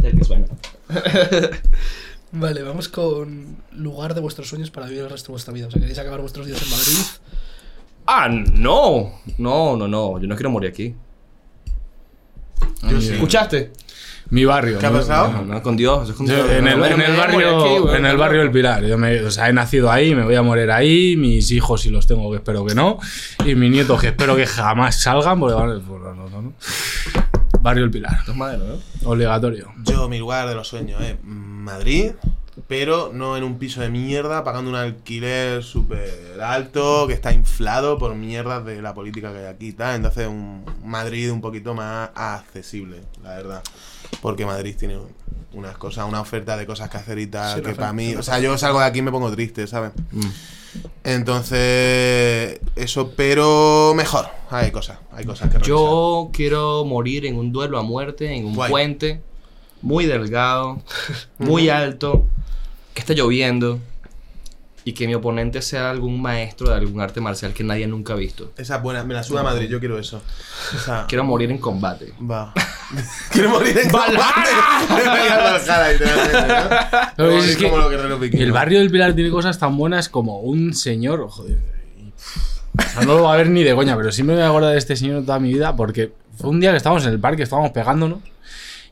El 0.00 0.16
que 0.16 0.22
suena. 0.24 0.46
Vale, 2.30 2.62
vamos 2.62 2.88
con 2.88 3.56
lugar 3.72 4.14
de 4.14 4.20
vuestros 4.20 4.48
sueños 4.48 4.70
para 4.70 4.86
vivir 4.86 5.02
el 5.02 5.10
resto 5.10 5.28
de 5.28 5.32
vuestra 5.32 5.52
vida. 5.52 5.66
O 5.66 5.70
sea, 5.72 5.80
queréis 5.80 5.98
acabar 5.98 6.20
vuestros 6.20 6.46
días 6.46 6.62
en 6.62 6.70
Madrid. 6.70 6.98
Ah, 8.06 8.28
no. 8.28 9.20
No, 9.38 9.76
no, 9.76 9.88
no. 9.88 10.20
Yo 10.20 10.28
no 10.28 10.36
quiero 10.36 10.50
morir 10.50 10.70
aquí. 10.70 10.94
Yo 12.88 13.00
sí. 13.00 13.14
¿Escuchaste? 13.14 13.72
Mi 14.30 14.44
barrio. 14.44 14.78
¿Qué 14.78 14.86
ha 14.86 14.90
pasado? 14.92 15.32
No, 15.32 15.42
no, 15.42 15.62
con 15.62 15.76
Dios. 15.76 16.10
es 16.10 16.14
con 16.14 16.26
Yo, 16.26 16.34
Dios. 16.34 16.50
en, 16.50 16.66
el, 16.68 16.82
en 16.84 17.00
el 17.00 17.16
barrio, 17.16 17.64
aquí, 17.64 17.78
güey. 17.78 17.96
en 17.96 18.04
el 18.06 18.16
barrio 18.18 18.40
del 18.42 18.50
Pilar. 18.50 18.84
Yo 18.84 18.98
me, 18.98 19.20
o 19.22 19.30
sea, 19.30 19.48
he 19.48 19.52
nacido 19.54 19.90
ahí, 19.90 20.14
me 20.14 20.24
voy 20.24 20.34
a 20.34 20.42
morir 20.42 20.70
ahí. 20.70 21.16
Mis 21.16 21.50
hijos, 21.50 21.80
si 21.82 21.90
los 21.90 22.06
tengo, 22.06 22.30
que 22.30 22.36
espero 22.36 22.64
que 22.66 22.74
no. 22.74 22.98
Y 23.46 23.54
mis 23.54 23.70
nietos, 23.70 24.00
que 24.00 24.08
espero 24.08 24.36
que 24.36 24.46
jamás 24.46 25.00
salgan, 25.00 25.40
porque 25.40 25.54
van. 25.54 25.80
pues, 25.80 26.00
no, 26.02 26.14
no, 26.14 26.42
no. 26.42 26.52
Barrio 27.62 27.84
el 27.84 27.90
Pilar. 27.90 28.16
Esto 28.20 28.32
es 28.32 28.36
madero, 28.36 28.64
¿no? 28.64 29.08
Obligatorio. 29.10 29.72
Yo, 29.84 30.08
mi 30.08 30.18
lugar 30.18 30.46
de 30.48 30.54
los 30.54 30.68
sueños, 30.68 31.00
¿eh? 31.02 31.16
Madrid, 31.24 32.12
pero 32.68 33.10
no 33.14 33.38
en 33.38 33.44
un 33.44 33.58
piso 33.58 33.80
de 33.80 33.88
mierda, 33.88 34.44
pagando 34.44 34.68
un 34.70 34.76
alquiler 34.76 35.62
súper 35.64 36.38
alto, 36.42 37.06
que 37.06 37.14
está 37.14 37.32
inflado 37.32 37.98
por 37.98 38.14
mierdas 38.14 38.62
de 38.66 38.82
la 38.82 38.92
política 38.92 39.32
que 39.32 39.38
hay 39.38 39.46
aquí 39.46 39.68
y 39.68 39.72
tal. 39.72 39.96
Entonces, 39.96 40.28
un 40.28 40.64
Madrid 40.84 41.32
un 41.32 41.40
poquito 41.40 41.72
más 41.72 42.10
accesible, 42.14 43.00
la 43.22 43.30
verdad. 43.30 43.62
Porque 44.20 44.44
Madrid 44.44 44.76
tiene 44.78 44.98
unas 45.54 45.78
cosas, 45.78 46.06
una 46.06 46.20
oferta 46.20 46.58
de 46.58 46.66
cosas 46.66 46.90
que 46.90 46.98
hacer 46.98 47.18
y 47.18 47.26
tal, 47.26 47.56
Sí, 47.56 47.62
que 47.62 47.74
para 47.74 47.94
mí, 47.94 48.14
o 48.14 48.22
sea, 48.22 48.38
yo 48.38 48.56
salgo 48.58 48.80
de 48.80 48.86
aquí 48.86 48.98
y 48.98 49.02
me 49.02 49.10
pongo 49.10 49.30
triste, 49.32 49.66
¿sabes? 49.66 49.92
Mm. 50.12 50.28
Entonces, 51.04 52.60
eso, 52.76 53.12
pero 53.16 53.94
mejor. 53.96 54.26
Hay 54.50 54.70
cosas, 54.70 54.98
hay 55.12 55.24
cosas 55.24 55.48
que 55.48 55.54
revisar. 55.54 55.68
Yo 55.68 56.28
quiero 56.34 56.84
morir 56.84 57.24
en 57.24 57.38
un 57.38 57.50
duelo 57.50 57.78
a 57.78 57.82
muerte, 57.82 58.36
en 58.36 58.44
un 58.44 58.54
Guay. 58.54 58.70
puente, 58.70 59.22
muy 59.80 60.04
delgado, 60.04 60.82
muy 61.38 61.70
alto, 61.70 62.26
que 62.98 63.02
esté 63.02 63.14
lloviendo 63.14 63.78
y 64.84 64.92
que 64.92 65.06
mi 65.06 65.14
oponente 65.14 65.62
sea 65.62 65.90
algún 65.90 66.20
maestro 66.20 66.70
de 66.70 66.74
algún 66.74 67.00
arte 67.00 67.20
marcial 67.20 67.52
que 67.52 67.62
nadie 67.62 67.86
nunca 67.86 68.14
ha 68.14 68.16
visto. 68.16 68.52
Esa 68.56 68.76
es 68.76 68.82
buena, 68.82 69.04
me 69.04 69.14
la 69.14 69.22
suda 69.22 69.44
Madrid, 69.44 69.68
yo 69.68 69.78
quiero 69.78 70.00
eso. 70.00 70.20
O 70.74 70.78
sea, 70.80 71.04
Quiero 71.06 71.22
morir 71.22 71.48
en 71.52 71.58
combate. 71.58 72.12
Va. 72.20 72.52
Quiero 73.30 73.50
morir 73.50 73.78
en 73.78 73.88
combate. 73.88 74.18
El 78.32 78.50
barrio 78.50 78.80
del 78.80 78.90
Pilar 78.90 79.14
tiene 79.14 79.30
cosas 79.30 79.56
tan 79.60 79.76
buenas 79.76 80.08
como 80.08 80.40
un 80.40 80.74
señor. 80.74 81.28
Joder. 81.28 81.60
O 82.76 82.82
sea, 82.82 83.02
no 83.02 83.14
lo 83.14 83.22
va 83.24 83.34
a 83.34 83.36
ver 83.36 83.50
ni 83.50 83.62
de 83.62 83.76
coña, 83.76 83.96
pero 83.96 84.10
siempre 84.10 84.34
me 84.34 84.42
voy 84.42 84.46
a 84.46 84.50
acordar 84.50 84.72
de 84.72 84.78
este 84.78 84.96
señor 84.96 85.24
toda 85.24 85.38
mi 85.38 85.52
vida 85.52 85.76
porque 85.76 86.12
fue 86.36 86.50
un 86.50 86.58
día 86.58 86.72
que 86.72 86.78
estábamos 86.78 87.04
en 87.04 87.12
el 87.12 87.20
parque, 87.20 87.44
estábamos 87.44 87.70
pegándonos. 87.70 88.18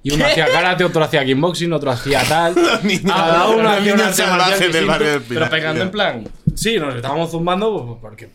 Y 0.06 0.14
uno 0.14 0.24
hacía 0.26 0.46
karate, 0.46 0.84
otro 0.84 1.02
hacía 1.02 1.24
kickboxing, 1.24 1.72
otro 1.72 1.90
hacía 1.90 2.22
tal. 2.22 2.54
niños- 2.84 3.02
Cada 3.12 3.48
uno 3.48 3.68
hacía 3.70 3.80
niños 3.80 3.94
un 3.96 4.00
arte 4.02 4.14
salvajes 4.14 4.38
marcial 4.38 4.58
del 4.60 4.70
distinto. 4.70 4.92
barrio 4.92 5.10
del 5.10 5.22
Pilar. 5.22 5.42
Pero 5.42 5.50
pegando 5.50 5.82
en 5.82 5.90
plan. 5.90 6.28
Sí, 6.54 6.76
nos 6.78 6.94
estábamos 6.94 7.30
zumbando 7.30 7.84
pues, 7.86 7.98
porque, 8.00 8.28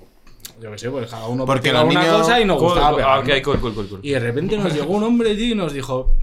yo 0.62 0.71
qué 0.71 0.77
sé, 0.77 0.89
pues 0.89 1.10
cada 1.10 1.27
uno 1.27 1.45
Porque 1.45 1.69
una 1.71 1.84
niños- 1.86 2.07
cosa 2.17 2.39
y 2.41 2.45
nos 2.45 2.57
Cool, 2.57 2.67
gustaba 2.67 2.88
cool. 2.89 2.97
pegar, 2.97 3.25
¿no? 3.27 3.34
ok, 3.36 3.41
cool, 3.43 3.60
cool, 3.62 3.73
cool, 3.73 3.88
cool. 3.89 3.99
Y 4.03 4.10
de 4.12 4.19
repente 4.19 4.57
nos 4.57 4.73
llegó 4.73 4.93
un 4.93 5.03
hombre 5.03 5.34
tío, 5.36 5.53
y 5.53 5.55
nos 5.55 5.71
dijo: 5.73 6.13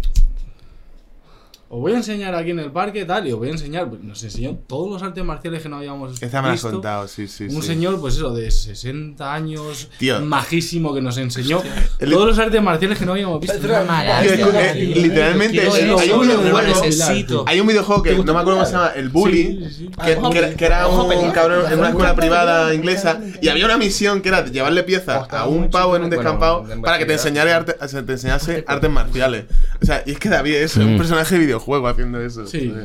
Os 1.71 1.79
voy 1.81 1.93
a 1.93 1.97
enseñar 1.97 2.35
aquí 2.35 2.53
en 2.53 2.61
el 2.61 2.73
parque 2.73 3.05
tal, 3.05 3.27
y 3.29 3.33
os 3.33 3.39
voy 3.39 3.49
a 3.49 3.53
enseñar. 3.53 3.91
pues, 3.91 4.03
Nos 4.03 4.23
enseñó 4.25 4.57
todos 4.67 4.91
los 4.91 5.03
artes 5.03 5.23
marciales 5.23 5.63
que 5.63 5.69
no 5.69 5.77
habíamos 5.77 6.23
Esta 6.23 6.41
me 6.41 6.49
la 6.49 6.55
has 6.55 6.63
visto. 6.63 6.71
contado, 6.71 7.07
sí, 7.09 7.29
sí. 7.29 7.45
Un 7.45 7.61
sí. 7.61 7.69
señor, 7.69 8.01
pues 8.01 8.15
eso, 8.17 8.33
de 8.33 8.51
60 8.51 9.35
años, 9.35 9.91
Tío. 9.99 10.19
majísimo, 10.23 10.95
que 10.95 11.03
nos 11.03 11.19
enseñó 11.19 11.61
El- 11.99 12.11
todos 12.11 12.27
los 12.27 12.39
artes 12.39 12.63
marciales 12.63 12.99
que 12.99 13.05
no 13.05 13.13
habíamos 13.13 13.39
visto. 13.41 13.59
Una 13.59 14.23
tío. 14.23 14.95
literalmente 14.95 15.59
es- 15.67 15.75
hay, 15.75 15.83
un 15.83 16.21
videojuego, 16.23 17.45
hay 17.47 17.61
un 17.61 17.67
videojuego 17.67 18.03
que 18.03 18.15
no 18.17 18.25
me 18.25 18.41
acuerdo 18.41 18.53
cómo 18.61 18.65
se 18.65 18.73
llama, 18.73 18.93
el 18.97 19.09
Bully, 19.11 19.43
Sí, 19.43 19.65
sí, 19.69 19.75
sí. 19.75 19.89
que, 20.05 20.13
Ah, 20.23 20.31
que- 20.33 20.55
que 20.57 20.65
era 20.65 20.87
ojo, 20.89 21.05
un 21.05 21.31
cabrón 21.33 21.71
en 21.71 21.79
una 21.79 21.89
escuela 21.91 22.15
privada 22.17 22.75
inglesa 22.75 23.21
y 23.43 23.49
había 23.49 23.67
una 23.67 23.77
misión 23.77 24.23
que 24.23 24.31
era 24.31 24.45
llevarle 24.47 24.85
piezas 24.85 25.27
a 25.31 25.47
un 25.47 25.69
pavo 25.71 25.97
en 25.97 26.05
un 26.05 26.09
descampado 26.11 26.63
de 26.67 26.77
para 26.79 26.97
que 26.99 27.05
te 27.05 27.13
enseñara 27.13 27.57
arte, 27.57 27.77
o 27.79 27.89
sea, 27.89 28.03
te 28.05 28.13
enseñase 28.13 28.65
artes 28.67 28.91
marciales. 28.91 29.45
O 29.83 29.85
sea, 29.85 30.03
y 30.07 30.13
es 30.13 30.19
que 30.19 30.31
David 30.31 30.55
es 30.55 30.77
un 30.79 30.97
personaje 30.97 31.39
de 31.39 31.58
videojuego 31.59 31.89
haciendo 31.89 32.21
eso. 32.21 32.47
Sí. 32.47 32.73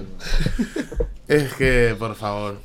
Es 1.27 1.53
que, 1.53 1.95
por 1.97 2.15
favor. 2.15 2.57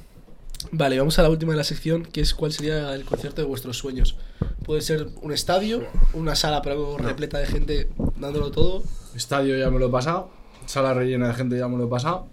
Vale, 0.72 0.98
vamos 0.98 1.16
a 1.18 1.22
la 1.22 1.30
última 1.30 1.52
de 1.52 1.58
la 1.58 1.64
sección, 1.64 2.02
que 2.04 2.20
es 2.20 2.34
cuál 2.34 2.52
sería 2.52 2.92
el 2.94 3.04
concierto 3.04 3.40
de 3.40 3.46
vuestros 3.46 3.78
sueños. 3.78 4.16
Puede 4.64 4.82
ser 4.82 5.06
un 5.22 5.32
estadio, 5.32 5.84
una 6.12 6.34
sala 6.34 6.60
pero 6.60 6.98
repleta 6.98 7.38
de 7.38 7.46
gente 7.46 7.88
dándolo 8.16 8.50
todo. 8.50 8.82
Estadio 9.14 9.56
ya 9.56 9.70
me 9.70 9.78
lo 9.78 9.86
he 9.86 9.90
pasado. 9.90 10.30
Sala 10.66 10.92
rellena 10.92 11.28
de 11.28 11.34
gente 11.34 11.56
ya 11.56 11.68
me 11.68 11.78
lo 11.78 11.84
he 11.84 11.88
pasado. 11.88 12.26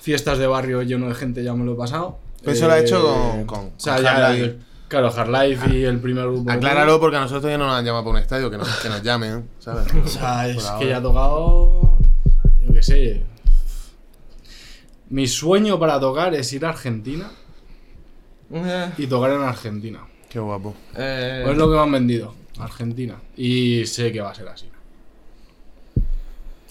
Fiestas 0.00 0.38
de 0.38 0.46
barrio 0.46 0.82
lleno 0.82 1.08
de 1.08 1.14
gente 1.14 1.44
ya 1.44 1.52
me 1.54 1.64
lo 1.64 1.74
he 1.74 1.76
pasado. 1.76 2.18
Pero 2.40 2.52
eso 2.52 2.66
lo 2.66 2.72
ha 2.72 2.78
hecho 2.78 3.02
con- 3.04 3.44
con- 3.44 3.66
O 3.66 3.72
sea, 3.76 3.96
con 3.96 4.04
ya. 4.04 4.54
Claro, 4.88 5.10
Hardlife 5.10 5.74
y 5.74 5.84
el 5.84 6.00
primer 6.00 6.24
grupo. 6.26 6.50
Acláralo 6.50 6.98
porque 7.00 7.16
a 7.16 7.20
nosotros 7.20 7.50
ya 7.50 7.56
no 7.56 7.66
nos 7.66 7.76
han 7.76 7.84
llamado 7.84 8.04
para 8.04 8.16
un 8.16 8.22
estadio, 8.22 8.50
que 8.50 8.58
nos, 8.58 8.68
que 8.80 8.88
nos 8.88 9.02
llamen, 9.02 9.48
¿sabes? 9.58 9.86
O 10.04 10.08
sea, 10.08 10.48
es 10.48 10.64
que 10.78 10.88
ya 10.88 10.96
ha 10.98 11.02
tocado. 11.02 11.91
Yo 12.82 12.94
qué 12.94 13.14
sé. 13.14 13.22
Mi 15.10 15.26
sueño 15.26 15.78
para 15.78 16.00
tocar 16.00 16.34
es 16.34 16.52
ir 16.52 16.64
a 16.64 16.70
Argentina 16.70 17.30
Eh, 18.52 18.90
y 18.98 19.06
tocar 19.06 19.30
en 19.32 19.42
Argentina. 19.42 20.00
Qué 20.28 20.38
guapo. 20.38 20.74
eh, 20.96 21.40
Pues 21.42 21.52
es 21.52 21.58
lo 21.58 21.68
que 21.68 21.74
me 21.76 21.80
han 21.82 21.92
vendido. 21.92 22.34
Argentina. 22.58 23.16
Y 23.36 23.84
sé 23.86 24.10
que 24.12 24.20
va 24.20 24.30
a 24.30 24.34
ser 24.34 24.48
así. 24.48 24.66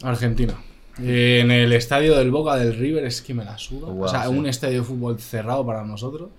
Argentina. 0.04 0.56
En 1.00 1.50
el 1.52 1.72
estadio 1.74 2.16
del 2.18 2.30
Boca 2.32 2.56
del 2.56 2.76
River 2.76 3.06
es 3.06 3.22
que 3.22 3.34
me 3.34 3.44
la 3.46 3.58
suda. 3.58 3.88
O 3.88 4.08
sea, 4.08 4.24
sí. 4.24 4.30
un 4.30 4.46
estadio 4.46 4.80
de 4.80 4.84
fútbol 4.84 5.20
cerrado 5.20 5.66
para 5.66 5.84
nosotros. 5.84 6.30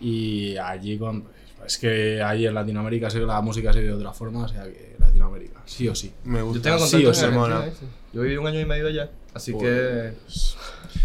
Y 0.00 0.56
allí 0.56 0.96
con. 0.98 1.24
Es 1.66 1.76
que 1.78 2.22
allí 2.22 2.46
en 2.46 2.54
Latinoamérica 2.54 3.10
sé 3.10 3.18
que 3.20 3.26
la 3.26 3.40
música 3.40 3.72
se 3.72 3.80
ve 3.80 3.86
de 3.86 3.92
otra 3.92 4.12
forma, 4.12 4.44
o 4.44 4.48
sea 4.48 4.62
que 4.64 4.96
Latinoamérica, 4.98 5.60
sí 5.66 5.88
o 5.88 5.94
sí. 5.94 6.12
Me 6.24 6.38
Yo 6.38 6.46
gusta. 6.46 6.62
tengo 6.62 6.86
Sí 6.86 7.04
o 7.04 7.12
sí, 7.12 7.26
mola. 7.26 7.68
Yo 8.18 8.24
viví 8.24 8.36
un 8.36 8.48
año 8.48 8.58
y 8.58 8.64
medio 8.64 8.88
allá. 8.88 9.08
Así 9.32 9.52
que. 9.56 10.12
Pues- 10.24 10.56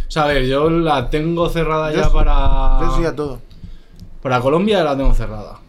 O 0.07 0.11
sea, 0.13 0.23
a 0.23 0.27
ver, 0.27 0.45
yo 0.47 0.67
la 0.67 1.11
tengo 1.11 1.47
cerrada 1.47 1.91
Yo 1.91 1.97
ya 1.99 2.05
sí- 2.05 2.09
para. 2.11 2.79
Yo 2.81 2.97
sí 2.97 3.05
a 3.05 3.15
todo. 3.15 3.39
Para 4.23 4.39
Colombia 4.41 4.83
la 4.83 4.97
tengo 4.97 5.13
cerrada. 5.13 5.59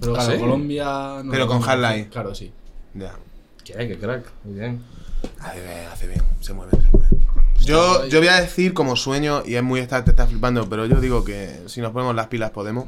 Pero 0.00 0.12
¿Ah, 0.12 0.14
claro, 0.16 0.32
sí? 0.32 0.38
Colombia. 0.38 1.20
no 1.22 1.30
Pero 1.30 1.46
con 1.46 1.60
Hardline. 1.60 2.06
Claro, 2.08 2.34
sí. 2.34 2.50
Ya. 2.94 3.12
¿Qué? 3.62 3.74
¿Qué 3.74 3.98
crack? 3.98 4.24
Muy 4.44 4.54
bien. 4.54 4.82
Hace 5.40 5.60
bien, 5.62 5.86
hace 5.92 6.06
bien. 6.08 6.22
Se 6.40 6.54
mueve, 6.54 6.70
se 6.72 6.90
mueve. 6.90 7.08
Yo, 7.60 8.06
yo 8.06 8.18
voy 8.20 8.28
a 8.28 8.40
decir 8.40 8.72
como 8.72 8.96
sueño, 8.96 9.42
y 9.44 9.56
es 9.56 9.62
muy 9.62 9.80
esta, 9.80 10.02
te 10.04 10.10
está 10.12 10.26
flipando, 10.26 10.66
pero 10.70 10.86
yo 10.86 10.98
digo 11.02 11.22
que 11.22 11.60
si 11.66 11.82
nos 11.82 11.92
ponemos 11.92 12.14
las 12.14 12.28
pilas 12.28 12.50
podemos 12.52 12.86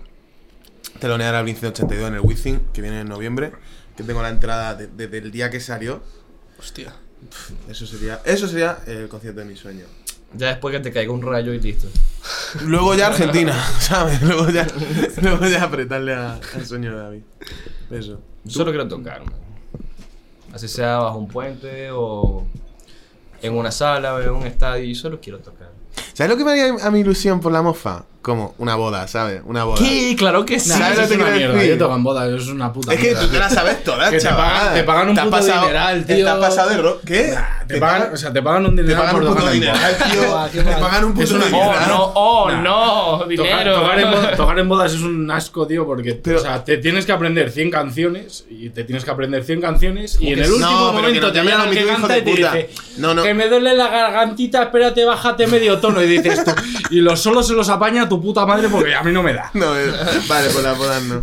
telonear 1.01 1.35
al 1.35 1.45
Vinci 1.45 1.67
82 1.67 2.09
en 2.09 2.15
el 2.15 2.21
Wizzing, 2.21 2.61
que 2.73 2.81
viene 2.81 3.01
en 3.01 3.09
noviembre, 3.09 3.53
que 3.95 4.03
tengo 4.05 4.23
la 4.23 4.31
entrada 4.31 4.75
de- 4.75 4.87
desde 4.87 5.19
el 5.19 5.31
día 5.31 5.51
que 5.51 5.61
salió. 5.61 6.01
Hostia. 6.59 6.95
Eso 7.69 7.87
sería, 7.87 8.21
eso 8.25 8.47
sería 8.49 8.79
el 8.87 9.09
concierto 9.09 9.41
de 9.41 9.47
mi 9.47 9.57
sueño. 9.57 9.85
Ya 10.35 10.49
después 10.49 10.75
que 10.75 10.81
te 10.81 10.93
caiga 10.93 11.13
un 11.13 11.23
rayo 11.23 11.53
y 11.53 11.61
listo. 11.61 11.89
Luego 12.65 12.95
ya 12.95 13.09
Argentina, 13.09 13.55
¿sabes? 13.81 14.23
Luego 14.23 14.49
ya, 14.51 14.67
luego 15.21 15.47
ya 15.47 15.63
apretarle 15.65 16.15
a- 16.15 16.41
al 16.55 16.67
sueño 16.67 16.97
de 16.97 17.03
David. 17.03 17.23
Eso. 17.91 18.21
Yo 18.45 18.51
solo 18.51 18.71
quiero 18.71 18.89
tocar, 18.89 19.21
man. 19.25 19.35
Así 20.55 20.69
sea 20.69 20.99
bajo 20.99 21.19
un 21.19 21.29
puente 21.29 21.91
o 21.93 22.47
en 23.43 23.55
una 23.57 23.71
sala 23.71 24.15
o 24.15 24.21
en 24.21 24.31
un 24.31 24.47
estadio. 24.47 24.85
Yo 24.87 24.95
solo 24.95 25.21
quiero 25.21 25.39
tocar. 25.39 25.71
¿Sabes 26.15 26.31
lo 26.31 26.37
que 26.37 26.45
me 26.45 26.53
haría 26.53 26.75
a 26.87 26.91
mi 26.91 27.01
ilusión 27.01 27.41
por 27.41 27.53
la 27.53 27.61
mofa? 27.63 28.05
Como 28.23 28.55
una 28.59 28.77
boda, 28.77 29.09
¿sabes? 29.09 29.43
Una 29.45 29.65
boda. 29.65 29.79
¿Qué? 29.85 30.15
Claro 30.17 30.45
que 30.47 30.61
sí. 30.61 30.69
Nah, 30.69 30.77
¿Sabes 30.77 30.93
eso 30.93 31.01
lo 31.01 31.03
es 31.07 31.11
que 31.11 31.23
una 31.25 31.33
quiero 31.33 31.53
decir? 31.55 31.71
Yo 31.71 31.79
toco 31.79 31.97
en 31.97 32.05
bodas, 32.05 32.29
eso 32.29 32.37
es 32.37 32.49
una 32.49 32.73
puta 32.73 32.95
Es 32.95 33.01
que 33.01 33.07
mierda, 33.07 33.21
tú 33.23 33.29
te 33.29 33.39
la 33.41 33.51
sabes 33.51 33.85
todas, 33.85 34.11
Que 34.11 34.17
te 34.19 34.23
chaval. 34.23 34.47
pagan- 34.53 34.75
te 34.75 34.83
pagan 34.85 35.09
un 35.11 35.19
has 35.19 35.25
puto 35.25 35.41
dineral, 35.43 36.05
tío. 36.07 36.17
Te 36.25 36.29
has 36.31 36.39
pasado 36.39 36.71
de 36.71 36.77
ro... 36.77 37.01
¿Qué? 37.05 37.35
Te 37.67 37.79
pagan, 37.79 38.11
o 38.13 38.17
sea, 38.17 38.33
te 38.33 38.43
pagan 38.43 38.67
un 38.67 38.77
te 38.77 38.83
dinero 38.83 39.01
pagan 39.01 39.17
un 39.27 39.35
puto 39.35 39.51
dineral, 39.51 39.97
tío. 40.13 40.63
Te 40.63 40.73
pagan 40.81 41.05
un 41.05 41.15
puto 41.15 41.35
dineral. 41.39 41.53
Oh, 41.55 41.89
no, 41.89 42.13
oh, 42.15 42.51
Nah. 42.51 42.63
no. 42.63 43.19
Tocar, 43.19 43.29
Dinero. 43.29 43.75
tocar 43.81 43.99
en 44.01 44.11
bodas, 44.13 44.37
tocar 44.37 44.59
en 44.61 44.69
bodas 44.69 44.93
es 44.95 45.01
un 45.01 45.31
asco, 45.31 45.67
tío, 45.67 45.85
porque 45.85 46.15
Pero- 46.15 46.39
o 46.39 46.43
sea, 46.43 46.63
te 46.65 46.77
tienes 46.79 47.05
que 47.07 47.13
aprender 47.13 47.51
100 47.51 47.71
canciones 47.73 48.45
y 48.49 48.71
te 48.71 48.85
tienes 48.85 49.05
que 49.05 49.11
aprender 49.11 49.43
100 49.43 49.61
canciones 49.61 50.19
y 50.21 50.33
en 50.33 50.39
el 50.39 50.49
No, 50.49 50.55
último 50.57 50.91
que 50.91 50.97
momento 50.97 51.33
te 51.33 51.39
llamen 51.39 51.53
llama 51.53 51.65
a 51.65 51.69
el 51.69 51.71
mi 51.75 51.77
que 51.81 51.87
canta 51.87 52.09
de 52.09 52.19
y 52.19 52.23
te 52.23 52.31
puta. 52.31 52.53
dice 52.55 52.71
No, 52.99 53.15
no. 53.15 53.23
que 53.25 53.35
me 53.35 53.49
duele 53.49 53.75
la 53.75 53.89
gargantita, 53.89 54.63
espérate, 54.63 55.05
bájate 55.05 55.47
medio 55.49 55.79
tono 55.79 56.01
y 56.03 56.07
dices 56.07 56.39
esto. 56.39 56.55
Y 56.91 57.01
los 57.01 57.21
solos 57.21 57.47
se 57.49 57.55
los 57.55 57.69
apaña 57.69 58.09
tu 58.13 58.21
puta 58.21 58.45
madre 58.45 58.69
porque 58.69 58.95
a 58.95 59.03
mí 59.03 59.11
no 59.11 59.23
me 59.23 59.33
da. 59.33 59.51
No, 59.55 59.79
eh, 59.79 59.91
vale, 60.29 60.51
pues 60.51 60.63
las 60.63 60.77
bodas 60.77 61.03
no. 61.05 61.23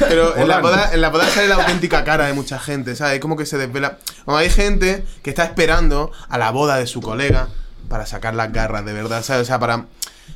Pero 0.00 0.36
en 0.36 0.48
la, 0.48 0.60
boda, 0.60 0.92
en 0.92 1.00
la 1.00 1.10
boda 1.10 1.28
sale 1.28 1.48
la 1.48 1.56
auténtica 1.56 2.02
cara 2.02 2.26
de 2.26 2.32
mucha 2.32 2.58
gente, 2.58 2.96
¿sabes? 2.96 3.20
Como 3.20 3.36
que 3.36 3.46
se 3.46 3.58
desvela. 3.58 3.98
Como 4.24 4.36
hay 4.36 4.50
gente 4.50 5.04
que 5.22 5.30
está 5.30 5.44
esperando 5.44 6.10
a 6.28 6.38
la 6.38 6.50
boda 6.50 6.76
de 6.76 6.86
su 6.86 7.00
colega 7.00 7.48
para 7.88 8.06
sacar 8.06 8.34
las 8.34 8.52
garras, 8.52 8.84
de 8.84 8.92
verdad, 8.92 9.22
¿sabes? 9.22 9.42
O 9.42 9.44
sea, 9.44 9.58
para. 9.60 9.86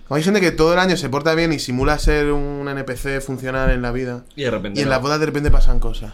Como 0.07 0.17
hay 0.17 0.23
gente 0.23 0.41
que 0.41 0.53
todo 0.53 0.73
el 0.75 0.79
año 0.79 0.97
se 0.97 1.09
porta 1.09 1.35
bien 1.35 1.53
y 1.53 1.59
simula 1.59 1.99
ser 1.99 2.31
un 2.33 2.69
NPC 2.69 3.21
funcional 3.21 3.71
en 3.71 3.83
la 3.83 3.91
vida. 3.91 4.23
Y 4.37 4.45
de 4.45 4.51
repente. 4.51 4.79
Y 4.79 4.83
en 4.83 4.89
no. 4.89 4.95
las 4.95 5.03
bodas 5.03 5.19
de 5.19 5.27
repente 5.27 5.51
pasan 5.51 5.81
cosas. 5.81 6.13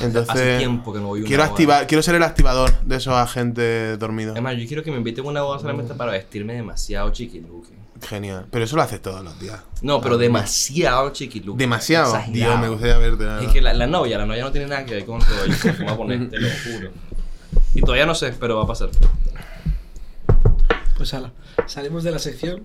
Entonces. 0.00 0.34
Hace 0.34 0.58
tiempo 0.58 0.92
que 0.92 1.00
no 1.00 1.06
voy 1.06 1.22
a 1.22 1.24
quiero 1.24 1.42
boda. 1.42 1.50
activar, 1.50 1.86
quiero 1.86 2.02
ser 2.02 2.16
el 2.16 2.22
activador 2.22 2.78
de 2.82 2.96
esos 2.96 3.14
agentes 3.14 3.98
dormidos. 3.98 4.32
Además, 4.32 4.56
yo 4.58 4.66
quiero 4.66 4.82
que 4.82 4.90
me 4.90 4.98
inviten 4.98 5.24
a 5.24 5.28
una 5.28 5.42
boda 5.42 5.58
solamente 5.58 5.94
para 5.94 6.12
vestirme 6.12 6.54
demasiado 6.54 7.10
chiquiluki. 7.10 7.80
Genial. 8.02 8.46
Pero 8.50 8.64
eso 8.64 8.76
lo 8.76 8.82
haces 8.82 9.00
todos 9.02 9.22
los 9.22 9.38
días. 9.38 9.60
No, 9.82 10.00
pero 10.00 10.18
demasiado 10.18 11.10
chiquiluki. 11.10 11.58
Demasiado. 11.58 12.14
Exagerado. 12.16 12.50
Dios, 12.52 12.60
me 12.60 12.68
gustaría 12.68 12.98
verte. 12.98 13.24
la 13.24 13.42
Es 13.42 13.52
que 13.52 13.60
la, 13.60 13.74
la 13.74 13.86
novia, 13.86 14.18
la 14.18 14.26
novia 14.26 14.44
no 14.44 14.52
tiene 14.52 14.66
nada 14.66 14.84
que 14.84 14.94
ver 14.94 15.04
con 15.04 15.20
todo. 15.20 15.46
Yo 15.46 15.54
cómo 15.62 15.84
voy 15.84 15.88
a 15.88 15.96
poner, 15.96 16.30
te 16.30 16.38
lo 16.38 16.48
juro. 16.64 16.90
Y 17.74 17.80
todavía 17.82 18.06
no 18.06 18.14
sé, 18.14 18.34
pero 18.38 18.56
va 18.56 18.64
a 18.64 18.66
pasar. 18.66 18.90
Pues 20.96 21.14
ala, 21.14 21.32
salimos 21.66 22.04
de 22.04 22.10
la 22.10 22.18
sección 22.18 22.64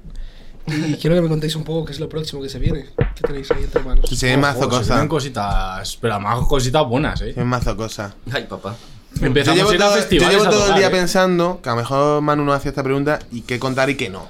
y 0.67 0.95
quiero 1.01 1.15
que 1.15 1.21
me 1.21 1.29
contéis 1.29 1.55
un 1.55 1.63
poco 1.63 1.85
qué 1.85 1.93
es 1.93 1.99
lo 1.99 2.09
próximo 2.09 2.41
que 2.41 2.49
se 2.49 2.59
viene. 2.59 2.85
¿Qué 2.97 3.21
tenéis 3.25 3.49
ahí 3.51 3.63
entre 3.63 3.81
manos? 3.83 4.09
Se 4.09 4.27
ven 4.27 4.39
mazo 4.41 4.63
se 4.63 4.69
cosas. 4.69 4.87
vienen 4.89 5.07
cositas, 5.07 5.97
pero 6.01 6.15
además 6.15 6.45
cositas 6.47 6.85
buenas, 6.87 7.19
Se 7.19 7.29
eh. 7.29 7.33
ven 7.35 7.47
mazo 7.47 7.75
cosas. 7.77 8.13
Ay, 8.31 8.45
papá. 8.49 8.75
Yo 9.19 9.27
Empezamos 9.27 9.57
llevo, 9.57 9.69
a 9.69 9.75
ir 9.75 9.81
a 9.81 9.85
todo, 9.85 9.95
yo 9.95 10.01
festivales 10.01 10.37
llevo 10.37 10.47
a 10.47 10.49
todo 10.49 10.67
el 10.69 10.75
día 10.75 10.87
eh. 10.87 10.91
pensando 10.91 11.61
que 11.61 11.69
a 11.69 11.71
lo 11.71 11.77
mejor 11.77 12.21
Manu 12.21 12.43
nos 12.43 12.55
hacía 12.57 12.69
esta 12.69 12.83
pregunta 12.83 13.19
y 13.31 13.41
qué 13.41 13.59
contar 13.59 13.89
y 13.89 13.95
qué 13.95 14.09
no. 14.09 14.27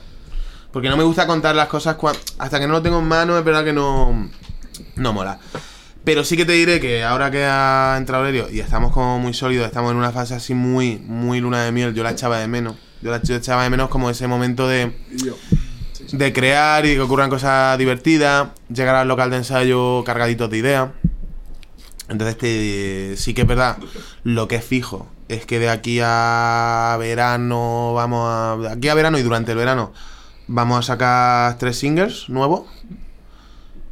Porque 0.75 0.89
no 0.89 0.97
me 0.97 1.05
gusta 1.05 1.25
contar 1.25 1.55
las 1.55 1.69
cosas 1.69 1.97
cua- 1.97 2.17
hasta 2.37 2.59
que 2.59 2.67
no 2.67 2.73
lo 2.73 2.81
tengo 2.81 2.99
en 2.99 3.05
mano, 3.07 3.37
es 3.37 3.45
verdad 3.45 3.63
que 3.63 3.71
no, 3.71 4.29
no 4.97 5.13
mola. 5.13 5.39
Pero 6.03 6.25
sí 6.25 6.35
que 6.35 6.43
te 6.43 6.51
diré 6.51 6.81
que 6.81 7.01
ahora 7.01 7.31
que 7.31 7.45
ha 7.45 7.95
entrado 7.97 8.25
Aurelio 8.25 8.49
y 8.51 8.59
estamos 8.59 8.91
como 8.91 9.17
muy 9.17 9.33
sólidos, 9.33 9.67
estamos 9.67 9.91
en 9.91 9.97
una 9.97 10.11
fase 10.11 10.33
así 10.35 10.53
muy, 10.53 10.97
muy 10.97 11.39
luna 11.39 11.63
de 11.63 11.71
miel, 11.71 11.93
yo 11.93 12.03
la 12.03 12.11
echaba 12.11 12.39
de 12.39 12.49
menos. 12.49 12.75
Yo 13.01 13.09
la 13.09 13.21
echaba 13.23 13.63
de 13.63 13.69
menos 13.69 13.87
como 13.87 14.09
ese 14.09 14.27
momento 14.27 14.67
de, 14.67 14.91
de 16.11 16.33
crear 16.33 16.85
y 16.85 16.95
que 16.95 16.99
ocurran 16.99 17.29
cosas 17.29 17.77
divertidas, 17.77 18.49
llegar 18.67 18.95
al 18.95 19.07
local 19.07 19.29
de 19.29 19.37
ensayo 19.37 20.03
cargaditos 20.03 20.49
de 20.49 20.57
ideas. 20.57 20.89
Entonces 22.09 22.37
te- 22.37 23.15
sí 23.15 23.33
que 23.33 23.43
es 23.43 23.47
verdad, 23.47 23.77
lo 24.25 24.49
que 24.49 24.57
es 24.57 24.65
fijo 24.65 25.07
es 25.29 25.45
que 25.45 25.57
de 25.57 25.69
aquí 25.69 26.01
a 26.03 26.97
verano 26.99 27.93
vamos 27.95 28.27
a... 28.29 28.57
De 28.57 28.69
aquí 28.73 28.89
a 28.89 28.93
verano 28.93 29.17
y 29.17 29.23
durante 29.23 29.53
el 29.53 29.57
verano 29.57 29.93
vamos 30.47 30.79
a 30.79 30.81
sacar 30.83 31.57
tres 31.57 31.77
singles 31.77 32.29
nuevos. 32.29 32.63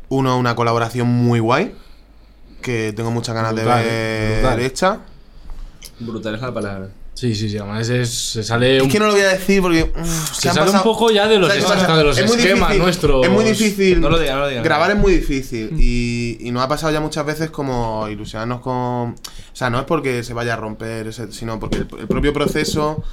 Uno, 0.09 0.37
una 0.37 0.55
colaboración 0.55 1.07
muy 1.07 1.39
guay, 1.39 1.73
que 2.61 2.93
tengo 2.93 3.09
muchas 3.11 3.33
ganas 3.35 3.53
Brutal, 3.53 3.83
de 3.83 3.89
ver 3.89 4.39
brutal. 4.41 4.59
hecha. 4.59 4.99
Brutal 5.99 6.35
es 6.35 6.41
la 6.41 6.53
palabra. 6.53 6.89
Sí, 7.15 7.35
sí, 7.35 7.47
sí. 7.49 7.57
Además 7.57 7.87
es- 7.89 8.09
se 8.31 8.43
sale 8.43 8.81
un, 8.81 8.87
Es 8.87 8.93
que 8.93 8.99
no 8.99 9.05
lo 9.07 9.13
voy 9.13 9.21
a 9.21 9.29
decir 9.29 9.61
porque... 9.61 9.83
uf, 9.95 10.33
se 10.35 10.49
han 10.49 10.55
sale 10.55 10.67
un 10.67 10.73
pasado- 10.73 10.83
poco 10.83 11.11
ya 11.11 11.27
de 11.27 11.37
los, 11.37 11.47
de 11.53 11.61
los 12.03 12.17
Es 12.17 12.27
muy 12.27 12.37
esquemas 12.37 12.69
difícil- 12.69 12.81
nuestros. 12.81 13.25
Es 13.25 13.31
muy 13.31 13.43
difícil. 13.45 14.01
No 14.01 14.09
lo 14.09 14.19
digas, 14.19 14.35
no 14.35 14.41
lo 14.41 14.47
digas. 14.49 14.63
Grabar 14.63 14.91
es 14.91 14.97
muy 14.97 15.13
difícil 15.13 15.75
y, 15.79 16.37
y 16.41 16.51
nos 16.51 16.63
ha 16.63 16.67
pasado 16.67 16.91
ya 16.91 16.99
muchas 16.99 17.25
veces 17.25 17.49
como 17.51 18.07
ilusionarnos 18.09 18.61
con... 18.61 18.73
O 19.11 19.15
sea, 19.53 19.69
no 19.69 19.79
es 19.79 19.85
porque 19.85 20.23
se 20.23 20.33
vaya 20.33 20.53
a 20.53 20.57
romper, 20.57 21.11
sino 21.31 21.59
porque 21.59 21.77
el, 21.77 21.87
el 21.99 22.07
propio 22.07 22.33
proceso 22.33 23.03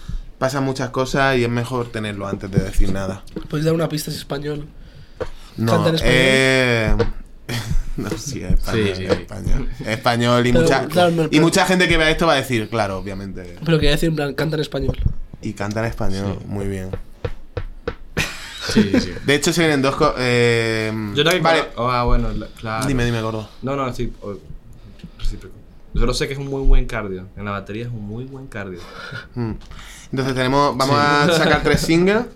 pasan 0.40 0.64
muchas 0.64 0.88
cosas 0.88 1.36
y 1.36 1.44
es 1.44 1.50
mejor 1.50 1.92
tenerlo 1.92 2.26
antes 2.26 2.50
de 2.50 2.58
decir 2.60 2.90
nada. 2.92 3.22
¿Puedes 3.50 3.66
dar 3.66 3.74
una 3.74 3.88
pista 3.90 4.10
si 4.10 4.16
es 4.16 4.22
español? 4.22 4.66
No, 5.58 5.72
¿Canta 5.72 5.88
en 5.90 5.94
español? 5.96 6.14
eh, 6.16 6.94
no, 7.98 8.08
sí, 8.10 8.42
es 8.42 8.52
español, 8.54 8.86
Sí, 8.88 8.94
sí, 8.96 9.04
es 9.04 9.12
sí. 9.14 9.20
español. 9.20 9.68
Es 9.80 9.86
español 9.86 10.46
y, 10.46 10.52
Pero, 10.52 10.64
mucha, 10.64 10.86
claro, 10.86 11.10
no, 11.10 11.24
y 11.24 11.28
pero- 11.28 11.42
mucha 11.42 11.66
gente 11.66 11.86
que 11.88 11.96
vea 11.98 12.10
esto 12.10 12.26
va 12.26 12.32
a 12.32 12.36
decir, 12.36 12.70
claro, 12.70 12.96
obviamente. 12.98 13.56
Pero 13.62 13.76
quería 13.78 13.90
decir 13.90 14.08
en 14.08 14.16
plan, 14.16 14.34
canta 14.34 14.56
en 14.56 14.62
español. 14.62 14.96
Y 15.42 15.52
canta 15.52 15.80
en 15.80 15.86
español, 15.86 16.38
muy 16.46 16.66
bien. 16.68 16.90
Sí, 18.72 18.92
sí. 18.98 19.12
De 19.26 19.34
hecho, 19.34 19.52
se 19.52 19.60
vienen 19.60 19.82
dos... 19.82 19.94
co- 19.96 20.14
eh, 20.16 20.90
Yo 21.14 21.22
no 21.22 21.30
vale, 21.42 21.64
Ah, 21.76 22.04
bueno, 22.06 22.32
la- 22.32 22.46
claro. 22.48 22.86
dime, 22.86 23.04
dime, 23.04 23.20
gordo. 23.20 23.46
No, 23.60 23.76
no, 23.76 23.92
sí. 23.92 24.10
recíproco. 25.18 25.59
Yo 25.94 26.00
solo 26.00 26.14
sé 26.14 26.26
que 26.28 26.34
es 26.34 26.38
un 26.38 26.48
muy 26.48 26.62
buen 26.62 26.86
cardio. 26.86 27.26
En 27.36 27.44
la 27.44 27.50
batería 27.52 27.84
es 27.86 27.90
un 27.90 28.06
muy 28.06 28.24
buen 28.24 28.46
cardio. 28.46 28.78
Mm. 29.34 29.52
Entonces 30.12 30.34
tenemos, 30.34 30.76
vamos 30.76 30.96
a 30.98 31.28
sacar 31.36 31.62
tres 31.62 31.80
singles. 31.80 32.24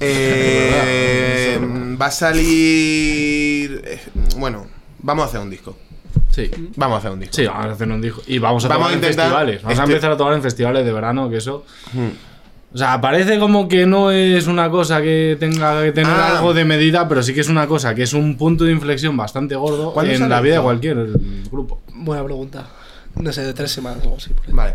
Eh, 0.00 1.58
va 2.00 2.06
a 2.06 2.10
salir, 2.12 3.82
eh, 3.84 4.00
bueno, 4.36 4.66
vamos 5.00 5.24
a 5.24 5.28
hacer 5.28 5.40
un 5.40 5.50
disco. 5.50 5.76
Sí. 6.30 6.48
Vamos 6.76 6.96
a 6.96 6.98
hacer 6.98 7.10
un 7.10 7.18
disco. 7.20 7.34
Sí, 7.34 7.46
vamos 7.46 7.66
a 7.66 7.70
hacer 7.72 7.90
un 7.90 8.00
disco. 8.00 8.22
Y 8.28 8.38
vamos 8.38 8.64
a 8.64 8.68
Vamos 8.68 8.86
tocar 8.92 8.92
a 8.92 8.94
en 9.08 9.14
festivales. 9.14 9.62
Vamos 9.62 9.78
a 9.78 9.82
este- 9.82 9.92
empezar 9.92 10.12
a 10.12 10.16
tocar 10.16 10.34
en 10.34 10.42
festivales 10.42 10.84
de 10.84 10.92
verano, 10.92 11.28
que 11.28 11.38
eso. 11.38 11.64
Mm. 11.92 12.08
O 12.72 12.76
sea, 12.76 13.00
parece 13.00 13.38
como 13.38 13.66
que 13.66 13.86
no 13.86 14.10
es 14.10 14.46
una 14.46 14.68
cosa 14.70 15.00
que 15.00 15.36
tenga 15.40 15.82
que 15.84 15.92
tener 15.92 16.12
Ah. 16.12 16.36
algo 16.36 16.52
de 16.52 16.64
medida, 16.66 17.08
pero 17.08 17.22
sí 17.22 17.32
que 17.32 17.40
es 17.40 17.48
una 17.48 17.66
cosa 17.66 17.94
que 17.94 18.02
es 18.02 18.12
un 18.12 18.36
punto 18.36 18.64
de 18.64 18.72
inflexión 18.72 19.16
bastante 19.16 19.56
gordo 19.56 19.92
¿Cuándo 19.94 20.12
en 20.12 20.28
la 20.28 20.40
vida 20.42 20.56
de 20.56 20.62
cualquier 20.62 21.06
grupo. 21.50 21.80
Buena 21.94 22.22
pregunta. 22.24 22.66
No 23.16 23.32
sé, 23.32 23.42
de 23.42 23.54
tres 23.54 23.72
semanas 23.72 24.00
o 24.00 24.04
algo 24.04 24.16
así. 24.18 24.30
por 24.34 24.46
ahí. 24.46 24.52
Vale. 24.52 24.74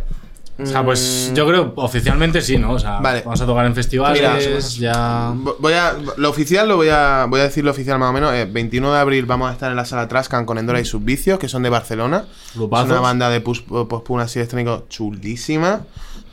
O 0.61 0.65
sea, 0.67 0.83
pues 0.85 1.31
yo 1.33 1.47
creo 1.47 1.73
oficialmente 1.77 2.39
sí, 2.41 2.57
¿no? 2.59 2.73
O 2.73 2.79
sea, 2.79 2.99
Vale. 2.99 3.21
vamos 3.25 3.41
a 3.41 3.45
tocar 3.47 3.65
en 3.65 3.73
festivales, 3.73 4.21
Mira, 4.21 4.59
ya. 4.93 5.31
Vo- 5.35 5.55
Voy 5.59 5.73
a, 5.73 5.95
lo 6.17 6.29
oficial 6.29 6.67
lo 6.69 6.75
voy 6.75 6.89
a, 6.89 7.25
voy 7.27 7.39
a 7.39 7.43
decir 7.45 7.63
lo 7.65 7.71
oficial 7.71 7.97
más 7.97 8.11
o 8.11 8.13
menos. 8.13 8.31
eh, 8.33 8.45
21 8.45 8.93
de 8.93 8.99
abril 8.99 9.25
vamos 9.25 9.49
a 9.49 9.53
estar 9.53 9.71
en 9.71 9.77
la 9.77 9.85
sala 9.85 10.07
Trascan 10.07 10.45
con 10.45 10.59
Endora 10.59 10.79
y 10.79 10.85
sus 10.85 11.03
vicios, 11.03 11.39
que 11.39 11.49
son 11.49 11.63
de 11.63 11.69
Barcelona. 11.69 12.25
Grupazos. 12.53 12.85
Es 12.87 12.91
una 12.91 13.01
banda 13.01 13.29
de 13.31 13.41
pus- 13.43 13.63
post-punk 13.63 14.21
así 14.21 14.37
electrónico 14.39 14.85
chulísima. 14.89 15.81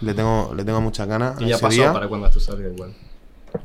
Le 0.02 0.12
tengo, 0.12 0.52
le 0.54 0.64
tengo 0.64 0.80
muchas 0.82 1.06
ganas. 1.08 1.40
Y 1.40 1.46
ya 1.46 1.58
pasó 1.58 1.74
día. 1.76 1.92
para 1.92 2.06
cuando 2.08 2.26
esto 2.26 2.40
salga 2.40 2.68
igual. 2.68 2.92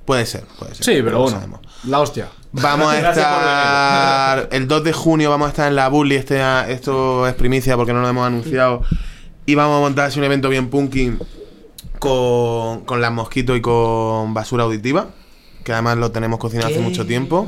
Puede 0.06 0.26
ser, 0.26 0.46
puede 0.58 0.74
ser. 0.74 0.86
Sí, 0.86 1.02
pero 1.04 1.20
bueno, 1.20 1.36
sabemos. 1.38 1.60
la 1.84 2.00
hostia. 2.00 2.28
Vamos 2.54 2.88
a 2.94 3.00
estar 3.10 4.48
el 4.52 4.68
2 4.68 4.84
de 4.84 4.94
junio 4.94 5.30
vamos 5.30 5.48
a 5.48 5.50
estar 5.50 5.68
en 5.68 5.76
la 5.76 5.90
Bully, 5.90 6.16
este, 6.16 6.42
esto 6.72 7.28
es 7.28 7.34
primicia 7.36 7.76
porque 7.76 7.92
no 7.94 8.02
lo 8.02 8.08
hemos 8.08 8.26
anunciado. 8.26 8.82
Y 9.46 9.56
vamos 9.56 9.78
a 9.78 9.82
montar 9.82 10.08
así 10.08 10.20
un 10.20 10.26
evento 10.26 10.50
bien 10.50 10.70
punky 10.70 11.14
con, 12.00 12.86
con 12.86 13.02
las 13.02 13.12
mosquitos 13.12 13.58
y 13.58 13.62
con 13.62 14.34
basura 14.34 14.64
auditiva, 14.64 15.10
que 15.64 15.74
además 15.74 15.98
lo 15.98 16.12
tenemos 16.12 16.40
cocinado 16.40 16.70
hace 16.70 16.80
mucho 16.80 17.06
tiempo. 17.06 17.48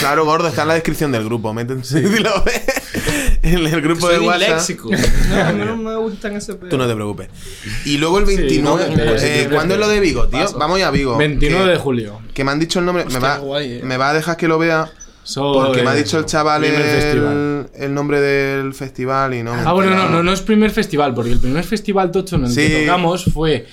Claro, 0.00 0.24
gordo, 0.24 0.48
está 0.48 0.62
en 0.62 0.68
la 0.68 0.74
descripción 0.74 1.12
del 1.12 1.24
grupo, 1.24 1.52
métense 1.52 2.00
y 2.00 2.18
lo 2.18 2.42
ves. 2.42 2.62
En 3.42 3.64
el 3.64 3.80
grupo 3.80 4.08
de 4.08 4.18
WhatsApp. 4.18 4.56
léxico. 4.56 4.90
No, 4.90 5.52
no, 5.52 5.64
no 5.64 5.76
me 5.76 5.96
gustan 5.96 6.34
ese 6.34 6.54
pedo. 6.54 6.68
Tú 6.68 6.78
no 6.78 6.88
te 6.88 6.94
preocupes. 6.94 7.28
Y 7.84 7.98
luego 7.98 8.18
el 8.18 8.24
29, 8.24 8.90
no, 8.96 9.02
eh, 9.02 9.18
sí, 9.18 9.26
sí, 9.44 9.54
¿cuándo 9.54 9.74
es 9.74 9.80
lo 9.80 9.86
de 9.86 10.00
Vigo, 10.00 10.26
tío? 10.26 10.40
Paso. 10.40 10.58
Vamos 10.58 10.80
ya 10.80 10.88
a 10.88 10.90
Vigo. 10.90 11.16
29 11.16 11.64
que, 11.64 11.70
de 11.70 11.76
julio. 11.76 12.20
que 12.34 12.42
me 12.42 12.50
han 12.50 12.58
dicho 12.58 12.80
el 12.80 12.86
nombre, 12.86 13.04
me 13.04 13.18
va, 13.20 13.38
guay, 13.38 13.74
eh. 13.74 13.80
me 13.84 13.96
va 13.98 14.10
a 14.10 14.14
dejar 14.14 14.36
que 14.36 14.48
lo 14.48 14.58
vea. 14.58 14.90
So, 15.26 15.52
Porque 15.54 15.82
me 15.82 15.90
ha 15.90 15.94
eh, 15.94 16.04
dicho 16.04 16.18
el 16.20 16.24
chaval 16.24 16.62
el, 16.64 17.66
el 17.74 17.92
nombre 17.92 18.20
del 18.20 18.72
festival 18.74 19.34
y 19.34 19.42
no. 19.42 19.52
Ah, 19.54 19.72
bueno, 19.72 19.96
no, 19.96 20.08
no, 20.08 20.22
no 20.22 20.32
es 20.32 20.40
primer 20.40 20.70
festival, 20.70 21.14
porque 21.14 21.32
el 21.32 21.40
primer 21.40 21.64
festival 21.64 22.12
tocho 22.12 22.36
en 22.36 22.44
el 22.44 22.50
Sí. 22.52 22.68
que 22.68 22.86
tocamos 22.86 23.24
fue 23.34 23.66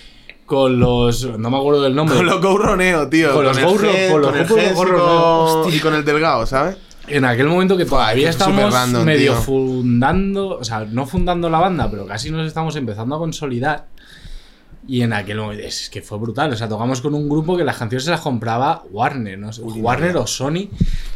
con 0.48 0.80
los. 0.80 1.38
No 1.38 1.52
me 1.52 1.58
acuerdo 1.58 1.84
del 1.84 1.94
nombre. 1.94 2.16
Con 2.18 2.26
los 2.26 2.42
Gouroneo, 2.42 3.08
tío. 3.08 3.34
Con 3.34 3.46
los 3.46 3.56
el 3.58 3.66
Gouro- 3.66 3.92
Gen- 3.92 4.12
con 4.12 4.22
los 4.22 4.32
con 4.32 4.40
el 4.40 4.46
grupos 4.48 5.66
Gens 5.68 5.76
y 5.76 5.80
con- 5.80 5.94
el 5.94 6.04
Delgado, 6.04 6.46
¿sabes? 6.48 6.76
En 7.08 7.24
aquel 7.26 7.48
momento 7.48 7.78
que 7.78 7.86
todavía 7.86 8.24
que 8.24 8.30
es 8.30 8.36
súper 8.36 8.50
estamos 8.56 8.74
random, 8.74 9.04
medio 9.06 9.34
tío. 9.34 9.42
fundando, 9.42 10.58
o 10.58 10.64
sea, 10.64 10.88
no 10.90 11.06
fundando 11.06 11.50
la 11.52 11.60
banda, 11.60 11.88
pero 11.92 12.08
casi 12.08 12.32
nos 12.32 12.48
estamos 12.48 12.76
empezando 12.78 13.14
a 13.16 13.20
consolidar. 13.20 13.86
Y 14.86 15.02
en 15.02 15.14
aquel 15.14 15.38
momento 15.38 15.64
es 15.64 15.90
que 15.90 16.02
fue 16.02 16.18
brutal, 16.18 16.52
o 16.52 16.58
sea, 16.58 16.68
tocamos 16.68 17.00
con 17.00 17.14
un 17.14 17.30
grupo 17.30 17.56
que 17.56 17.64
las 17.64 17.78
canciones 17.78 18.04
se 18.04 18.12
las 18.12 18.20
compraba 18.20 18.84
Warner, 18.92 19.40
¿no? 19.40 19.50
Warner 19.62 20.18
o 20.18 20.28
Sony, 20.28 20.68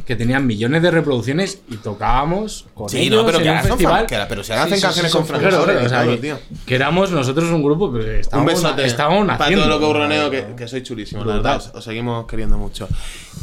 que 0.06 0.16
tenían 0.16 0.48
millones 0.48 0.82
de 0.82 0.90
reproducciones 0.90 1.60
y 1.70 1.76
tocábamos 1.76 2.66
con 2.74 2.88
Sí, 2.88 3.00
ellos 3.00 3.20
no, 3.22 3.26
pero 3.26 3.40
en 3.40 3.44
que 3.44 3.50
un 3.50 3.60
festival. 3.64 3.94
fan- 3.98 4.06
que 4.08 4.16
ahora- 4.16 4.28
pero 4.30 4.44
se 4.46 4.54
hacen 4.54 4.76
Sí, 4.78 4.82
canciones 4.82 5.12
sí, 5.12 5.18
con 5.18 5.28
Frank 5.28 5.42
Claro, 5.42 5.64
o 5.64 5.90
sea, 5.90 6.04
que, 6.06 6.36
que 6.66 6.76
éramos 6.76 7.12
nosotros 7.12 7.50
un 7.52 7.62
grupo, 7.62 7.92
pero 7.92 8.06
Un 8.06 8.12
estábamos, 8.12 8.54
besote 8.54 8.86
estábamos 8.86 9.38
para 9.38 9.54
todo 9.54 9.68
lo 9.68 9.80
Gouroneo, 9.82 10.32
que, 10.32 10.46
que 10.56 10.68
soy 10.68 10.82
chulísimo, 10.84 11.26
la 11.26 11.34
verdad. 11.36 11.58
Os, 11.58 11.72
os 11.76 11.84
seguimos 11.84 12.26
queriendo 12.26 12.58
mucho. 12.58 12.88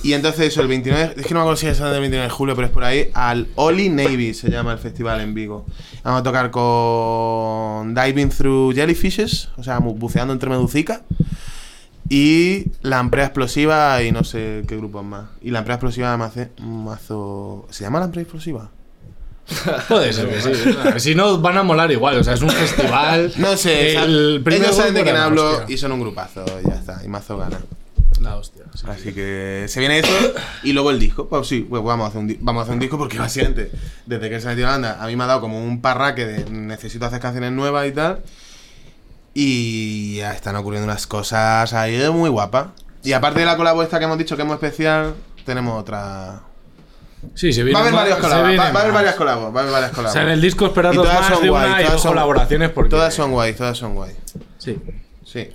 Y 0.04 0.12
entonces, 0.12 0.48
eso, 0.48 0.60
el 0.60 0.68
29, 0.68 1.14
es 1.16 1.26
que 1.26 1.32
no 1.32 1.40
me 1.40 1.44
acuerdo 1.44 1.56
si 1.56 1.66
es 1.66 1.80
el 1.80 1.90
29 1.90 2.24
de 2.24 2.30
julio, 2.30 2.54
pero 2.54 2.66
es 2.66 2.72
por 2.72 2.84
ahí, 2.84 3.10
al 3.14 3.48
Oli 3.54 3.88
Navy 3.88 4.34
se 4.34 4.50
llama 4.50 4.72
el 4.72 4.78
festival 4.78 5.22
en 5.22 5.32
Vigo. 5.32 5.64
Vamos 6.02 6.20
a 6.20 6.22
tocar 6.22 6.50
con 6.50 7.94
Diving 7.94 8.28
Through 8.28 8.74
Jellyfishes, 8.74 9.48
o 9.56 9.62
sea, 9.62 9.78
buceando 9.78 10.34
entre 10.34 10.50
meducicas. 10.50 11.00
Y 12.10 12.66
la 12.82 12.98
Amprea 12.98 13.24
Explosiva 13.24 14.02
y 14.02 14.12
no 14.12 14.24
sé 14.24 14.64
qué 14.68 14.76
grupos 14.76 15.02
más. 15.06 15.24
Y 15.40 15.50
la 15.50 15.60
Amprea 15.60 15.76
Explosiva 15.76 16.14
me 16.18 16.24
hace 16.24 16.50
un 16.58 16.84
mazo... 16.84 17.66
¿Se 17.70 17.84
llama 17.84 17.98
la 17.98 18.04
Amprea 18.04 18.24
Explosiva? 18.24 18.70
Puede 19.88 20.12
ser 20.12 20.28
que 20.28 20.40
sí. 20.42 21.00
Si 21.00 21.14
no, 21.14 21.38
van 21.38 21.56
a 21.56 21.62
molar 21.62 21.90
igual. 21.90 22.18
O 22.18 22.24
sea, 22.24 22.34
es 22.34 22.42
un 22.42 22.50
festival. 22.50 23.32
No 23.38 23.56
sé, 23.56 23.96
El 23.96 24.44
ellos 24.46 24.76
saben 24.76 24.92
de 24.92 25.02
quién 25.02 25.16
hablo 25.16 25.50
hostia. 25.60 25.74
y 25.74 25.78
son 25.78 25.92
un 25.92 26.00
grupazo, 26.00 26.44
ya 26.66 26.74
está, 26.74 27.00
y 27.02 27.08
mazo 27.08 27.38
gana. 27.38 27.58
La 28.20 28.36
hostia. 28.36 28.64
sí. 28.74 28.86
Así 28.88 29.12
que 29.12 29.66
se 29.68 29.80
viene 29.80 29.98
eso 29.98 30.12
y 30.62 30.72
luego 30.72 30.90
el 30.90 30.98
disco. 30.98 31.28
Pues 31.28 31.46
sí, 31.48 31.66
pues 31.68 31.82
vamos 31.82 32.06
a 32.06 32.08
hacer 32.08 32.20
un, 32.20 32.36
vamos 32.40 32.60
a 32.60 32.62
hacer 32.62 32.74
un 32.74 32.80
disco 32.80 32.96
porque 32.98 33.18
básicamente 33.20 33.70
desde 34.06 34.30
que 34.30 34.40
se 34.40 34.46
metió 34.48 34.64
la 34.66 34.72
banda 34.72 34.98
a 35.02 35.06
mí 35.06 35.16
me 35.16 35.24
ha 35.24 35.26
dado 35.26 35.40
como 35.40 35.62
un 35.62 35.80
parraque 35.80 36.24
de 36.26 36.50
necesito 36.50 37.04
hacer 37.06 37.20
canciones 37.20 37.52
nuevas 37.52 37.86
y 37.86 37.92
tal. 37.92 38.22
Y 39.34 40.16
ya 40.18 40.32
están 40.32 40.54
ocurriendo 40.56 40.84
unas 40.86 41.06
cosas 41.06 41.72
ahí 41.72 41.98
muy 42.10 42.30
guapas. 42.30 42.68
Y 43.02 43.12
aparte 43.12 43.40
de 43.40 43.46
la 43.46 43.56
colabo 43.56 43.82
esta 43.82 43.98
que 43.98 44.04
hemos 44.04 44.16
dicho 44.16 44.36
que 44.36 44.42
es 44.42 44.46
muy 44.46 44.54
especial, 44.54 45.14
tenemos 45.44 45.78
otra... 45.80 46.40
Sí, 47.34 47.52
se 47.52 47.62
viene 47.64 47.78
Va 47.80 47.86
a 47.86 47.88
haber 48.02 48.14
se 48.14 48.20
colabos, 48.20 48.58
va, 48.58 48.70
va 48.70 48.78
a 48.78 48.82
haber 48.82 48.92
varias 48.92 49.14
colabos, 49.14 49.54
va 49.54 49.58
a 49.58 49.62
haber 49.62 49.72
varias 49.72 49.92
O 49.92 49.94
colabos. 49.96 50.12
sea, 50.12 50.22
en 50.22 50.28
el 50.28 50.40
disco 50.40 50.66
esperad 50.66 50.92
Y 50.92 50.96
dos 50.96 51.06
todas 51.06 51.20
más 51.22 51.32
son 51.32 51.42
de 51.42 51.48
guay, 51.50 51.66
una 51.66 51.72
y 51.72 51.84
todas 51.84 51.92
dos 51.94 52.02
son- 52.02 52.10
colaboraciones 52.12 52.70
porque... 52.70 52.90
Todas 52.90 53.14
son 53.14 53.30
guay, 53.32 53.54
todas 53.54 53.76
son 53.78 53.94
guay. 53.94 54.12
Sí. 54.58 54.78
Sí. 55.24 55.48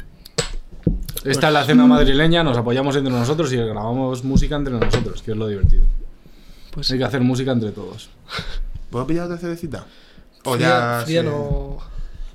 Esta 1.25 1.47
es 1.47 1.53
la 1.53 1.63
cena 1.65 1.85
madrileña, 1.85 2.43
nos 2.43 2.57
apoyamos 2.57 2.95
entre 2.95 3.11
nosotros 3.11 3.51
y 3.53 3.57
grabamos 3.57 4.23
música 4.23 4.55
entre 4.55 4.73
nosotros, 4.73 5.21
que 5.21 5.31
es 5.31 5.37
lo 5.37 5.47
divertido. 5.47 5.83
Pues 6.73 6.89
Hay 6.91 6.97
que 6.97 7.03
hacer 7.03 7.21
música 7.21 7.51
entre 7.51 7.71
todos. 7.71 8.09
¿Puedo 8.89 9.05
pillar 9.05 9.25
otra 9.25 9.37
cervecita? 9.37 9.85
O 10.45 10.53
fría, 10.55 10.67
ya... 10.67 11.01
fría 11.05 11.21
se- 11.21 11.27
no... 11.29 11.77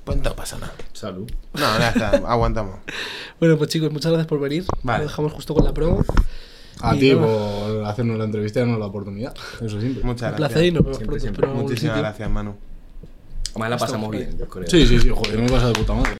Pues 0.03 0.21
no 0.21 0.35
pasa 0.35 0.59
nada. 0.59 0.73
Salud. 0.93 1.27
No, 1.55 1.79
ya 1.79 1.89
está, 1.89 2.09
aguantamos. 2.27 2.75
Bueno, 3.39 3.57
pues 3.57 3.71
chicos, 3.71 3.91
muchas 3.91 4.11
gracias 4.11 4.27
por 4.27 4.39
venir. 4.39 4.63
Vale. 4.83 4.99
Lo 5.05 5.09
dejamos 5.09 5.33
justo 5.33 5.55
con 5.55 5.65
la 5.65 5.73
promo. 5.73 6.03
A 6.81 6.95
Y 6.95 6.99
ti 6.99 7.13
nada. 7.15 7.25
por 7.25 7.85
hacernos 7.85 8.17
la 8.19 8.25
entrevista 8.25 8.59
y 8.59 8.61
darnos 8.63 8.79
la 8.79 8.85
oportunidad. 8.85 9.33
Eso 9.61 9.79
siempre. 9.81 10.03
Muchas 10.03 10.33
Un 10.33 10.37
gracias. 10.37 10.51
placer 10.51 10.65
y 10.65 10.71
nos 10.71 10.83
vemos 10.83 10.97
Siempre, 10.97 11.05
pronto. 11.17 11.21
siempre. 11.21 11.41
espero 11.41 11.47
en 11.47 11.51
algún 11.57 11.63
Muchísimas 11.71 11.95
sitio. 11.95 12.03
gracias, 12.03 12.29
Manu. 12.29 12.55
Además 13.51 13.69
la 13.71 13.77
pasamos 13.77 14.11
bien, 14.11 14.37
yo 14.37 14.47
creo. 14.47 14.67
Sí, 14.69 14.85
sí, 14.85 14.99
sí, 14.99 15.09
joder, 15.09 15.39
me 15.39 15.49
pasa 15.49 15.67
de 15.69 15.73
puta 15.73 15.93
madre. 15.93 16.17